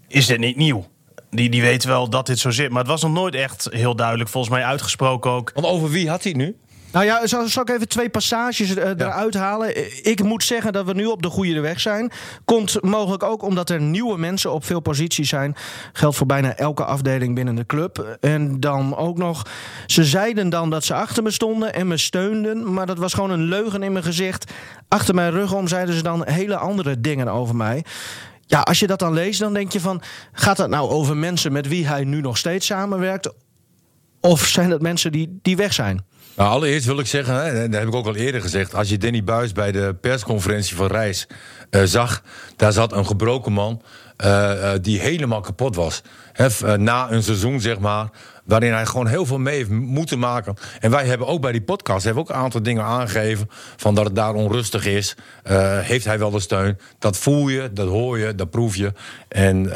is 0.09 0.27
dit 0.27 0.39
niet 0.39 0.57
nieuw. 0.57 0.87
Die, 1.31 1.51
die 1.51 1.63
weten 1.63 1.89
wel 1.89 2.11
dat 2.11 2.27
dit 2.27 2.39
zo 2.39 2.51
zit. 2.51 2.71
Maar 2.71 2.79
het 2.79 2.91
was 2.91 3.03
nog 3.03 3.13
nooit 3.13 3.35
echt 3.35 3.69
heel 3.71 3.97
duidelijk, 3.97 4.31
volgens 4.31 4.55
mij 4.55 4.65
uitgesproken 4.65 5.31
ook. 5.31 5.51
Want 5.55 5.67
over 5.67 5.91
wie 5.91 6.09
had 6.09 6.23
hij 6.23 6.33
het 6.33 6.41
nu? 6.41 6.57
Nou 6.97 7.09
ja, 7.09 7.27
zal, 7.27 7.49
zal 7.49 7.63
ik 7.63 7.71
even 7.71 7.89
twee 7.89 8.09
passages 8.09 8.75
eh, 8.75 8.89
eruit 8.89 9.35
halen? 9.35 9.75
Eh, 9.75 9.85
Ik 10.03 10.23
moet 10.23 10.45
zeggen 10.45 10.73
dat 10.73 10.87
we 10.87 10.93
nu 10.93 11.07
op 11.07 11.23
de 11.23 11.29
goede 11.29 11.61
weg 11.61 11.81
zijn. 11.81 12.11
Komt 12.45 12.83
mogelijk 12.83 13.23
ook 13.23 13.43
omdat 13.43 13.71
er 13.71 13.81
nieuwe 13.81 14.19
mensen 14.19 14.53
op 14.53 14.65
veel 14.65 14.81
posities 14.81 15.29
zijn. 15.29 15.55
Geldt 15.93 16.17
voor 16.17 16.27
bijna 16.27 16.55
elke 16.55 16.85
afdeling 16.85 17.35
binnen 17.35 17.55
de 17.55 17.67
club. 17.67 18.19
En 18.21 18.61
dan 18.61 18.97
ook 18.97 19.19
nog, 19.19 19.47
ze 19.87 20.05
zeiden 20.05 20.49
dan 20.49 20.71
dat 20.71 20.85
ze 20.85 20.95
achter 20.95 21.23
me 21.23 21.31
stonden 21.31 21.75
en 21.75 21.87
me 21.87 21.97
steunden. 21.97 22.73
Maar 22.73 22.87
dat 22.87 22.99
was 22.99 23.15
gewoon 23.15 23.31
een 23.31 23.45
leugen 23.45 23.83
in 23.83 23.93
mijn 23.93 24.05
gezicht. 24.05 24.53
Achter 24.89 25.15
mijn 25.15 25.31
rug 25.31 25.55
om 25.55 25.69
zeiden 25.69 25.95
ze 25.95 26.03
dan 26.03 26.27
hele 26.27 26.57
andere 26.57 27.01
dingen 27.01 27.29
over 27.29 27.57
mij. 27.57 27.85
Ja, 28.47 28.61
als 28.61 28.79
je 28.79 28.87
dat 28.87 28.99
dan 28.99 29.13
leest, 29.13 29.41
dan 29.41 29.55
denk 29.55 29.73
je 29.73 29.81
van... 29.81 30.03
gaat 30.33 30.57
dat 30.57 30.69
nou 30.69 30.91
over 30.91 31.17
mensen 31.17 31.53
met 31.53 31.69
wie 31.69 31.87
hij 31.87 32.05
nu 32.05 32.21
nog 32.21 32.39
steeds 32.39 32.67
samenwerkt? 32.67 33.33
Of 34.21 34.47
zijn 34.47 34.71
dat 34.71 34.83
mensen 34.83 35.13
die, 35.13 35.39
die 35.43 35.57
weg 35.57 35.73
zijn? 35.73 36.05
Nou, 36.37 36.51
allereerst 36.51 36.87
wil 36.87 36.99
ik 36.99 37.07
zeggen, 37.07 37.45
hè, 37.45 37.69
dat 37.69 37.81
heb 37.81 37.89
ik 37.89 37.95
ook 37.95 38.07
al 38.07 38.17
eerder 38.17 38.41
gezegd... 38.41 38.75
als 38.75 38.89
je 38.89 38.99
Danny 38.99 39.25
Buis 39.25 39.53
bij 39.53 39.73
de 39.73 39.97
persconferentie 40.01 40.77
van 40.77 40.87
Reis 40.87 41.27
eh, 41.71 41.83
zag... 41.83 42.23
daar 42.57 42.73
zat 42.73 42.93
een 42.93 43.07
gebroken 43.07 43.53
man 43.53 43.83
eh, 44.17 44.73
eh, 44.73 44.83
die 44.83 45.01
helemaal 45.01 45.41
kapot 45.41 45.77
was. 45.77 46.03
Na 46.77 47.11
een 47.11 47.23
seizoen, 47.23 47.61
zeg 47.61 47.79
maar... 47.79 48.09
waarin 48.45 48.73
hij 48.73 48.87
gewoon 48.87 49.07
heel 49.07 49.27
veel 49.27 49.39
mee 49.39 49.57
heeft 49.57 49.71
moeten 49.71 50.19
maken. 50.19 50.55
En 50.81 50.91
wij 50.91 51.07
hebben 51.07 51.27
ook 51.27 51.41
bij 51.41 51.53
die 51.53 51.63
podcast 51.63 52.05
hebben 52.05 52.23
ook 52.23 52.29
een 52.29 52.35
aantal 52.35 52.63
dingen 52.63 52.85
aangegeven... 52.85 53.51
van 53.77 53.95
dat 53.95 54.05
het 54.05 54.15
daar 54.15 54.35
onrustig 54.35 54.87
is. 54.87 55.17
Heeft 55.81 56.05
hij 56.05 56.19
wel 56.19 56.31
de 56.31 56.41
steun? 56.41 56.79
Dat 56.99 57.17
voel 57.17 57.49
je, 57.49 57.73
dat 57.73 57.89
hoor 57.89 58.19
je, 58.19 58.35
dat 58.35 58.51
proef 58.51 58.77
je. 58.77 58.93
En 59.29 59.71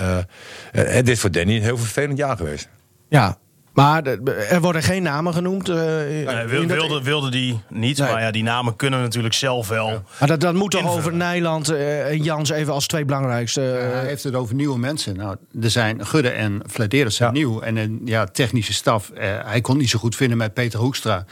het 0.73 1.09
is 1.09 1.21
voor 1.21 1.31
Danny 1.31 1.57
een 1.57 1.63
heel 1.63 1.79
vervelend 1.79 2.19
jaar 2.19 2.37
geweest. 2.37 2.69
Ja, 3.09 3.39
maar 3.73 4.05
er 4.51 4.61
worden 4.61 4.83
geen 4.83 5.03
namen 5.03 5.35
genoemd. 5.35 5.69
eh, 5.69 5.77
Nee, 5.77 6.47
wilde, 6.47 7.03
wilde 7.03 7.31
die 7.31 7.61
niet. 7.69 7.99
Nee. 7.99 8.11
Maar 8.13 8.21
ja, 8.23 8.31
die 8.31 8.43
namen 8.43 8.77
kunnen 8.77 9.01
natuurlijk 9.01 9.35
zelf 9.35 9.69
wel. 9.69 10.03
Maar 10.19 10.29
dat, 10.29 10.41
dat 10.41 10.55
moet 10.55 10.71
toch 10.71 10.97
over 10.97 11.15
Nijland 11.15 11.69
eh, 11.69 12.09
en 12.11 12.23
Jans 12.23 12.51
even 12.51 12.73
als 12.73 12.87
twee 12.87 13.05
belangrijkste. 13.05 13.73
eh, 13.73 13.93
hij 13.93 14.07
heeft 14.07 14.25
het 14.25 14.35
over 14.35 14.55
nieuwe 14.55 14.79
mensen. 14.79 15.17
Nou, 15.17 15.37
er 15.63 15.71
zijn 15.71 16.07
Gudde 16.07 16.31
en 16.31 16.63
Vladeris 16.67 17.17
zijn 17.17 17.29
Ja. 17.35 17.39
nieuw. 17.39 17.61
En 17.61 17.77
een 17.77 18.01
ja, 18.05 18.25
technische 18.27 18.73
staf. 18.73 19.11
eh, 19.11 19.29
hij 19.45 19.61
kon 19.61 19.77
niet 19.77 19.91
zo 19.91 19.99
goed 19.99 20.17
vinden 20.17 20.39
met 20.39 20.55
Peter 20.55 20.79
Hoekstra. 20.81 21.25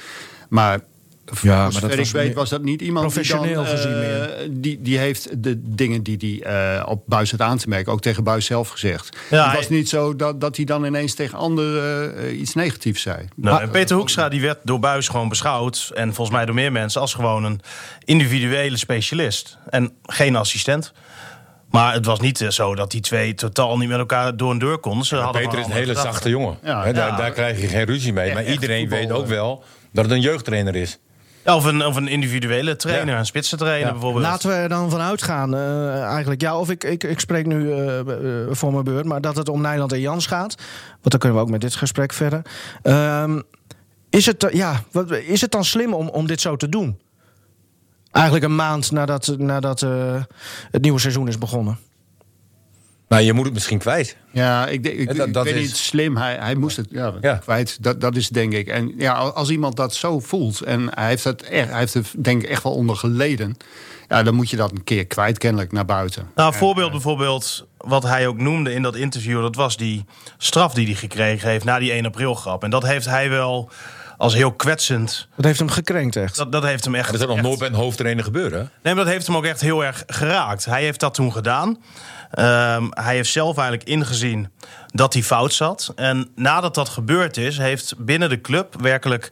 Maar 0.49 0.78
Ja, 1.42 1.68
maar 1.70 1.80
dat 1.80 1.92
ik 1.98 2.06
weet 2.06 2.34
was 2.34 2.48
dat 2.48 2.62
niet 2.62 2.80
iemand 2.80 3.14
die 3.14 3.22
dan... 3.28 3.38
professioneel 3.40 3.64
gezien 3.64 3.92
eh, 3.92 3.98
meer. 3.98 4.48
die, 4.50 4.82
die 4.82 4.98
heeft 4.98 5.42
de 5.42 5.60
dingen 5.62 6.02
die 6.02 6.40
hij 6.42 6.76
eh, 6.78 6.88
op 6.88 7.02
Buis 7.06 7.30
had 7.30 7.40
aan 7.40 7.58
te 7.58 7.68
merken... 7.68 7.92
ook 7.92 8.00
tegen 8.00 8.24
Buis 8.24 8.46
zelf 8.46 8.68
gezegd. 8.68 9.16
Ja, 9.30 9.44
het 9.46 9.56
was 9.56 9.66
hij- 9.66 9.76
niet 9.76 9.88
zo 9.88 10.16
dat, 10.16 10.40
dat 10.40 10.56
hij 10.56 10.64
dan 10.64 10.84
ineens 10.84 11.14
tegen 11.14 11.38
anderen 11.38 12.16
eh, 12.16 12.40
iets 12.40 12.54
negatiefs 12.54 13.02
zei. 13.02 13.28
Nou, 13.36 13.62
en 13.62 13.70
Peter 13.70 13.96
Hoekstra 13.96 14.28
die 14.28 14.40
werd 14.40 14.58
door 14.62 14.78
Buis 14.78 15.08
gewoon 15.08 15.28
beschouwd. 15.28 15.90
En 15.94 16.14
volgens 16.14 16.36
mij 16.36 16.46
door 16.46 16.54
meer 16.54 16.72
mensen 16.72 17.00
als 17.00 17.14
gewoon 17.14 17.44
een 17.44 17.60
individuele 18.04 18.76
specialist. 18.76 19.58
En 19.70 19.92
geen 20.02 20.36
assistent. 20.36 20.92
Maar 21.70 21.92
het 21.92 22.06
was 22.06 22.20
niet 22.20 22.44
zo 22.48 22.74
dat 22.74 22.90
die 22.90 23.00
twee 23.00 23.34
totaal 23.34 23.78
niet 23.78 23.88
met 23.88 23.98
elkaar 23.98 24.36
door 24.36 24.50
een 24.50 24.58
deur 24.58 24.78
konden. 24.78 25.06
Ze 25.06 25.16
hadden 25.16 25.42
Peter 25.42 25.58
is 25.58 25.66
een 25.66 25.72
hele 25.72 25.94
zachte 25.94 26.28
jongen. 26.28 26.58
Ja, 26.62 26.92
daar, 26.92 27.08
ja. 27.10 27.16
daar 27.16 27.30
krijg 27.30 27.60
je 27.60 27.66
geen 27.66 27.84
ruzie 27.84 28.12
mee. 28.12 28.24
Echt- 28.24 28.34
maar 28.34 28.44
iedereen 28.44 28.80
voetbal, 28.80 28.98
weet 28.98 29.10
ook 29.12 29.26
wel 29.26 29.64
dat 29.92 30.04
het 30.04 30.12
een 30.14 30.20
jeugdtrainer 30.20 30.76
is. 30.76 30.98
Of, 31.55 31.64
een, 31.64 31.84
of 31.86 31.96
een 31.96 32.09
individuele 32.09 32.76
trainer, 32.76 33.14
Ja. 33.14 33.18
een 33.18 33.26
spitsentrainer 33.26 33.86
Ja. 33.86 33.92
bijvoorbeeld. 33.92 34.24
Laten 34.24 34.49
we 34.49 34.55
er 34.55 34.68
dan 34.68 34.90
vanuit 34.90 35.22
gaan, 35.22 35.55
eh, 35.55 36.03
eigenlijk. 36.03 36.40
Ja, 36.40 36.59
of 36.59 36.70
ik, 36.70 36.84
ik, 36.84 37.05
ik 37.05 37.20
spreek 37.20 37.46
nu 37.46 37.72
eh, 37.72 37.99
eh, 37.99 38.07
voor 38.51 38.72
mijn 38.72 38.84
beurt, 38.84 39.05
maar 39.05 39.20
dat 39.20 39.36
het 39.36 39.49
om 39.49 39.61
Nijland 39.61 39.92
en 39.92 40.01
Jans 40.01 40.26
gaat. 40.26 40.55
Want 40.90 41.11
dan 41.11 41.18
kunnen 41.18 41.38
we 41.38 41.44
ook 41.44 41.51
met 41.51 41.61
dit 41.61 41.74
gesprek 41.74 42.12
verder. 42.12 42.42
Ehm, 42.82 43.40
is, 44.11 44.26
het, 44.26 44.49
ja, 44.53 44.82
wat, 44.92 45.11
is 45.11 45.40
het 45.40 45.51
dan 45.51 45.64
slim 45.64 45.94
om, 45.94 46.09
om 46.09 46.26
dit 46.26 46.40
zo 46.40 46.57
te 46.57 46.68
doen? 46.68 46.99
Eigenlijk 48.11 48.44
een 48.44 48.57
maand 48.57 48.90
nadat, 48.90 49.34
nadat 49.38 49.82
eh, 49.82 50.22
het 50.70 50.82
nieuwe 50.82 50.99
seizoen 51.01 51.28
is 51.28 51.38
begonnen. 51.38 51.78
Maar 53.09 53.22
je 53.22 53.32
moet 53.32 53.44
het 53.44 53.54
misschien 53.54 53.78
kwijt. 53.78 54.16
Ja, 54.32 54.66
ik, 54.66 54.82
denk- 54.82 54.96
ik, 54.98 55.32
dat- 55.32 55.46
ik 55.46 55.54
is- 55.54 55.61
niet, 55.61 55.76
slim. 55.76 56.16
Hij, 56.16 56.36
hij 56.40 56.54
moest 56.54 56.76
het 56.76 56.86
ja, 56.90 57.12
Ja. 57.20 57.34
kwijt. 57.34 57.82
Dat, 57.82 58.00
dat 58.00 58.16
is 58.16 58.28
denk 58.28 58.52
ik. 58.52 58.68
En 58.68 58.92
ja, 58.96 59.12
als 59.12 59.50
iemand 59.50 59.76
dat 59.76 59.94
zo 59.94 60.20
voelt... 60.20 60.61
en 60.61 60.88
hij 60.94 61.09
heeft, 61.09 61.24
het 61.24 61.42
echt, 61.42 61.68
hij 61.70 61.78
heeft 61.78 61.94
er 61.94 62.04
denk 62.18 62.42
ik 62.42 62.48
echt 62.48 62.62
wel 62.62 62.72
onder 62.74 62.96
geleden... 62.96 63.56
Ja, 64.09 64.22
dan 64.22 64.34
moet 64.34 64.50
je 64.50 64.56
dat 64.56 64.70
een 64.70 64.84
keer 64.84 65.06
kwijt 65.06 65.38
kennelijk 65.38 65.72
naar 65.72 65.84
buiten. 65.84 66.30
Nou, 66.34 66.52
een 66.52 66.59
voorbeeld 66.59 66.90
bijvoorbeeld, 66.90 67.66
wat 67.78 68.02
hij 68.02 68.26
ook 68.26 68.38
noemde 68.38 68.72
in 68.72 68.82
dat 68.82 68.96
interview... 68.96 69.40
dat 69.42 69.54
was 69.56 69.76
die 69.76 70.04
straf 70.38 70.74
die 70.74 70.86
hij 70.86 70.94
gekregen 70.94 71.48
heeft 71.48 71.64
na 71.64 71.78
die 71.78 71.92
1 71.92 72.06
april 72.06 72.34
grap. 72.34 72.64
En 72.64 72.70
dat 72.70 72.82
heeft 72.86 73.06
hij 73.06 73.28
wel 73.30 73.70
als 74.18 74.34
heel 74.34 74.52
kwetsend... 74.52 75.28
Dat 75.36 75.44
heeft 75.44 75.58
hem 75.58 75.70
gekrenkt, 75.70 76.16
echt. 76.16 76.36
Dat, 76.36 76.52
dat 76.52 76.62
heeft 76.62 76.84
hem 76.84 76.94
echt... 76.94 77.12
Dat 77.12 77.20
is 77.20 77.26
ook 77.26 77.34
nog 77.34 77.44
nooit 77.44 77.58
bij 77.58 77.68
een 77.68 77.74
hoofdtrainer 77.74 78.24
gebeuren. 78.24 78.70
Nee, 78.82 78.94
maar 78.94 79.04
dat 79.04 79.12
heeft 79.12 79.26
hem 79.26 79.36
ook 79.36 79.44
echt 79.44 79.60
heel 79.60 79.84
erg 79.84 80.02
geraakt. 80.06 80.64
Hij 80.64 80.82
heeft 80.82 81.00
dat 81.00 81.14
toen 81.14 81.32
gedaan. 81.32 81.78
Ehm, 82.30 82.86
hij 82.90 83.14
heeft 83.14 83.30
zelf 83.30 83.56
eigenlijk 83.56 83.88
ingezien 83.88 84.50
dat 84.86 85.12
hij 85.12 85.22
fout 85.22 85.52
zat. 85.52 85.92
En 85.96 86.30
nadat 86.34 86.74
dat 86.74 86.88
gebeurd 86.88 87.36
is, 87.36 87.58
heeft 87.58 87.94
binnen 87.98 88.28
de 88.28 88.40
club 88.40 88.74
werkelijk 88.80 89.30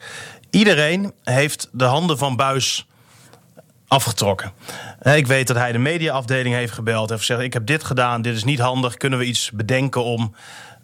iedereen 0.51 1.13
heeft 1.23 1.69
de 1.73 1.85
handen 1.85 2.19
van 2.19 2.37
Buis 2.37 2.87
afgetrokken. 3.89 4.53
Ik 5.03 5.27
weet 5.27 5.47
dat 5.47 5.57
hij 5.57 5.73
de 5.73 5.79
mediaafdeling 5.79 6.55
heeft 6.55 6.73
gebeld 6.73 7.11
en 7.11 7.19
gezegd: 7.19 7.41
ik 7.41 7.53
heb 7.53 7.67
dit 7.67 7.85
gedaan, 7.85 8.23
dit 8.23 8.37
is 8.37 8.45
niet 8.45 8.59
handig. 8.59 8.97
Kunnen 8.97 9.19
we 9.19 9.25
iets 9.25 9.51
bedenken 9.51 10.05
om 10.05 10.35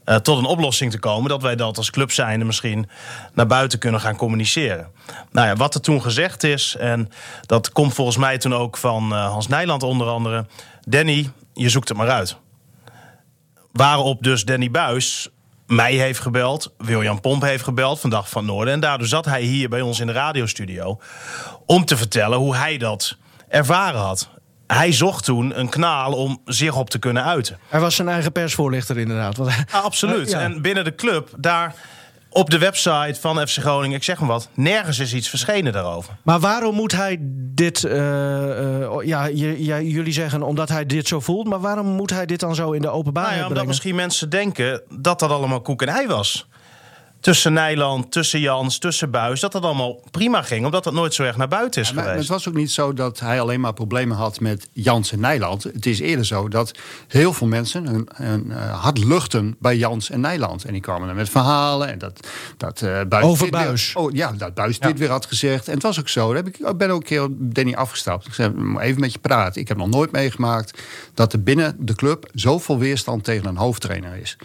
eh, 0.05 0.17
tot 0.17 0.39
een 0.39 0.45
oplossing 0.45 0.91
te 0.91 0.99
komen? 0.99 1.31
Dat 1.31 1.43
wij 1.43 1.57
dat 1.57 1.77
als 1.77 1.91
club 1.91 2.13
zijnde 2.13 2.45
misschien 2.45 2.89
naar 3.35 3.47
buiten 3.47 3.79
kunnen 3.79 4.01
gaan 4.01 4.17
communiceren. 4.17 4.89
Nou 5.31 5.47
ja, 5.47 5.55
wat 5.55 5.75
er 5.75 5.81
toen 5.81 6.03
gezegd 6.03 6.43
is, 6.43 6.77
en 6.77 7.09
dat 7.47 7.73
komt 7.73 7.95
volgens 7.95 8.17
mij 8.17 8.39
toen 8.39 8.55
ook 8.55 8.77
van 8.77 9.13
eh, 9.13 9.31
Hans 9.31 9.49
Nijland 9.49 9.83
onder 9.83 10.07
andere. 10.07 10.47
Danny, 10.81 11.31
je 11.55 11.69
zoekt 11.69 11.89
het 11.89 11.99
maar 11.99 12.11
uit. 12.11 12.37
Waarop 13.73 14.23
dus 14.23 14.45
Danny 14.45 14.71
Buis 14.71 15.29
mij 15.67 15.95
heeft 15.95 16.21
gebeld, 16.21 16.73
William 16.79 17.21
Pomp 17.21 17.43
heeft 17.43 17.65
gebeld 17.65 18.01
van 18.01 18.11
Dag 18.11 18.29
van 18.29 18.45
Noorden. 18.45 18.75
En 18.75 18.81
daardoor 18.81 19.07
zat 19.07 19.25
hij 19.25 19.43
hier 19.43 19.69
bij 19.69 19.81
ons 19.81 20.01
in 20.01 20.07
de 20.07 20.13
radiostudio 20.13 21.01
om 21.67 21.85
te 21.85 21.97
vertellen 21.97 22.39
hoe 22.39 22.57
hij 22.57 22.79
dat 22.79 23.17
ervaren 23.49 24.01
had. 24.01 24.29
Hij 24.73 24.93
zocht 24.93 25.25
toen 25.25 25.59
een 25.59 25.69
kanaal 25.69 26.13
om 26.13 26.41
zich 26.45 26.77
op 26.77 26.91
te 26.91 26.99
kunnen 26.99 27.25
uiten. 27.25 27.59
Hij 27.69 27.81
was 27.81 27.95
zijn 27.95 28.09
eigen 28.09 28.33
persvoorlichter, 28.33 28.99
inderdaad. 28.99 29.37
Want 29.37 29.51
Ja, 29.73 29.79
absoluut. 29.79 30.31
Ja. 30.31 30.41
En 30.41 30.63
binnen 30.63 30.85
de 30.85 30.95
club, 30.95 31.29
daar 31.37 31.75
op 32.29 32.51
de 32.51 32.59
website 32.59 33.17
van 33.21 33.49
FC 33.49 33.59
Groningen, 33.59 33.97
ik 33.97 34.03
zeg 34.05 34.19
maar 34.21 34.29
wat, 34.29 34.49
nergens 34.55 34.99
is 34.99 35.15
iets 35.15 35.29
verschenen 35.29 35.73
daarover. 35.73 36.13
Maar 36.23 36.41
waarom 36.41 36.75
moet 36.75 36.93
hij 36.93 37.17
dit... 37.55 37.85
eh, 37.85 38.83
eh, 38.83 39.07
ja, 39.07 39.25
je- 39.25 39.65
ja, 39.65 39.81
jullie 39.81 40.13
zeggen 40.13 40.43
omdat 40.43 40.69
hij 40.69 40.87
dit 40.87 41.09
zo 41.09 41.21
voelt... 41.21 41.47
maar 41.49 41.61
waarom 41.61 41.87
moet 41.87 42.11
hij 42.11 42.27
dit 42.27 42.41
dan 42.41 42.55
zo 42.55 42.73
in 42.73 42.83
de 42.83 42.89
openbaarheid 42.91 43.39
Nou 43.41 43.53
ja, 43.55 43.57
omdat 43.57 43.65
brengen? 43.65 43.69
misschien 43.69 43.95
mensen 43.95 44.31
denken 44.31 44.83
dat 45.03 45.19
dat 45.19 45.31
allemaal 45.31 45.61
koek 45.61 45.83
en 45.83 45.89
ei 45.89 46.07
was. 46.07 46.47
Tussen 47.23 47.53
Nijland, 47.53 48.13
tussen 48.13 48.41
Jans, 48.41 48.79
tussen 48.79 49.11
Buis. 49.11 49.41
Dat 49.41 49.53
dat 49.53 49.63
allemaal 49.63 50.01
prima 50.11 50.43
ging, 50.43 50.65
omdat 50.65 50.85
dat 50.85 50.93
nooit 50.93 51.15
zo 51.15 51.23
erg 51.23 51.37
naar 51.37 51.49
buiten 51.49 51.83
is 51.83 51.93
Maar 51.93 52.05
geweest. 52.05 52.21
het 52.21 52.29
was 52.31 52.49
ook 52.49 52.55
niet 52.55 52.71
zo 52.71 52.93
dat 52.93 53.21
hij 53.21 53.41
alleen 53.41 53.61
maar 53.61 53.73
problemen 53.73 54.17
had 54.17 54.41
met 54.41 54.69
Jans 54.73 55.13
en 55.13 55.21
Nijland. 55.21 55.63
Het 55.63 55.87
is 55.87 56.01
eerder 56.01 56.27
zo 56.27 56.49
dat 56.49 56.73
heel 57.09 57.33
veel 57.33 57.47
mensen 57.47 57.87
een, 57.87 58.09
een 58.13 58.51
eh, 58.53 58.81
hart 58.83 59.05
luchten 59.05 59.57
bij 59.59 59.77
Jans 59.77 60.11
en 60.11 60.21
Nijland. 60.21 60.65
En 60.65 60.73
die 60.73 60.81
kwamen 60.83 61.09
er 61.09 61.15
met 61.15 61.29
verhalen. 61.29 61.89
En 61.89 61.99
dat, 61.99 62.29
dat, 62.57 62.83
eh, 62.83 63.01
Buis 63.09 63.25
Over 63.25 63.43
weer- 63.43 63.51
Buis. 63.51 63.93
oh, 63.95 64.13
ja, 64.13 64.33
dat 64.33 64.55
Buis 64.55 64.79
dit 64.79 64.99
weer 64.99 65.11
had 65.11 65.27
gezegd. 65.27 65.69
En 65.69 65.75
het 65.75 65.83
was 65.83 66.01
ook 66.01 66.09
zo. 66.09 66.27
Daar 66.27 66.37
heb 66.37 66.47
ik, 66.47 66.59
ik 66.59 66.77
ben 66.77 66.91
ook 66.91 67.01
een 67.01 67.07
keer 67.07 67.23
op 67.23 67.33
Danny 67.39 67.75
afgestapt. 67.75 68.27
Ik 68.27 68.35
zei, 68.35 68.51
"Moet 68.55 68.81
even 68.81 69.01
met 69.01 69.13
je 69.13 69.19
praten. 69.19 69.61
Ik 69.61 69.69
heb 69.69 69.77
nog 69.77 69.89
nooit 69.89 70.13
meegemaakt 70.13 70.83
dat 71.15 71.33
er 71.33 71.43
binnen 71.43 71.77
de 71.79 71.95
club 71.95 72.29
zoveel 72.35 72.79
weerstand 72.79 73.25
tegen 73.25 73.47
een 73.47 73.57
hoofdtrainer 73.57 74.17
is. 74.17 74.37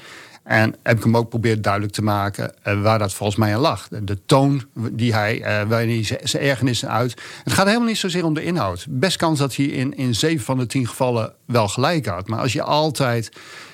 En 0.47 0.75
heb 0.83 0.97
ik 0.97 1.03
hem 1.03 1.17
ook 1.17 1.29
proberen 1.29 1.61
duidelijk 1.61 1.93
te 1.93 2.01
maken 2.03 2.53
eh, 2.63 2.81
waar 2.81 2.99
dat 2.99 3.13
volgens 3.13 3.37
mij 3.37 3.55
aan 3.55 3.61
lag. 3.61 3.87
De, 4.01 4.25
toon 4.25 4.65
die 4.73 5.13
hij, 5.13 5.41
eh 5.41 5.67
waarin 5.67 5.89
hij 5.89 6.19
zijn 6.23 6.43
ergernissen 6.43 6.89
uit. 6.89 7.21
Het 7.43 7.53
gaat 7.53 7.65
helemaal 7.65 7.87
niet 7.87 7.97
zozeer 7.97 8.25
om 8.25 8.33
de 8.33 8.43
inhoud. 8.43 8.85
Best 8.89 9.17
kans 9.17 9.39
dat 9.39 9.55
hij 9.55 9.65
in, 9.65 9.97
in 9.97 10.15
zeven 10.15 10.45
van 10.45 10.57
de 10.57 10.65
tien 10.65 10.87
gevallen 10.87 11.33
wel 11.45 11.67
gelijk 11.67 12.05
had. 12.05 12.27
Maar 12.27 12.39
als 12.39 12.53
je 12.53 12.63
altijd 12.63 13.31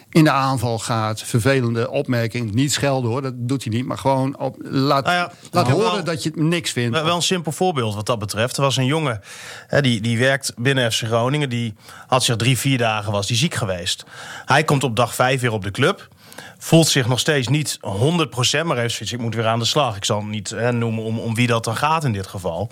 in 0.09 0.23
de 0.23 0.31
aanval 0.31 0.79
gaat, 0.79 1.21
vervelende 1.21 1.89
opmerking, 1.89 2.53
niet 2.53 2.71
schelden 2.71 3.09
hoor, 3.11 3.21
dat 3.21 3.33
doet 3.35 3.63
hij 3.63 3.73
niet. 3.73 3.85
Maar 3.85 3.97
gewoon 3.97 4.37
op, 4.37 4.55
laat, 4.59 5.05
Nou 5.05 5.15
ja, 5.15 5.31
laat 5.51 5.69
horen 5.69 5.91
wel- 5.91 6.03
dat 6.03 6.23
je 6.23 6.29
het 6.29 6.39
niks 6.39 6.71
vindt. 6.71 6.95
Wel, 6.95 7.05
wel 7.05 7.15
een 7.15 7.21
simpel 7.21 7.51
voorbeeld 7.51 7.95
wat 7.95 8.05
dat 8.05 8.19
betreft. 8.19 8.57
Er 8.57 8.63
was 8.63 8.77
een 8.77 8.85
jongen 8.85 9.21
hè, 9.67 9.81
die, 9.81 10.01
die 10.01 10.17
werkt 10.17 10.53
binnen 10.57 10.91
FC 10.91 11.03
Groningen. 11.03 11.49
Die 11.49 11.73
had 12.07 12.23
zich 12.23 12.35
drie, 12.35 12.57
vier 12.57 12.77
dagen 12.77 13.11
was 13.11 13.27
die 13.27 13.37
ziek 13.37 13.53
geweest. 13.53 14.05
Hij 14.45 14.63
komt 14.63 14.83
op 14.83 14.95
dag 14.95 15.15
vijf 15.15 15.41
weer 15.41 15.51
op 15.51 15.63
de 15.63 15.71
club. 15.71 16.07
Voelt 16.57 16.87
zich 16.87 17.07
nog 17.07 17.19
steeds 17.19 17.47
niet 17.47 17.77
100%, 17.77 17.79
maar 18.63 18.77
heeft 18.77 18.95
zoiets, 18.95 19.11
ik 19.11 19.19
moet 19.19 19.35
weer 19.35 19.47
aan 19.47 19.59
de 19.59 19.65
slag. 19.65 19.95
Ik 19.95 20.05
zal 20.05 20.21
niet 20.21 20.49
hè, 20.49 20.71
noemen 20.71 21.03
om, 21.03 21.19
om 21.19 21.35
wie 21.35 21.47
dat 21.47 21.63
dan 21.63 21.75
gaat 21.75 22.03
in 22.03 22.11
dit 22.11 22.27
geval. 22.27 22.69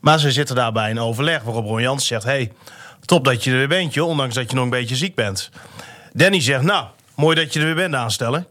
Maar 0.00 0.18
ze 0.18 0.32
zitten 0.32 0.56
daarbij 0.56 0.90
in 0.90 1.00
overleg 1.00 1.42
waarop 1.42 1.66
Ron 1.66 1.80
Jans 1.80 2.06
zegt... 2.06 2.24
hey, 2.24 2.52
top 3.04 3.24
dat 3.24 3.44
je 3.44 3.50
er 3.50 3.56
weer 3.56 3.68
bent, 3.68 3.94
joh, 3.94 4.08
ondanks 4.08 4.34
dat 4.34 4.50
je 4.50 4.54
nog 4.54 4.64
een 4.64 4.70
beetje 4.70 4.96
ziek 4.96 5.14
bent. 5.14 5.50
Danny 6.12 6.40
zegt, 6.40 6.62
nou, 6.62 6.86
mooi 7.14 7.36
dat 7.36 7.52
je 7.52 7.58
er 7.60 7.66
weer 7.66 7.74
bent 7.74 7.94
aanstellen. 7.94 8.46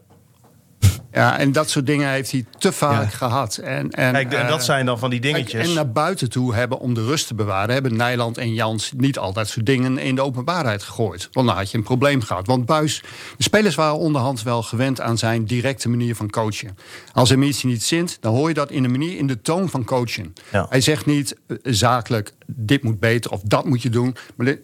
Ja, 1.12 1.38
en 1.38 1.52
dat 1.52 1.70
soort 1.70 1.86
dingen 1.86 2.08
heeft 2.08 2.30
hij 2.30 2.44
te 2.58 2.72
vaak 2.72 3.02
Ja. 3.02 3.08
gehad. 3.08 3.56
En, 3.56 3.90
en, 3.90 4.12
Kijk, 4.12 4.32
en 4.32 4.42
eh, 4.42 4.48
dat 4.48 4.64
zijn 4.64 4.86
dan 4.86 4.98
van 4.98 5.10
die 5.10 5.20
dingetjes. 5.20 5.68
en 5.68 5.74
naar 5.74 5.92
buiten 5.92 6.30
toe 6.30 6.54
hebben 6.54 6.78
om 6.78 6.94
de 6.94 7.04
rust 7.04 7.26
te 7.26 7.34
bewaren, 7.34 7.72
hebben 7.74 7.96
Nijland 7.96 8.38
en 8.38 8.54
Jans 8.54 8.92
niet 8.96 9.18
altijd 9.18 9.48
soort 9.48 9.66
dingen 9.66 9.98
in 9.98 10.14
de 10.14 10.20
openbaarheid 10.22 10.82
gegooid. 10.82 11.28
Want 11.32 11.46
dan 11.46 11.56
had 11.56 11.70
je 11.70 11.76
een 11.78 11.84
probleem 11.84 12.20
gehad. 12.22 12.46
Want 12.46 12.66
Buis, 12.66 13.02
de 13.36 13.42
spelers 13.42 13.74
waren 13.74 13.98
onderhand 13.98 14.42
wel 14.42 14.62
gewend 14.62 15.00
aan 15.00 15.18
zijn 15.18 15.44
directe 15.44 15.88
manier 15.88 16.16
van 16.16 16.30
coachen. 16.30 16.76
Als 17.12 17.28
hem 17.28 17.42
iets 17.42 17.62
niet 17.62 17.82
zint, 17.82 18.16
dan 18.20 18.34
hoor 18.34 18.48
je 18.48 18.54
dat 18.54 18.70
in 18.70 18.82
de 18.82 18.88
manier, 18.88 19.16
in 19.18 19.26
de 19.26 19.40
toon 19.42 19.68
van 19.70 19.84
coachen. 19.84 20.32
Ja. 20.52 20.66
Hij 20.68 20.80
zegt 20.80 21.06
niet 21.06 21.36
eh, 21.46 21.56
zakelijk, 21.62 22.32
dit 22.46 22.82
moet 22.82 23.00
beter 23.00 23.30
of 23.30 23.40
dat 23.44 23.64
moet 23.64 23.82
je 23.82 23.90
doen. 23.90 24.16
Maar 24.36 24.46
dit- 24.46 24.60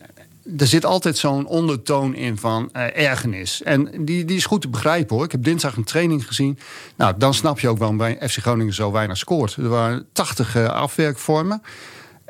er 0.56 0.66
zit 0.66 0.84
altijd 0.84 1.18
zo'n 1.18 1.46
ondertoon 1.46 2.14
in 2.14 2.38
van 2.38 2.68
eh, 2.72 3.06
ergernis. 3.06 3.62
En 3.62 4.04
die, 4.04 4.24
die 4.24 4.36
is 4.36 4.46
goed 4.46 4.60
te 4.60 4.68
begrijpen 4.68 5.16
hoor. 5.16 5.24
Ik 5.24 5.32
heb 5.32 5.44
dinsdag 5.44 5.76
een 5.76 5.84
training 5.84 6.26
gezien. 6.26 6.58
Nou, 6.96 7.14
dan 7.18 7.34
snap 7.34 7.60
je 7.60 7.68
ook 7.68 7.78
waarom 7.78 7.96
bij 7.96 8.18
FC 8.28 8.36
Groningen 8.38 8.74
zo 8.74 8.92
weinig 8.92 9.16
scoort. 9.16 9.54
Er 9.54 9.68
waren 9.68 10.06
80 10.12 10.56
eh, 10.56 10.66
afwerkvormen. 10.66 11.62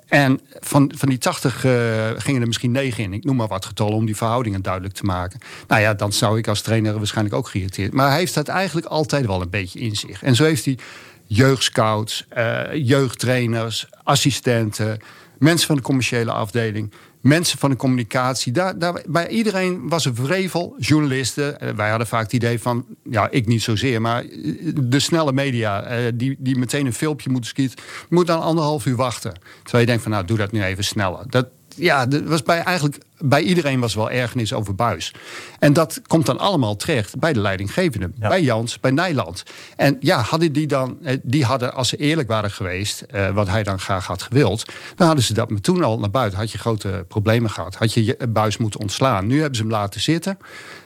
En 0.07 0.41
van, 0.61 0.93
van 0.97 1.09
die 1.09 1.19
80 1.19 1.65
eh, 1.65 1.73
gingen 2.17 2.41
er 2.41 2.47
misschien 2.47 2.71
9 2.71 3.05
in. 3.05 3.13
Ik 3.13 3.25
noem 3.25 3.37
maar 3.37 3.49
wat 3.49 3.67
getallen 3.67 3.95
om 3.95 4.07
die 4.07 4.17
verhoudingen 4.17 4.63
duidelijk 4.63 4.95
te 4.95 5.05
maken. 5.05 5.41
Nou 5.67 5.81
ja, 5.81 5.95
dan 5.95 6.13
zou 6.13 6.39
ik 6.39 6.49
als 6.49 6.61
trainer 6.61 6.97
waarschijnlijk 6.97 7.37
ook 7.37 7.49
geïrriteerd. 7.49 7.93
Maar 7.93 8.09
hij 8.09 8.19
heeft 8.19 8.35
dat 8.35 8.49
eigenlijk 8.49 8.87
altijd 8.87 9.27
wel 9.27 9.43
een 9.43 9.51
beetje 9.51 9.79
in 9.79 9.97
zich. 9.97 10.23
En 10.23 10.35
zo 10.35 10.45
heeft 10.45 10.65
hij 10.65 10.79
jeugdscouts, 11.27 12.27
jeugdtrainers, 12.73 13.87
assistenten, 14.03 14.99
mensen 15.39 15.67
van 15.67 15.77
de 15.77 15.83
commerciële 15.83 16.33
afdeling. 16.33 16.93
Mensen 17.21 17.59
van 17.59 17.71
de 17.71 17.77
communicatie. 17.77 18.53
Daar, 18.53 19.03
bij 19.07 19.29
iedereen 19.29 19.89
was 19.89 20.05
er 20.07 20.15
vrevel. 20.15 20.75
Journalisten. 20.79 21.61
Eh, 21.61 21.71
Wij 21.75 21.89
hadden 21.89 22.07
vaak 22.07 22.23
het 22.23 22.33
idee 22.33 22.61
van. 22.61 22.87
Ja, 23.11 23.31
ik 23.31 23.47
niet 23.47 23.63
zozeer. 23.63 24.01
Maar 24.01 24.25
eh, 24.25 24.73
de 24.75 24.99
snelle 24.99 25.33
media. 25.33 25.83
eh, 25.83 26.13
die, 26.15 26.37
die 26.39 26.57
meteen 26.59 26.87
een 26.87 26.93
filmpje 26.93 27.31
moeten 27.31 27.51
schieten. 27.51 27.79
moet 28.09 28.27
dan 28.27 28.41
anderhalf 28.43 28.87
uur 28.87 28.97
wachten. 28.97 29.33
Terwijl 29.63 29.81
je 29.85 29.87
denkt 29.87 30.03
van. 30.03 30.13
Nou, 30.13 30.25
doe 30.25 30.37
dat 30.37 30.53
nu 30.53 30.63
even 30.63 30.85
sneller. 30.85 31.25
Dat, 31.27 31.49
ja, 31.79 32.07
dat 32.07 32.23
was 32.23 32.43
bij, 32.43 32.61
eigenlijk, 32.63 32.99
bij 33.19 33.43
iedereen 33.43 33.81
was 33.81 33.95
wel 33.95 34.11
ergernis 34.11 34.53
over 34.53 34.75
buis. 34.75 35.15
En 35.59 35.73
dat 35.73 36.01
komt 36.07 36.27
dan 36.27 36.39
allemaal 36.39 36.77
terecht 36.77 37.19
bij 37.19 37.33
de 37.33 37.41
leidinggevende. 37.41 38.11
Bij 38.19 38.43
Jans, 38.43 38.81
bij 38.81 38.91
Nijland. 38.91 39.43
En 39.77 39.97
ja, 40.01 40.21
hadden 40.21 40.53
die 40.53 40.67
dan, 40.67 40.99
eh, 41.03 41.17
die 41.23 41.45
hadden, 41.45 41.75
als 41.75 41.89
ze 41.89 41.97
eerlijk 41.97 42.29
waren 42.29 42.51
geweest, 42.51 43.01
eh, 43.01 43.31
wat 43.31 43.49
hij 43.49 43.63
dan 43.63 43.81
graag 43.81 44.07
had 44.07 44.23
gewild, 44.23 44.65
dan 44.97 45.07
hadden 45.07 45.25
ze 45.25 45.35
dat 45.35 45.51
maar 45.51 45.61
toen 45.61 45.85
al 45.85 45.99
naar 45.99 46.11
buiten. 46.11 46.39
Had 46.39 46.53
je 46.53 46.59
grote 46.59 47.05
problemen 47.09 47.51
gehad. 47.51 47.75
Had 47.75 47.93
je 47.93 48.05
je 48.05 48.27
buis 48.29 48.57
moeten 48.57 48.81
ontslaan. 48.81 49.27
Nu 49.27 49.41
hebben 49.41 49.57
ze 49.57 49.63
hem 49.63 49.71
laten 49.71 50.01
zitten. 50.01 50.39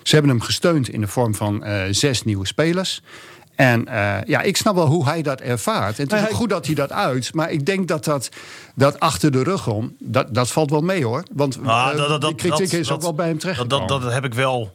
Ze 0.02 0.14
hebben 0.14 0.30
hem 0.30 0.40
gesteund 0.40 0.88
in 0.88 1.00
de 1.00 1.08
vorm 1.08 1.34
van 1.34 1.64
eh, 1.64 1.82
zes 1.90 2.22
nieuwe 2.24 2.46
spelers. 2.46 3.02
En 3.62 3.88
eh, 3.88 4.14
ja, 4.26 4.40
ik 4.40 4.56
snap 4.56 4.74
wel 4.74 4.86
hoe 4.86 5.04
hij 5.04 5.22
dat 5.22 5.40
ervaart. 5.40 5.98
En 5.98 6.04
het 6.04 6.12
is 6.12 6.20
hij- 6.20 6.30
goed 6.32 6.48
dat 6.50 6.66
hij 6.66 6.74
dat 6.74 6.92
uit. 6.92 7.34
Maar 7.34 7.50
ik 7.50 7.66
denk 7.66 7.88
dat 7.88 8.04
dat, 8.04 8.28
dat 8.74 9.00
achter 9.00 9.30
de 9.32 9.42
rug 9.42 9.66
om, 9.66 9.96
dat, 9.98 10.34
dat 10.34 10.50
valt 10.50 10.70
wel 10.70 10.80
mee 10.80 11.04
hoor. 11.04 11.22
Want 11.32 11.58
Ah, 11.64 11.96
dat- 11.96 12.08
dat- 12.08 12.20
die 12.20 12.34
kritiek 12.34 12.70
dat- 12.70 12.80
is 12.80 12.90
ook 12.90 13.02
wel 13.02 13.14
bij 13.14 13.26
hem 13.26 13.38
terecht 13.38 13.58
dat, 13.58 13.88
dat, 13.88 13.88
dat 14.02 14.12
heb 14.12 14.24
ik 14.24 14.34
wel 14.34 14.72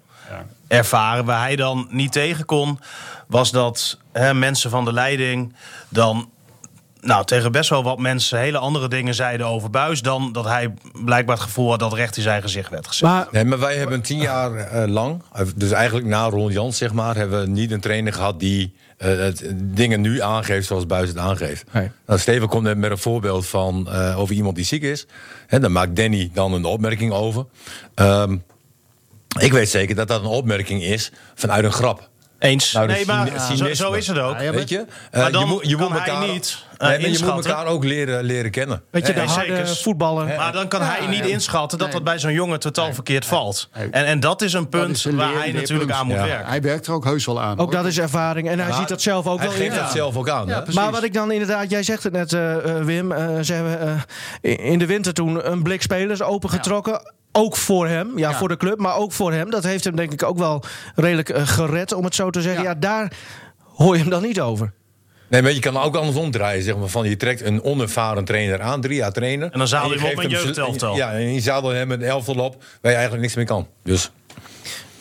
ervaren. 0.67 1.25
Waar 1.25 1.39
hij 1.41 1.55
dan 1.55 1.87
niet 1.89 2.11
tegen 2.11 2.45
kon, 2.45 2.79
was 3.27 3.51
dat 3.51 3.97
hè, 4.11 4.33
mensen 4.33 4.69
van 4.69 4.85
de 4.85 4.93
leiding 4.93 5.53
dan. 5.89 6.29
Nou, 7.01 7.25
tegen 7.25 7.51
best 7.51 7.69
wel 7.69 7.83
wat 7.83 7.99
mensen 7.99 8.39
hele 8.39 8.57
andere 8.57 8.87
dingen 8.87 9.15
zeiden 9.15 9.47
over 9.47 9.69
Buis... 9.69 10.01
dan 10.01 10.31
dat 10.31 10.45
hij 10.45 10.73
blijkbaar 11.05 11.35
het 11.35 11.45
gevoel 11.45 11.69
had 11.69 11.79
dat 11.79 11.93
recht 11.93 12.17
in 12.17 12.23
zijn 12.23 12.41
gezicht 12.41 12.69
werd 12.69 12.87
gezet. 12.87 13.09
Maar 13.09 13.27
Nee, 13.31 13.45
maar 13.45 13.59
wij 13.59 13.75
hebben 13.75 14.01
tien 14.01 14.17
jaar 14.17 14.55
eh, 14.55 14.87
lang, 14.87 15.21
dus 15.55 15.71
eigenlijk 15.71 16.07
na 16.07 16.29
Ron 16.29 16.51
Jans, 16.51 16.77
zeg 16.77 16.93
maar, 16.93 17.15
hebben 17.15 17.41
we 17.41 17.47
niet 17.47 17.71
een 17.71 17.79
trainer 17.79 18.13
gehad 18.13 18.39
die 18.39 18.73
eh, 18.97 19.09
het, 19.09 19.43
dingen 19.55 20.01
nu 20.01 20.21
aangeeft 20.21 20.67
zoals 20.67 20.85
Buis 20.85 21.09
het 21.09 21.17
aangeeft. 21.17 21.63
Nee. 21.71 21.91
Nou, 22.05 22.19
Steven 22.19 22.47
komt 22.47 22.63
net 22.63 22.77
met 22.77 22.91
een 22.91 22.97
voorbeeld 22.97 23.47
van 23.47 23.89
eh, 23.91 24.19
over 24.19 24.35
iemand 24.35 24.55
die 24.55 24.65
ziek 24.65 24.83
is. 24.83 25.05
Hè, 25.47 25.59
dan 25.59 25.71
maakt 25.71 25.95
Danny 25.95 26.29
dan 26.33 26.53
een 26.53 26.65
opmerking 26.65 27.11
over. 27.11 27.45
Ehm, 27.95 28.37
ik 29.39 29.51
weet 29.51 29.69
zeker 29.69 29.95
dat 29.95 30.07
dat 30.07 30.21
een 30.21 30.27
opmerking 30.27 30.83
is 30.83 31.11
vanuit 31.35 31.63
een 31.63 31.71
grap. 31.71 32.09
Eens. 32.39 32.71
Nou, 32.71 32.87
nee, 32.87 33.05
maar 33.05 33.55
zo, 33.55 33.91
is 33.91 34.07
het 34.07 34.17
ook. 34.17 34.35
Ja, 34.35 34.41
ja, 34.41 34.51
Weet 34.51 34.69
je? 34.69 34.85
Maar 35.11 35.25
Eh, 35.25 35.31
dan 35.31 35.41
je 35.41 35.47
moet, 35.47 35.67
je 35.67 35.75
kan 35.75 35.91
moet 35.91 35.99
hij 35.99 36.07
elkaar, 36.07 36.27
niet, 36.27 36.63
nee, 36.77 36.89
maar 36.99 37.09
je 37.09 37.19
moet 37.33 37.45
elkaar 37.45 37.65
ook 37.65 37.83
leren, 37.83 38.23
leren 38.23 38.51
kennen. 38.51 38.83
weet 38.91 39.07
je, 39.07 39.13
Nee, 39.13 39.25
de 39.25 39.31
harde 39.31 39.55
zeker. 39.55 39.67
voetballer... 39.75 40.25
Maar 40.37 40.51
dan 40.51 40.67
kan 40.67 40.81
hij 40.81 41.07
niet 41.07 41.25
inschatten 41.25 41.77
dat 41.77 41.87
Nee. 41.87 41.95
dat 41.95 42.05
bij 42.05 42.19
zo'n 42.19 42.33
jongen 42.33 42.59
totaal 42.59 42.93
verkeerd 42.93 43.25
valt. 43.25 43.69
En, 43.71 43.91
en 43.91 44.19
dat 44.19 44.41
is 44.41 44.53
een 44.53 44.69
punt 44.69 44.95
is 44.95 45.05
een 45.05 45.15
waar 45.15 45.33
hij 45.33 45.51
natuurlijk 45.51 45.91
aan 45.91 46.05
moet 46.07 46.15
Ja. 46.15 46.25
werken. 46.25 46.45
Hij 46.47 46.61
werkt 46.61 46.87
er 46.87 46.93
ook 46.93 47.03
heus 47.03 47.25
wel 47.25 47.41
aan. 47.41 47.51
Ook 47.51 47.57
hoor. 47.59 47.71
dat 47.71 47.85
is 47.85 47.97
ervaring. 47.99 48.49
En 48.49 48.59
hij 48.59 48.67
Ja, 48.69 48.75
ziet 48.77 48.87
dat 48.87 49.01
zelf 49.01 49.27
ook 49.27 49.37
Hij 49.39 49.47
wel 49.47 49.57
geeft 49.57 49.73
in. 49.75 49.79
dat 49.81 49.91
zelf 49.91 50.15
ook 50.17 50.29
aan. 50.29 50.47
Maar 50.73 50.91
wat 50.91 51.03
ik 51.03 51.13
dan 51.13 51.31
inderdaad, 51.31 51.69
jij 51.69 51.83
zegt 51.83 52.03
het 52.03 52.13
net, 52.13 52.33
eh, 52.33 52.77
eh, 52.77 52.83
Wim. 52.85 53.11
eh, 53.11 53.39
ze 53.41 53.53
hebben 53.53 54.05
eh, 54.41 54.65
in 54.71 54.79
de 54.79 54.85
winter 54.85 55.13
toen 55.13 55.51
een 55.51 55.63
blik 55.63 55.81
spelers 55.81 56.21
opengetrokken. 56.21 57.13
Ook 57.31 57.55
voor 57.57 57.87
hem, 57.87 58.17
ja, 58.17 58.29
Ja. 58.29 58.37
voor 58.37 58.47
de 58.47 58.57
club, 58.57 58.79
maar 58.79 58.95
ook 58.95 59.11
voor 59.11 59.33
hem. 59.33 59.49
Dat 59.49 59.63
heeft 59.63 59.83
hem 59.83 59.95
denk 59.95 60.11
ik 60.13 60.23
ook 60.23 60.37
wel 60.37 60.63
redelijk 60.95 61.31
gered, 61.35 61.93
om 61.93 62.03
het 62.03 62.15
zo 62.15 62.29
te 62.29 62.41
zeggen. 62.41 62.63
Ja. 62.63 62.69
Ja. 62.69 62.75
daar 62.75 63.11
hoor 63.75 63.93
je 63.95 64.01
hem 64.01 64.09
dan 64.09 64.21
niet 64.21 64.41
over. 64.41 64.73
Nee, 65.27 65.41
maar 65.41 65.51
je 65.51 65.59
kan 65.59 65.77
ook 65.77 65.95
andersom 65.95 66.31
draaien. 66.31 66.63
Zeg 66.63 66.77
maar, 66.77 66.87
van 66.87 67.09
je 67.09 67.17
trekt 67.17 67.41
een 67.41 67.63
onervaren 67.63 68.25
trainer 68.25 68.61
aan, 68.61 68.81
drie 68.81 68.95
jaar 68.95 69.11
trainen. 69.11 69.51
En 69.51 69.57
dan 69.57 69.67
zadel 69.67 69.93
je 69.93 69.99
hem 69.99 70.11
op 70.17 70.23
een 70.23 70.29
jeugdelftal. 70.29 70.95
Ja, 70.95 71.11
en 71.11 71.33
je 71.33 71.39
zadelt 71.39 71.73
hem 71.73 71.87
met 71.87 72.01
een 72.01 72.07
elftal 72.07 72.35
op 72.35 72.63
waar 72.81 72.91
je 72.91 72.97
eigenlijk 72.97 73.21
niks 73.21 73.35
meer 73.35 73.45
kan. 73.45 73.67
Dus 73.83 74.11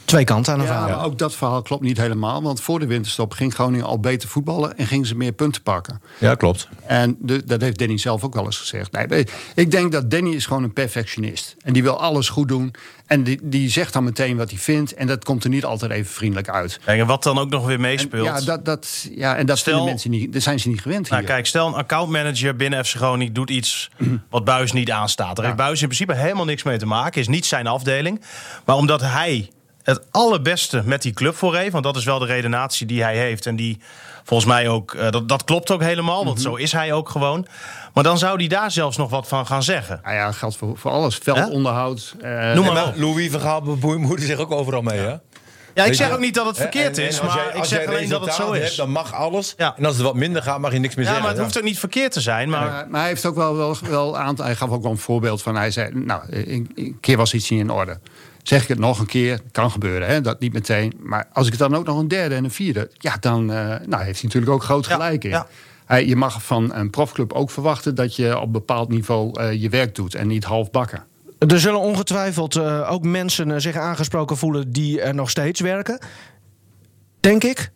Twee 0.06 0.24
kanten 0.24 0.52
aan 0.52 0.58
een 0.60 0.66
Ja, 0.66 0.72
verhaal. 0.72 0.96
maar 0.96 1.04
ook 1.06 1.18
dat 1.18 1.34
verhaal 1.34 1.62
klopt 1.62 1.82
niet 1.82 1.96
helemaal. 1.96 2.42
Want 2.42 2.60
voor 2.60 2.78
de 2.78 2.86
winterstop 2.86 3.32
ging 3.32 3.54
Groningen 3.54 3.86
al 3.86 4.00
beter 4.00 4.28
voetballen 4.28 4.76
en 4.78 4.86
gingen 4.86 5.06
ze 5.06 5.16
meer 5.16 5.32
punten 5.32 5.62
pakken. 5.62 6.00
ja, 6.18 6.34
klopt. 6.34 6.68
En 6.86 7.16
de- 7.20 7.44
dat 7.44 7.60
heeft 7.60 7.78
Danny 7.78 7.98
zelf 7.98 8.24
ook 8.24 8.34
wel 8.34 8.44
eens 8.44 8.58
gezegd. 8.58 8.92
Nee, 9.08 9.26
ik 9.54 9.70
denk 9.70 9.92
dat 9.92 10.10
Danny 10.10 10.30
is 10.34 10.46
gewoon 10.46 10.62
een 10.62 10.72
perfectionist. 10.72 11.56
En 11.62 11.72
die 11.72 11.82
wil 11.82 12.00
alles 12.00 12.28
goed 12.28 12.48
doen. 12.48 12.74
En 13.06 13.22
die, 13.22 13.38
die 13.42 13.70
zegt 13.70 13.92
dan 13.92 14.04
meteen 14.04 14.36
wat 14.36 14.50
hij 14.50 14.58
vindt. 14.58 14.94
En 14.94 15.06
dat 15.06 15.24
komt 15.24 15.44
er 15.44 15.50
niet 15.50 15.64
altijd 15.64 15.90
even 15.92 16.12
vriendelijk 16.12 16.48
uit. 16.48 16.78
En 16.84 17.06
wat 17.06 17.22
dan 17.22 17.38
ook 17.38 17.50
nog 17.50 17.64
weer 17.66 17.74
En, 17.74 17.80
meespeelt. 17.80 18.24
ja, 18.26 18.40
dat, 18.40 18.64
dat, 18.64 19.08
ja, 19.14 19.36
en 19.36 19.46
dat 19.46 19.58
Stel- 19.58 19.84
mensen 19.84 20.10
niet, 20.10 20.32
daar 20.32 20.42
zijn 20.42 20.60
ze 20.60 20.68
niet 20.68 20.80
gewend 20.80 21.08
Nou, 21.10 21.20
hier. 21.22 21.30
kijk, 21.30 21.46
stel 21.46 21.66
een 21.66 21.74
accountmanager 21.74 22.56
binnen 22.56 22.84
FC 22.84 22.94
Groningen 22.96 23.32
doet 23.32 23.50
iets 23.50 23.90
wat 24.30 24.44
Buis 24.44 24.72
niet 24.72 24.90
aanstaat. 24.90 25.36
Daar 25.36 25.44
heeft 25.44 25.56
Buis 25.56 25.80
in 25.82 25.88
principe 25.88 26.14
helemaal 26.14 26.44
niks 26.44 26.62
mee 26.62 26.78
te 26.78 26.86
maken. 26.86 27.20
Is 27.20 27.28
niet 27.28 27.46
zijn 27.46 27.66
afdeling. 27.66 28.20
Maar 28.64 28.76
omdat 28.76 29.00
hij 29.00 29.50
het 29.86 30.00
allerbeste 30.10 30.82
met 30.84 31.02
die 31.02 31.12
club 31.12 31.36
voor 31.36 31.56
heeft. 31.56 31.72
Want 31.72 31.84
dat 31.84 31.96
is 31.96 32.04
wel 32.04 32.18
de 32.18 32.26
redenatie 32.26 32.86
die 32.86 33.02
hij 33.02 33.16
heeft. 33.16 33.46
En 33.46 33.56
die 33.56 33.78
volgens 34.24 34.48
mij 34.48 34.68
ook, 34.68 34.94
eh, 34.94 35.10
dat, 35.10 35.28
dat 35.28 35.44
klopt 35.44 35.70
ook 35.70 35.82
helemaal. 35.82 36.24
Want 36.24 36.40
zo 36.40 36.54
is 36.54 36.72
hij 36.72 36.92
ook 36.92 37.08
gewoon. 37.08 37.46
Maar 37.94 38.04
dan 38.04 38.18
zou 38.18 38.36
hij 38.38 38.46
daar 38.46 38.70
zelfs 38.70 38.96
nog 38.96 39.10
wat 39.10 39.28
van 39.28 39.46
gaan 39.46 39.62
zeggen. 39.62 40.00
Nou 40.02 40.14
ja, 40.14 40.32
geldt 40.32 40.56
voor, 40.56 40.78
voor 40.78 40.90
alles. 40.90 41.18
Veldonderhoud. 41.22 42.14
eh, 42.20 42.52
Noem 42.52 42.64
Ja, 42.64 42.72
maar. 42.72 42.92
Louis 42.96 43.30
van 43.30 43.40
Gaal 43.40 43.62
bemoeit 43.62 44.22
zich 44.22 44.38
ook 44.38 44.50
overal 44.52 44.82
mee, 44.82 44.98
hè? 44.98 45.14
Ja, 45.74 45.84
ik 45.84 45.94
zeg 45.94 46.10
ook 46.12 46.18
niet 46.18 46.34
dat 46.34 46.46
het 46.46 46.56
verkeerd 46.56 46.98
is. 46.98 47.20
Maar 47.20 47.36
jij- 47.36 47.58
ik 47.60 47.64
zeg 47.64 47.86
alleen 47.86 48.08
dat 48.08 48.24
het 48.24 48.34
zo 48.34 48.52
is. 48.52 48.62
Hebt, 48.62 48.76
dan 48.76 48.90
mag 48.90 49.14
alles. 49.14 49.54
Ja. 49.56 49.74
En 49.76 49.84
als 49.84 49.94
het 49.94 50.04
wat 50.04 50.14
minder 50.14 50.42
gaat, 50.42 50.58
mag 50.60 50.72
je 50.72 50.78
niks 50.78 50.94
meer 50.94 51.04
Ja, 51.04 51.10
zeggen. 51.10 51.26
maar 51.28 51.36
het 51.36 51.44
hoeft 51.46 51.58
ook 51.58 51.64
niet 51.64 51.78
verkeerd 51.78 52.12
te 52.12 52.20
zijn. 52.20 52.48
Maar 52.48 52.70
Maar, 52.70 52.86
maar 52.88 53.00
hij 53.00 53.08
heeft 53.08 53.26
ook 53.26 53.34
wel, 53.34 53.56
wel, 53.56 53.76
wel 53.82 54.18
aan. 54.18 54.34
Hij 54.42 54.54
gaf 54.54 54.70
ook 54.70 54.82
wel 54.82 54.90
een 54.90 54.98
voorbeeld 54.98 55.42
van. 55.42 55.56
Hij 55.56 55.70
zei: 55.70 55.90
Nou, 55.94 56.22
een 56.28 56.96
keer 57.00 57.16
was 57.16 57.34
iets 57.34 57.50
niet 57.50 57.60
in 57.60 57.70
orde. 57.70 57.98
Zeg 58.46 58.62
ik 58.62 58.68
het 58.68 58.78
nog 58.78 58.98
een 58.98 59.06
keer, 59.06 59.40
kan 59.52 59.70
gebeuren, 59.70 60.08
hè? 60.08 60.20
dat 60.20 60.40
niet 60.40 60.52
meteen. 60.52 60.92
Maar 61.02 61.28
als 61.32 61.46
ik 61.46 61.52
het 61.52 61.60
dan 61.60 61.74
ook 61.74 61.86
nog 61.86 61.98
een 61.98 62.08
derde 62.08 62.34
en 62.34 62.44
een 62.44 62.50
vierde, 62.50 62.90
ja, 62.92 63.16
dan 63.20 63.52
eh, 63.52 63.56
nou, 63.86 64.02
heeft 64.02 64.20
hij 64.20 64.22
natuurlijk 64.22 64.52
ook 64.52 64.62
groot 64.62 64.86
Ja, 64.86 64.92
gelijk 64.92 65.24
in. 65.24 65.30
ja. 65.30 65.46
Je 65.96 66.16
mag 66.16 66.42
van 66.42 66.74
een 66.74 66.90
profclub 66.90 67.32
ook 67.32 67.50
verwachten 67.50 67.94
dat 67.94 68.16
je 68.16 68.38
op 68.38 68.52
bepaald 68.52 68.88
niveau 68.88 69.40
eh, 69.40 69.62
je 69.62 69.68
werk 69.68 69.94
doet 69.94 70.14
en 70.14 70.26
niet 70.26 70.44
half 70.44 70.70
bakken. 70.70 71.04
Er 71.38 71.60
zullen 71.60 71.80
ongetwijfeld 71.80 72.56
eh, 72.56 72.92
ook 72.92 73.02
mensen 73.04 73.60
zich 73.60 73.76
aangesproken 73.76 74.36
voelen 74.36 74.72
die 74.72 75.00
er 75.00 75.14
nog 75.14 75.30
steeds 75.30 75.60
werken. 75.60 75.98
Denk 77.20 77.44
ik. 77.44 77.70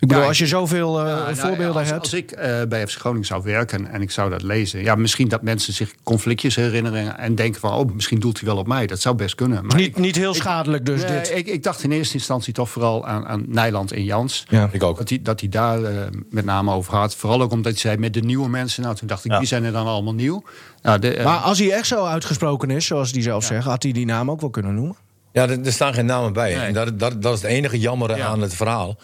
Ik 0.00 0.08
bedoel, 0.08 0.22
Ja, 0.22 0.28
als 0.28 0.38
je 0.38 0.46
zoveel 0.46 1.00
eh, 1.00 1.06
Ja, 1.06 1.16
nou, 1.16 1.36
voorbeelden 1.36 1.80
als, 1.80 1.88
hebt. 1.90 2.00
Als 2.00 2.12
ik 2.12 2.30
eh, 2.30 2.62
bij 2.68 2.86
FC 2.86 2.98
Groningen 2.98 3.26
zou 3.26 3.42
werken 3.42 3.86
en 3.86 4.02
ik 4.02 4.10
zou 4.10 4.30
dat 4.30 4.42
lezen, 4.42 4.82
ja, 4.82 4.94
misschien 4.94 5.28
dat 5.28 5.42
mensen 5.42 5.72
zich 5.72 5.94
conflictjes 6.02 6.56
herinneren 6.56 7.18
en 7.18 7.34
denken 7.34 7.60
van, 7.60 7.72
oh, 7.72 7.94
misschien 7.94 8.20
doelt 8.20 8.38
hij 8.40 8.48
wel 8.48 8.58
op 8.58 8.66
mij. 8.66 8.86
Dat 8.86 9.00
zou 9.00 9.14
best 9.14 9.34
kunnen. 9.34 9.66
Maar 9.66 9.76
niet, 9.76 9.96
niet 9.96 10.16
heel 10.16 10.34
schadelijk 10.34 10.86
dus 10.86 11.02
Nee, 11.02 11.18
dit. 11.18 11.32
Ik, 11.36 11.46
ik 11.46 11.62
dacht 11.62 11.82
in 11.82 11.92
eerste 11.92 12.14
instantie 12.14 12.52
toch 12.52 12.70
vooral 12.70 13.06
aan, 13.06 13.26
aan 13.26 13.44
Nijland 13.46 13.92
en 13.92 14.04
Jans. 14.04 14.44
Ja. 14.48 14.68
Ik 14.72 14.82
ook. 14.82 14.98
Dat 14.98 15.08
hij, 15.08 15.20
dat 15.22 15.40
hij 15.40 15.48
daar 15.48 15.82
eh, 15.84 16.06
met 16.30 16.44
name 16.44 16.72
over 16.72 16.94
had. 16.94 17.14
Vooral 17.16 17.42
ook 17.42 17.52
omdat 17.52 17.72
hij 17.72 17.80
zei 17.80 17.96
met 17.96 18.14
de 18.14 18.20
nieuwe 18.20 18.48
mensen. 18.48 18.82
Nou, 18.82 18.94
toen 18.96 19.08
dacht 19.08 19.24
ik, 19.24 19.30
Ja. 19.30 19.38
die 19.38 19.46
zijn 19.48 19.64
er 19.64 19.72
dan 19.72 19.86
allemaal 19.86 20.14
nieuw. 20.14 20.42
Nou, 20.82 20.98
de, 20.98 21.20
Maar 21.24 21.38
als 21.38 21.58
hij 21.58 21.72
echt 21.72 21.86
zo 21.86 22.04
uitgesproken 22.04 22.70
is, 22.70 22.86
zoals 22.86 23.12
hij 23.12 23.22
zelf 23.22 23.44
zegt, 23.44 23.64
had 23.64 23.82
hij 23.82 23.92
die 23.92 24.06
naam 24.06 24.30
ook 24.30 24.40
wel 24.40 24.50
kunnen 24.50 24.74
noemen. 24.74 24.96
Ja, 25.32 25.48
er, 25.48 25.64
er 25.64 25.72
staan 25.72 25.94
geen 25.94 26.06
namen 26.06 26.32
bij. 26.32 26.54
Nee. 26.54 26.66
En 26.66 26.72
dat, 26.72 26.98
dat, 26.98 27.22
dat 27.22 27.34
is 27.36 27.42
het 27.42 27.50
enige 27.50 27.78
jammere 27.78 28.16
Ja. 28.16 28.26
aan 28.26 28.40
het 28.40 28.54
verhaal. 28.54 28.96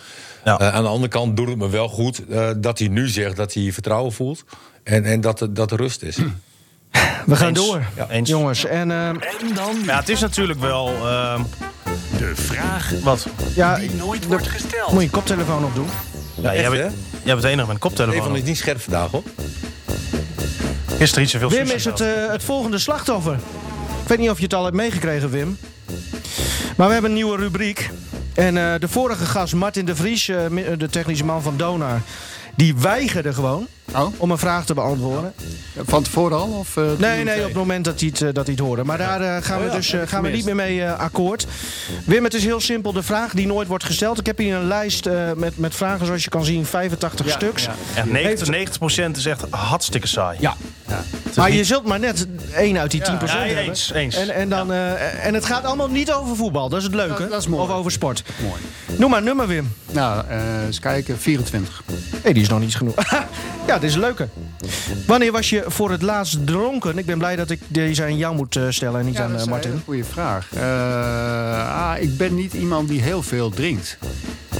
Ja. 0.45 0.59
Eh, 0.59 0.74
aan 0.74 0.83
de 0.83 0.89
andere 0.89 1.09
kant 1.09 1.37
doet 1.37 1.49
het 1.49 1.57
me 1.59 1.68
wel 1.68 1.89
goed 1.89 2.27
eh, 2.29 2.49
dat 2.57 2.79
hij 2.79 2.89
nu 2.89 3.09
zegt 3.09 3.37
dat 3.37 3.53
hij 3.55 3.72
vertrouwen 3.72 4.12
voelt. 4.12 4.45
En, 4.83 5.05
en 5.05 5.20
dat, 5.20 5.41
er- 5.41 5.55
dat 5.55 5.70
er 5.70 5.77
rust 5.77 6.03
is. 6.03 6.16
We 7.27 7.37
gaan 7.37 7.49
Eens. 7.49 7.66
door, 7.66 7.83
Ja, 7.97 8.09
eens. 8.11 8.29
jongens. 8.29 8.64
En 8.64 8.91
eh, 8.91 9.09
En 9.09 9.18
dan 9.55 9.77
ja, 9.85 9.99
het 9.99 10.09
is 10.09 10.20
natuurlijk 10.20 10.61
wel. 10.61 10.89
ehm, 10.89 11.43
de 12.18 12.33
vraag 12.35 12.93
wat? 13.03 13.27
ja, 13.55 13.77
die 13.79 13.95
nooit 13.95 14.22
de- 14.22 14.29
wordt 14.29 14.49
gesteld. 14.49 14.93
moet 14.93 15.03
je 15.03 15.11
koptelefoon 15.11 15.64
opdoen. 15.64 15.89
Ja, 16.35 16.55
jij, 16.55 16.62
Echt, 16.62 16.70
bent, 16.70 16.83
hè? 16.83 16.89
jij 16.89 16.97
bent 17.24 17.37
het 17.43 17.45
enige 17.45 17.66
met 17.66 17.74
een 17.74 17.79
koptelefoon. 17.79 18.20
Stefan 18.22 18.37
is 18.37 18.43
niet 18.43 18.57
scherp 18.57 18.81
vandaag, 18.81 19.11
hoor. 19.11 19.22
Gisteren 20.99 21.22
iets 21.24 21.33
zoveel 21.33 21.51
Wim 21.51 21.66
is 21.70 21.85
het, 21.85 22.01
eh, 22.01 22.09
het 22.31 22.43
volgende 22.43 22.79
slachtoffer. 22.79 23.35
Ik 24.03 24.09
weet 24.09 24.18
niet 24.18 24.31
of 24.31 24.37
je 24.39 24.45
het 24.45 24.55
al 24.55 24.64
hebt 24.64 24.77
meegekregen, 24.77 25.31
Wim. 25.31 25.59
Maar 26.77 26.87
we 26.87 26.93
hebben 26.93 27.11
een 27.11 27.16
nieuwe 27.16 27.37
rubriek. 27.37 27.91
En 28.35 28.57
eh, 28.57 28.74
de 28.81 28.89
vorige 28.89 29.24
gast, 29.27 29.55
Martin 29.55 29.85
de 29.85 29.97
Vries, 29.97 30.29
eh, 30.29 30.47
mi- 30.49 30.77
de 30.77 30.89
technische 30.89 31.24
man 31.24 31.43
van 31.43 31.57
Donar... 31.57 32.01
die 32.57 32.77
weigerde 32.77 33.33
gewoon 33.33 33.66
oh, 33.95 34.07
om 34.16 34.30
een 34.30 34.39
vraag 34.39 34.64
te 34.66 34.74
beantwoorden. 34.74 35.32
van 35.87 36.03
tevoren 36.03 36.39
al? 36.39 36.49
Of, 36.49 36.76
eh, 36.76 36.84
Nee, 36.99 37.24
nee, 37.24 37.39
op 37.41 37.45
het 37.45 37.55
moment 37.55 37.84
dat 37.84 38.01
hij 38.01 38.09
het, 38.09 38.22
eh, 38.22 38.28
dat 38.32 38.45
hij 38.47 38.55
het 38.55 38.64
hoorde. 38.64 38.84
Maar 38.84 38.99
daar 38.99 39.20
eh, 39.20 39.43
gaan, 39.45 39.59
we, 39.59 39.64
Oh 39.64 39.70
ja, 39.70 39.76
dus, 39.76 39.93
eh, 39.93 40.01
gaan 40.07 40.22
we 40.22 40.28
niet 40.28 40.45
meer 40.45 40.55
mee 40.55 40.89
akkoord. 40.89 41.47
Wim, 42.05 42.24
het 42.24 42.34
is 42.34 42.45
heel 42.45 42.61
simpel. 42.61 42.93
De 42.93 43.03
vraag 43.03 43.32
die 43.32 43.47
nooit 43.47 43.68
wordt 43.68 43.84
gesteld. 43.84 44.18
Ik 44.18 44.26
heb 44.26 44.39
hier 44.39 44.55
een 44.57 44.66
lijst 44.66 45.07
eh, 45.07 45.32
met, 45.37 45.59
met 45.59 45.74
vragen, 45.74 46.07
zoals 46.07 46.24
je 46.24 46.30
kan 46.30 46.45
zien, 46.45 46.66
85 46.66 47.26
Ja, 47.26 47.32
stuks. 47.32 47.64
ja. 47.64 47.74
Echt 47.95 48.11
90, 48.11 48.49
90% 48.49 49.16
is 49.16 49.26
echt 49.26 49.45
hartstikke 49.51 50.07
saai. 50.07 50.37
Ja. 50.41 50.55
Ja. 50.89 51.03
Maar 51.37 51.53
je 51.53 51.64
zult 51.64 51.87
maar 51.87 51.99
net 52.01 52.26
één 52.55 52.78
uit 52.78 52.91
die 52.91 53.01
10% 53.01 53.05
Ja, 53.05 53.39
hebben. 53.39 53.64
eens, 53.64 53.93
eens. 53.93 54.16
En, 54.16 54.30
en, 54.34 54.49
dan, 54.49 54.72
eh, 54.72 55.26
en 55.26 55.34
het 55.34 55.45
gaat 55.45 55.64
allemaal 55.64 55.89
niet 55.91 56.12
over 56.12 56.37
voetbal. 56.37 56.68
Dat 56.68 56.78
is 56.78 56.84
het 56.84 56.95
leuke. 56.95 57.20
Dat- 57.22 57.30
dat 57.30 57.41
is 57.41 57.47
mooi. 57.49 57.62
Of 57.62 57.70
over 57.70 57.91
sport. 57.91 58.22
Mooi. 58.43 58.61
Noem 58.99 59.11
maar 59.11 59.18
een 59.18 59.24
nummer, 59.24 59.47
Wim. 59.47 59.72
Nou, 59.93 60.24
eh, 60.28 60.64
eens 60.66 60.78
kijken. 60.80 61.18
24. 61.18 61.82
Hé, 62.22 62.32
die 62.32 62.43
is 62.43 62.49
nog 62.49 62.61
niet 62.61 62.76
genoeg. 62.76 62.95
ja, 63.66 63.76
dit 63.81 63.89
is 63.89 63.95
een 63.95 64.01
leuke. 64.01 64.29
Wanneer 65.07 65.33
was 65.33 65.51
je 65.51 65.64
voor 65.66 65.91
het 65.91 66.03
laatst 66.03 66.47
dronken? 66.47 66.99
Ik 66.99 67.07
ben 67.07 67.18
blij 67.18 67.37
dat 67.37 67.51
ik 67.51 67.61
deze 67.68 68.03
aan 68.03 68.16
jou 68.16 68.35
moet 68.35 68.57
eh, 68.57 68.62
stellen 68.68 69.01
en 69.01 69.07
niet 69.07 69.16
aan 69.18 69.22
dat 69.22 69.31
eh, 69.31 69.37
is 69.37 69.43
een 69.43 69.51
Martin. 69.51 69.70
hele 69.70 69.83
goede 69.85 70.05
vraag. 70.05 70.49
Eh, 70.55 71.91
ah, 71.91 72.03
ik 72.03 72.16
ben 72.16 72.35
niet 72.35 72.53
iemand 72.53 72.89
die 72.89 73.03
heel 73.03 73.22
veel 73.22 73.51
drinkt. 73.51 73.99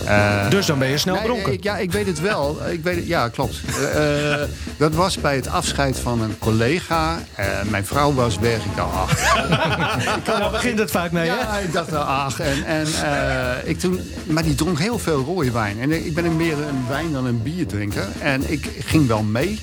Eh, 0.05 0.51
Dus 0.51 0.67
dan 0.67 0.79
ben 0.79 0.89
je 0.89 0.99
snel 0.99 1.15
Nee, 1.15 1.25
dronken. 1.25 1.53
ik, 1.53 1.63
ja, 1.63 1.77
ik 1.79 1.93
weet 1.93 2.07
het 2.07 2.21
wel. 2.21 2.59
Ik 2.77 2.83
weet 2.83 2.97
het, 2.97 3.07
ja, 3.07 3.29
klopt. 3.29 3.61
Eh, 3.95 4.33
eh, 4.33 4.49
dat 4.77 4.95
was 4.95 5.21
bij 5.21 5.35
het 5.37 5.49
afscheid 5.49 5.99
van 5.99 6.23
een 6.23 6.39
collega. 6.39 7.19
Eh, 7.35 7.47
mijn 7.71 7.87
vrouw 7.87 8.13
was 8.15 8.39
weg. 8.39 8.65
Ik 8.65 8.77
dacht, 8.77 8.95
ach. 8.95 9.35
Daar 10.25 10.51
begint 10.51 10.79
het 10.79 10.91
vaak 10.91 11.13
mee, 11.13 11.29
hè? 11.29 11.35
Ja, 11.35 11.59
ik 11.59 11.73
dacht, 11.73 11.93
ach. 11.93 12.41
En, 12.41 12.65
en, 12.67 12.87
eh, 12.87 13.69
ik 13.71 13.79
toen, 13.79 14.01
maar 14.27 14.43
die 14.43 14.55
dronk 14.55 14.79
heel 14.79 14.99
veel 14.99 15.25
rode 15.25 15.51
wijn. 15.51 15.81
En 15.81 16.07
ik 16.07 16.15
ben 16.15 16.37
meer 16.37 16.53
een 16.59 16.85
wijn 16.89 17.13
dan 17.13 17.27
een 17.27 17.43
bierdrinker. 17.43 18.07
En 18.21 18.51
ik 18.51 18.71
ging 18.85 19.07
wel 19.07 19.23
mee. 19.23 19.59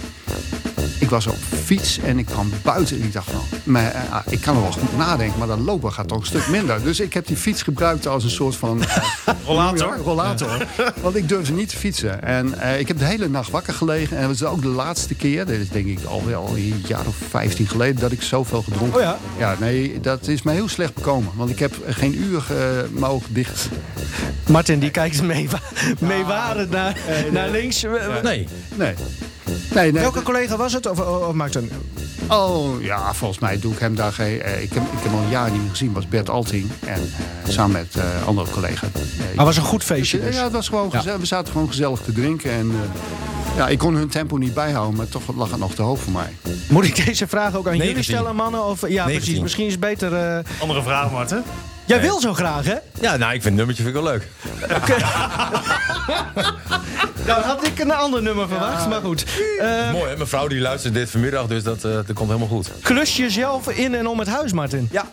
Ik 1.00 1.10
was 1.10 1.28
op 1.28 1.38
fiets 1.64 2.00
en 2.00 2.18
ik 2.18 2.26
kwam 2.26 2.52
buiten 2.62 3.00
en 3.00 3.04
ik 3.04 3.14
dacht 3.14 3.30
van, 3.32 3.42
maar, 3.64 3.92
eh, 3.92 4.18
ik 4.30 4.42
kan 4.42 4.56
er 4.56 4.62
wel 4.62 4.72
goed 4.72 4.98
nadenken, 4.98 5.38
maar 5.40 5.48
dat 5.48 5.60
lopen 5.60 5.94
gaat 5.94 6.08
toch 6.08 6.20
een 6.20 6.26
stuk 6.26 6.48
minder. 6.48 6.84
Dus 6.84 7.00
ik 7.00 7.14
heb 7.14 7.28
die 7.28 7.36
fiets 7.36 7.62
gebruikt 7.62 8.08
als 8.08 8.24
een 8.24 8.30
soort 8.30 8.56
van 8.56 8.84
eh, 8.84 8.98
Rollator? 9.46 9.98
ja, 9.98 10.04
rollator. 10.04 10.68
Want 11.02 11.16
ik 11.16 11.30
durfde 11.30 11.54
niet 11.54 11.70
te 11.70 11.78
fietsen. 11.78 12.24
En 12.24 12.60
eh, 12.60 12.80
ik 12.80 12.88
heb 12.88 13.00
de 13.00 13.06
hele 13.06 13.30
nacht 13.30 13.50
wakker 13.50 13.74
gelegen. 13.74 14.18
En 14.18 14.28
dat 14.28 14.40
was 14.40 14.50
ook 14.50 14.62
de 14.62 14.68
laatste 14.68 15.16
keer, 15.16 15.46
dat 15.46 15.56
is 15.56 15.70
denk 15.70 15.86
ik 15.86 16.00
al 16.04 16.26
wel 16.26 16.50
een 16.56 16.84
jaar 16.88 17.08
of 17.08 17.16
15 17.30 17.68
geleden, 17.68 18.02
dat 18.02 18.12
ik 18.12 18.22
zoveel 18.22 18.62
gedronken 18.62 18.96
Oh 18.98 19.02
ja? 19.02 19.18
Ja, 19.38 19.56
nee, 19.60 20.00
dat 20.00 20.28
is 20.28 20.42
mij 20.42 20.54
heel 20.54 20.70
slecht 20.70 20.94
bekomen. 20.94 21.32
Want 21.36 21.50
ik 21.50 21.60
heb 21.60 21.74
geen 21.88 22.18
uur 22.18 22.44
mijn 22.92 23.12
ogen 23.12 23.34
dicht. 23.34 23.68
Martin 24.50 24.80
die 24.80 24.92
kijkt 24.92 25.22
meewa 25.22 25.60
meewarend 26.00 26.70
naar, 26.70 26.98
naar 27.32 27.50
links. 27.50 27.86
Nee. 28.24 28.48
Nee. 28.76 28.94
Nee, 29.74 29.92
nee. 29.92 30.02
Welke 30.02 30.22
collega 30.24 30.56
was 30.58 30.74
het? 30.74 30.90
Of, 30.90 31.00
of, 31.00 31.28
of 31.28 31.34
maakt 31.34 31.54
het... 31.54 31.64
Oh, 32.30 32.82
ja, 32.82 33.14
volgens 33.14 33.40
mij 33.40 33.60
doe 33.60 33.74
ik 33.74 33.80
hem 33.80 33.96
daar 33.96 34.14
geen... 34.14 34.42
eh, 34.42 34.62
ik, 34.64 34.74
heb, 34.74 34.84
ik 34.84 34.90
heb 34.92 35.04
hem 35.04 35.14
al 35.16 35.22
een 35.24 35.30
jaar 35.30 35.52
niet 35.52 35.62
meer 35.62 35.70
gezien, 35.70 35.94
was 35.94 36.08
Bert 36.08 36.30
Alting. 36.30 36.70
En 36.86 37.12
eh, 37.44 37.50
samen 37.52 37.72
met 37.72 37.96
eh 37.96 38.28
andere 38.28 38.52
collega. 38.52 38.88
Eh, 38.94 39.02
Maar 39.20 39.28
het 39.36 39.46
was 39.46 39.58
een 39.58 39.64
goed 39.64 39.84
feestje 39.84 40.20
dus. 40.22 40.36
Ja, 40.36 40.44
het 40.44 40.52
was 40.54 40.68
gewoon 40.68 40.92
gezellig. 40.92 41.20
We 41.20 41.26
zaten 41.26 41.52
gewoon 41.52 41.68
gezellig 41.68 42.00
te 42.00 42.12
drinken. 42.12 42.52
En 42.52 42.72
eh, 42.72 43.58
ja, 43.58 43.68
ik 43.68 43.78
kon 43.78 43.96
hun 43.96 44.08
tempo 44.08 44.38
niet 44.38 44.54
bijhouden, 44.54 44.96
maar 44.98 45.08
toch 45.10 45.24
lag 45.36 45.50
het 45.50 45.60
nog 45.60 45.74
te 45.76 45.82
hoog 45.82 46.00
voor 46.00 46.14
mij. 46.14 46.34
Moet 46.70 46.86
ik 46.86 47.06
deze 47.06 47.28
vraag 47.28 47.56
ook 47.56 47.68
aan 47.68 47.78
jullie 47.78 47.94
19. 47.94 48.04
stellen, 48.16 48.36
mannen? 48.36 48.66
Of, 48.66 48.82
ja, 48.82 48.88
19. 48.88 49.16
precies. 49.22 49.40
Misschien 49.40 49.66
is 49.66 49.72
het 49.72 49.82
beter... 49.82 50.14
eh, 50.14 50.40
Andere 50.62 50.84
vraag, 50.84 51.12
Marten. 51.12 51.44
Jij 51.86 52.02
wil 52.02 52.20
zo 52.20 52.34
graag, 52.34 52.66
hè? 52.66 52.76
Ja, 53.02 53.18
nou, 53.18 53.34
ik 53.34 53.42
vind 53.42 53.44
het 53.44 53.54
nummertje 53.54 53.84
vind 53.84 53.96
ik 53.96 54.02
wel 54.04 54.12
leuk. 54.12 54.28
Nou, 57.26 57.42
had 57.44 57.68
ik 57.68 57.80
een 57.80 57.92
ander 57.92 58.22
nummer 58.22 58.48
verwacht, 58.48 58.90
maar 58.90 59.02
goed. 59.02 59.26
Eh, 59.60 59.92
Mooi, 59.92 60.10
hè? 60.10 60.16
Mijn 60.16 60.28
vrouw 60.28 60.48
die 60.48 60.60
luistert 60.60 60.94
dit 60.94 61.10
vanmiddag, 61.10 61.48
dus 61.48 61.64
dat, 61.64 61.84
eh, 61.84 61.92
dat 61.92 62.14
komt 62.14 62.28
helemaal 62.28 62.48
goed. 62.48 62.72
klus 62.82 63.18
jezelf 63.18 63.70
in 63.70 63.96
en 63.96 64.08
om 64.08 64.20
het 64.20 64.28
huis, 64.28 64.54
Martin. 64.54 64.88
Ja. 64.92 65.06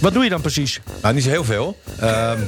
Wat 0.00 0.12
doe 0.12 0.24
je 0.24 0.30
dan 0.30 0.40
precies? 0.40 0.80
Nou, 1.02 1.14
niet 1.14 1.24
zo 1.24 1.30
heel 1.30 1.44
veel. 1.44 1.78
Ehm, 2.00 2.38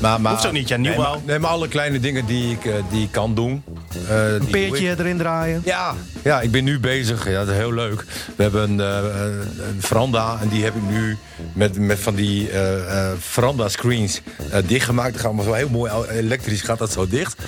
maar, 0.00 0.20
maar, 0.20 0.32
Hoeft 0.32 0.46
ook 0.46 0.52
niet, 0.52 0.68
ja, 0.68 0.76
nieuwbouw. 0.76 1.04
Nee, 1.04 1.14
maar, 1.16 1.26
nee, 1.26 1.38
maar 1.38 1.50
alle 1.50 1.68
kleine 1.68 2.00
dingen 2.00 2.26
die 2.26 2.52
ik, 2.52 2.64
eh, 2.64 2.72
die 2.90 3.02
ik 3.02 3.10
kan 3.12 3.34
doen. 3.34 3.62
eh, 4.08 4.16
die 4.16 4.40
Een 4.40 4.46
peertje 4.50 4.94
erin 4.98 5.18
draaien? 5.18 5.62
Ja, 5.64 5.94
ja, 6.22 6.40
ik 6.40 6.50
ben 6.50 6.64
nu 6.64 6.80
bezig. 6.80 7.28
Ja, 7.28 7.38
dat 7.38 7.48
is 7.48 7.54
heel 7.54 7.74
leuk. 7.74 8.04
We 8.36 8.42
hebben 8.42 8.70
een, 8.70 8.80
eh, 8.80 9.66
een 9.68 9.82
veranda 9.82 10.38
en 10.40 10.48
die 10.48 10.64
heb 10.64 10.74
ik 10.74 10.82
nu 10.90 11.16
met, 11.52 11.78
met 11.78 11.98
van 11.98 12.14
die 12.14 12.50
eh 12.50 12.97
veranda 13.18 13.68
screens 13.68 14.20
eh, 14.50 14.58
dichtgemaakt. 14.66 15.12
Dat 15.12 15.20
gaat 15.20 15.32
maar 15.32 15.44
zo 15.44 15.52
heel 15.52 15.68
mooi 15.68 15.92
elektrisch 16.10 16.62
gaat 16.62 16.78
dat 16.78 16.92
zo 16.92 17.08
dicht. 17.08 17.42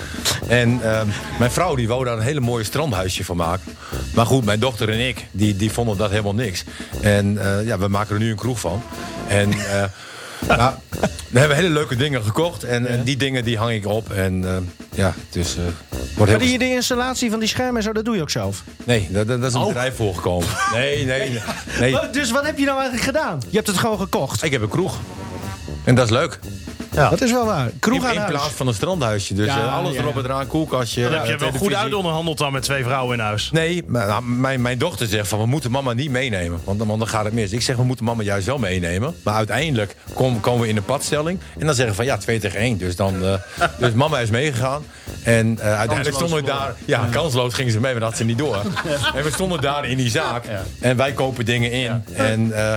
En 0.47 0.79
ehm, 0.83 1.07
mijn 1.39 1.51
vrouw 1.51 1.75
die 1.75 1.87
wou 1.87 2.05
daar 2.05 2.17
een 2.17 2.23
hele 2.23 2.39
mooie 2.39 2.63
strandhuisje 2.63 3.25
van 3.25 3.37
maken. 3.37 3.75
Maar 4.13 4.25
goed, 4.25 4.45
mijn 4.45 4.59
dochter 4.59 4.89
en 4.89 5.07
ik 5.07 5.25
die, 5.31 5.55
die 5.55 5.71
vonden 5.71 5.97
dat 5.97 6.09
helemaal 6.09 6.35
niks. 6.35 6.63
En 7.01 7.37
eh, 7.37 7.65
ja, 7.65 7.77
we 7.77 7.87
maken 7.87 8.15
er 8.15 8.21
nu 8.21 8.29
een 8.29 8.35
kroeg 8.35 8.59
van. 8.59 8.83
En 9.27 9.51
eh, 9.51 9.83
nou, 10.57 10.73
we 11.29 11.39
hebben 11.39 11.57
hele 11.57 11.69
leuke 11.69 11.95
dingen 11.95 12.23
gekocht 12.23 12.63
en, 12.63 12.87
en 12.87 13.03
die 13.03 13.17
dingen 13.17 13.43
die 13.43 13.57
hang 13.57 13.71
ik 13.71 13.85
op. 13.85 14.11
En 14.11 14.45
eh, 14.45 14.57
ja, 14.93 15.13
dus 15.29 15.57
eh 15.57 15.63
wordt 16.15 16.31
Maar 16.31 16.41
heel 16.41 16.49
die, 16.49 16.67
de 16.67 16.73
installatie 16.75 17.29
van 17.29 17.39
die 17.39 17.47
schermen 17.47 17.75
en 17.75 17.83
zo, 17.83 17.93
dat 17.93 18.05
doe 18.05 18.15
je 18.15 18.21
ook 18.21 18.29
zelf. 18.29 18.63
Nee, 18.83 19.07
dat, 19.09 19.27
dat 19.27 19.43
is 19.43 19.53
een 19.53 19.65
bedrijf 19.65 19.95
voorgekomen. 19.95 20.47
Nee, 20.73 21.05
nee, 21.05 21.29
nee. 21.29 21.41
nee. 21.91 22.09
Dus 22.11 22.31
wat 22.31 22.45
heb 22.45 22.57
je 22.57 22.65
nou 22.65 22.79
eigenlijk 22.79 23.05
gedaan? 23.05 23.41
Je 23.49 23.55
hebt 23.55 23.67
het 23.67 23.77
gewoon 23.77 23.99
gekocht. 23.99 24.43
Ik 24.43 24.51
heb 24.51 24.61
een 24.61 24.69
kroeg. 24.69 24.99
En 25.83 25.95
dat 25.95 26.05
is 26.05 26.11
leuk. 26.11 26.39
Ja. 26.91 27.09
Dat 27.09 27.21
is 27.21 27.31
wel 27.31 27.45
waar. 27.45 27.71
Kroeg 27.79 28.03
In, 28.03 28.09
aan 28.09 28.15
in 28.15 28.25
plaats 28.25 28.49
van 28.53 28.67
een 28.67 28.73
strandhuisje. 28.73 29.33
Dus 29.33 29.45
Ja, 29.45 29.65
alles 29.67 29.93
ja, 29.95 30.01
erop 30.01 30.17
en 30.17 30.23
eraan, 30.23 30.47
koelkastje. 30.47 31.01
Dan 31.03 31.11
eh, 31.13 31.17
heb 31.17 31.25
je 31.27 31.37
wel 31.37 31.49
goed 31.49 31.57
televisie. 31.57 31.83
uit 31.83 31.93
onderhandeld 31.93 32.37
dan 32.37 32.51
met 32.51 32.63
twee 32.63 32.83
vrouwen 32.83 33.17
in 33.17 33.23
huis. 33.23 33.49
Nee, 33.51 33.83
maar, 33.87 34.07
nou, 34.07 34.23
mijn, 34.23 34.61
mijn 34.61 34.77
dochter 34.77 35.07
zegt 35.07 35.27
van 35.27 35.39
we 35.39 35.45
moeten 35.45 35.71
mama 35.71 35.93
niet 35.93 36.09
meenemen. 36.09 36.59
Want, 36.63 36.77
dan- 36.77 36.87
want 36.87 36.99
dan 36.99 37.07
gaat 37.09 37.23
het 37.25 37.33
mis. 37.33 37.51
Ik 37.51 37.61
zeg 37.61 37.75
we 37.75 37.83
moeten 37.83 38.05
mama 38.05 38.23
juist 38.23 38.45
wel 38.45 38.57
meenemen. 38.57 39.15
Maar 39.23 39.33
uiteindelijk 39.33 39.95
kom- 40.13 40.39
komen 40.39 40.61
we 40.61 40.67
in 40.67 40.75
de 40.75 40.81
padstelling. 40.81 41.39
En 41.59 41.65
dan 41.65 41.75
zeggen 41.75 41.89
we 41.89 41.95
van 41.95 42.05
ja, 42.05 42.17
2 42.17 42.39
tegen 42.39 42.59
1. 42.59 42.77
Dus, 42.77 42.95
dan, 42.95 43.25
eh, 43.25 43.33
dus 43.79 43.91
mama 43.93 44.19
is 44.19 44.29
meegegaan. 44.29 44.83
En 45.23 45.57
eh, 45.59 45.77
uiteindelijk 45.77 46.15
stonden 46.17 46.37
we 46.37 46.43
daar. 46.45 46.73
Ja, 46.85 47.07
kansloos 47.11 47.53
gingen 47.53 47.71
ze 47.71 47.79
mee, 47.79 47.91
maar 47.91 47.99
dat 48.01 48.09
had 48.09 48.17
ze 48.17 48.25
niet 48.25 48.37
door. 48.37 48.61
En 49.15 49.23
we 49.23 49.31
stonden 49.31 49.61
daar 49.61 49.85
in 49.85 49.97
die 49.97 50.09
zaak. 50.09 50.45
En 50.79 50.97
wij 50.97 51.11
kopen 51.11 51.45
dingen 51.45 51.71
in. 51.71 52.03
En, 52.13 52.51
eh, 52.53 52.71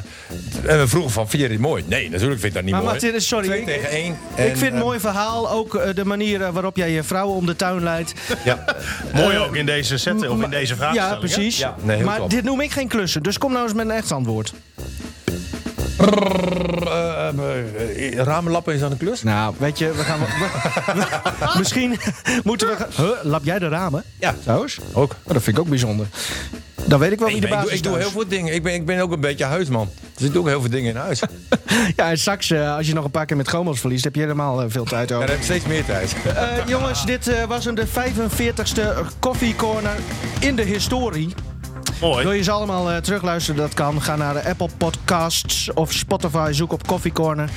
en 0.67 0.79
we 0.79 0.89
vroegen 0.89 1.11
van 1.12 1.29
vind 1.29 1.43
je 1.43 1.49
dit 1.49 1.59
mooi? 1.59 1.85
Nee, 1.87 2.11
natuurlijk 2.11 2.41
vind 2.41 2.45
ik 2.45 2.53
dat 2.55 2.62
niet 2.62 2.73
Maar 2.73 2.83
mooi. 2.83 2.93
Martin, 3.01 3.21
sorry, 3.21 3.47
2 3.47 3.59
ik- 3.61 3.67
tegen 3.67 3.91
1. 3.91 4.04
Ik 4.13 4.17
En, 4.35 4.45
vind 4.45 4.61
het 4.61 4.63
eh, 4.63 4.69
een 4.69 4.79
mooi 4.79 5.01
verhaal. 5.01 5.51
Ook 5.51 5.75
eh, 5.75 5.95
de 5.95 6.05
manier 6.05 6.43
eh, 6.43 6.49
waarop 6.51 6.77
jij 6.77 6.91
je 6.91 7.03
vrouwen 7.03 7.37
om 7.37 7.47
de 7.47 7.57
tuin 7.57 7.83
leidt. 7.83 8.13
Ja, 8.45 8.65
Mooi 9.15 9.39
ook 9.39 9.57
in 9.57 9.67
deze 9.67 9.99
set, 9.99 10.29
of 10.29 10.43
in 10.43 10.51
deze 10.51 10.77
vraagstelling. 10.77 11.13
Ja, 11.13 11.19
precies. 11.19 11.59
Ja, 11.59 11.75
nee, 11.83 11.97
heel 11.97 12.07
maar 12.07 12.29
dit 12.29 12.45
noem 12.45 12.61
ik 12.61 12.73
geen 12.73 12.89
klussen. 12.89 13.23
Dus 13.23 13.39
kom 13.39 13.53
nou 13.53 13.65
eens 13.65 13.75
met 13.75 13.85
een 13.87 13.93
echt 13.93 14.13
antwoord. 14.13 14.53
Eh, 15.99 17.29
eh, 17.29 18.13
eh, 18.13 18.25
ramenlappen 18.25 18.75
is 18.75 18.83
aan 18.83 18.91
de 18.91 18.97
klus? 18.97 19.23
Nou, 19.23 19.55
weet 19.59 19.79
je, 19.79 19.93
we 19.93 20.03
gaan... 20.03 20.19
we- 20.21 20.93
we- 20.95 21.59
misschien 21.59 21.99
moeten 22.45 22.69
we... 22.69 22.77
Huh, 22.97 23.09
lap 23.23 23.45
jij 23.45 23.59
de 23.59 23.69
ramen? 23.69 24.05
Ja. 24.19 24.35
Trouwens? 24.43 24.79
Ook. 24.93 25.13
Oh, 25.23 25.33
dat 25.33 25.43
vind 25.43 25.57
ik 25.57 25.63
ook 25.63 25.69
bijzonder. 25.69 26.07
Dan 26.87 26.99
weet 26.99 27.12
ik 27.12 27.18
wel 27.18 27.28
wie 27.28 27.41
de 27.41 27.47
ben- 27.49 27.51
ik 27.51 27.55
baas 27.57 27.64
doe, 27.68 27.76
ik 27.76 27.82
doe 27.82 27.99
heel 27.99 28.11
veel 28.11 28.28
dingen. 28.28 28.55
Ik 28.55 28.62
ben, 28.62 28.74
ik 28.74 28.87
ben 28.87 29.01
ook 29.01 29.12
een 29.12 29.20
beetje 29.20 29.45
huisman. 29.45 29.89
Dus 30.16 30.26
ik 30.26 30.32
doe 30.32 30.43
ook 30.43 30.49
heel 30.49 30.61
veel 30.61 30.70
dingen 30.70 30.91
in 30.91 30.97
huis. 30.97 31.20
Ja, 31.97 32.11
en 32.11 32.18
straks, 32.18 32.51
eh, 32.51 32.76
als 32.76 32.87
je 32.87 32.95
nog 32.95 33.05
een 33.05 33.11
paar 33.11 33.26
keer 33.26 33.37
met 33.37 33.49
Gomels 33.49 33.80
verliest... 33.80 34.05
heb 34.05 34.14
je 34.14 34.20
helemaal 34.20 34.62
eh, 34.62 34.66
veel 34.68 34.85
tijd 34.85 35.12
over. 35.12 35.28
heb 35.28 35.37
ik 35.37 35.43
steeds 35.45 35.64
meer 35.64 35.85
tijd. 35.85 36.14
Eh, 36.35 36.49
jongens, 36.66 37.07
dit 37.07 37.47
was 37.49 37.64
hem 37.64 37.74
de 37.74 37.87
45ste 37.87 38.80
Coffee 39.18 39.57
Corner 39.57 39.97
in 40.41 40.57
de 40.57 40.62
historie. 40.62 41.35
Wil 42.13 42.33
je 42.33 42.43
ze 42.43 42.51
allemaal 42.51 42.91
eh, 42.91 42.97
terugluisteren? 42.97 43.61
Dat 43.61 43.75
kan. 43.75 44.03
Ga 44.03 44.17
naar 44.17 44.35
de 44.35 44.49
Apple 44.49 44.69
Podcasts 44.77 45.73
of 45.73 45.93
Spotify. 45.93 46.51
Zoek 46.53 46.73
op 46.73 46.87
Coffee 46.87 47.13
Corner. 47.13 47.51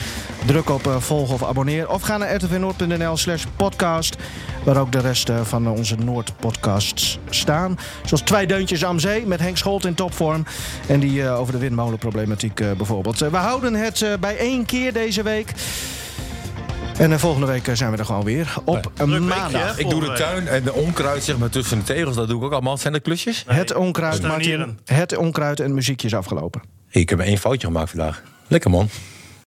Druk 0.46 0.70
op 0.70 0.88
eh, 0.88 0.96
volg 0.98 1.32
of 1.32 1.44
abonneer. 1.44 1.90
Of 1.90 2.02
ga 2.02 2.18
naar 2.18 2.36
rtvnoord.nl 2.36 3.18
slash 3.18 3.44
podcast. 3.56 4.16
Waar 4.64 4.78
ook 4.78 4.92
de 4.92 5.00
rest 5.00 5.30
eh, 5.30 5.42
van 5.42 5.68
onze 5.68 5.96
Noord-podcasts 5.96 7.20
staan. 7.30 7.78
Zoals 8.06 8.24
Twee 8.24 8.48
Deuntjes 8.48 8.84
am 8.84 9.00
Zee 9.00 9.26
met 9.26 9.40
Henk 9.40 9.58
Scholt 9.58 9.86
in 9.86 9.96
topvorm. 9.96 10.46
En 10.88 11.00
die 11.00 11.30
over 11.30 11.54
de 11.54 11.60
windmolenproblematiek 11.60 12.56
bijvoorbeeld. 12.56 13.20
We 13.20 13.38
houden 13.38 13.74
het 13.74 14.06
bij 14.20 14.38
één 14.38 14.66
keer 14.66 14.94
deze 14.94 15.24
week. 15.24 15.54
En 16.98 17.12
eh, 17.12 17.18
volgende 17.18 17.48
week 17.48 17.68
eh, 17.68 17.76
zijn 17.76 17.92
we 17.92 17.98
er 17.98 18.06
gewoon 18.06 18.24
weer. 18.24 18.56
Op 18.64 18.92
een 18.96 19.10
weekje, 19.10 19.26
maandag. 19.26 19.78
Ik 19.80 19.90
doe 19.90 20.02
de 20.02 20.14
tuin 20.14 20.48
en 20.48 20.64
de 20.64 20.74
onkruid 20.74 21.24
zeg 21.24 21.38
maar, 21.38 21.50
tussen 21.50 21.78
de 21.78 21.84
tegels. 21.84 22.16
Dat 22.16 22.28
doe 22.28 22.38
ik 22.38 22.44
ook 22.44 22.52
allemaal. 22.52 22.78
Zijn 22.78 22.94
dat 22.94 23.02
klusjes? 23.02 23.44
Het 23.48 23.76
onkruid. 23.76 24.22
Martin. 24.22 24.80
Het 24.86 25.18
onkruid 25.18 25.60
en 25.60 25.66
het 25.66 25.74
muziekje 25.74 26.08
is 26.08 26.14
afgelopen. 26.14 26.62
Ik 26.90 27.10
heb 27.10 27.20
één 27.20 27.38
foutje 27.38 27.68
gemaakt 27.68 27.90
vandaag. 27.90 28.24
Lekker 28.48 28.70
man. 28.70 28.90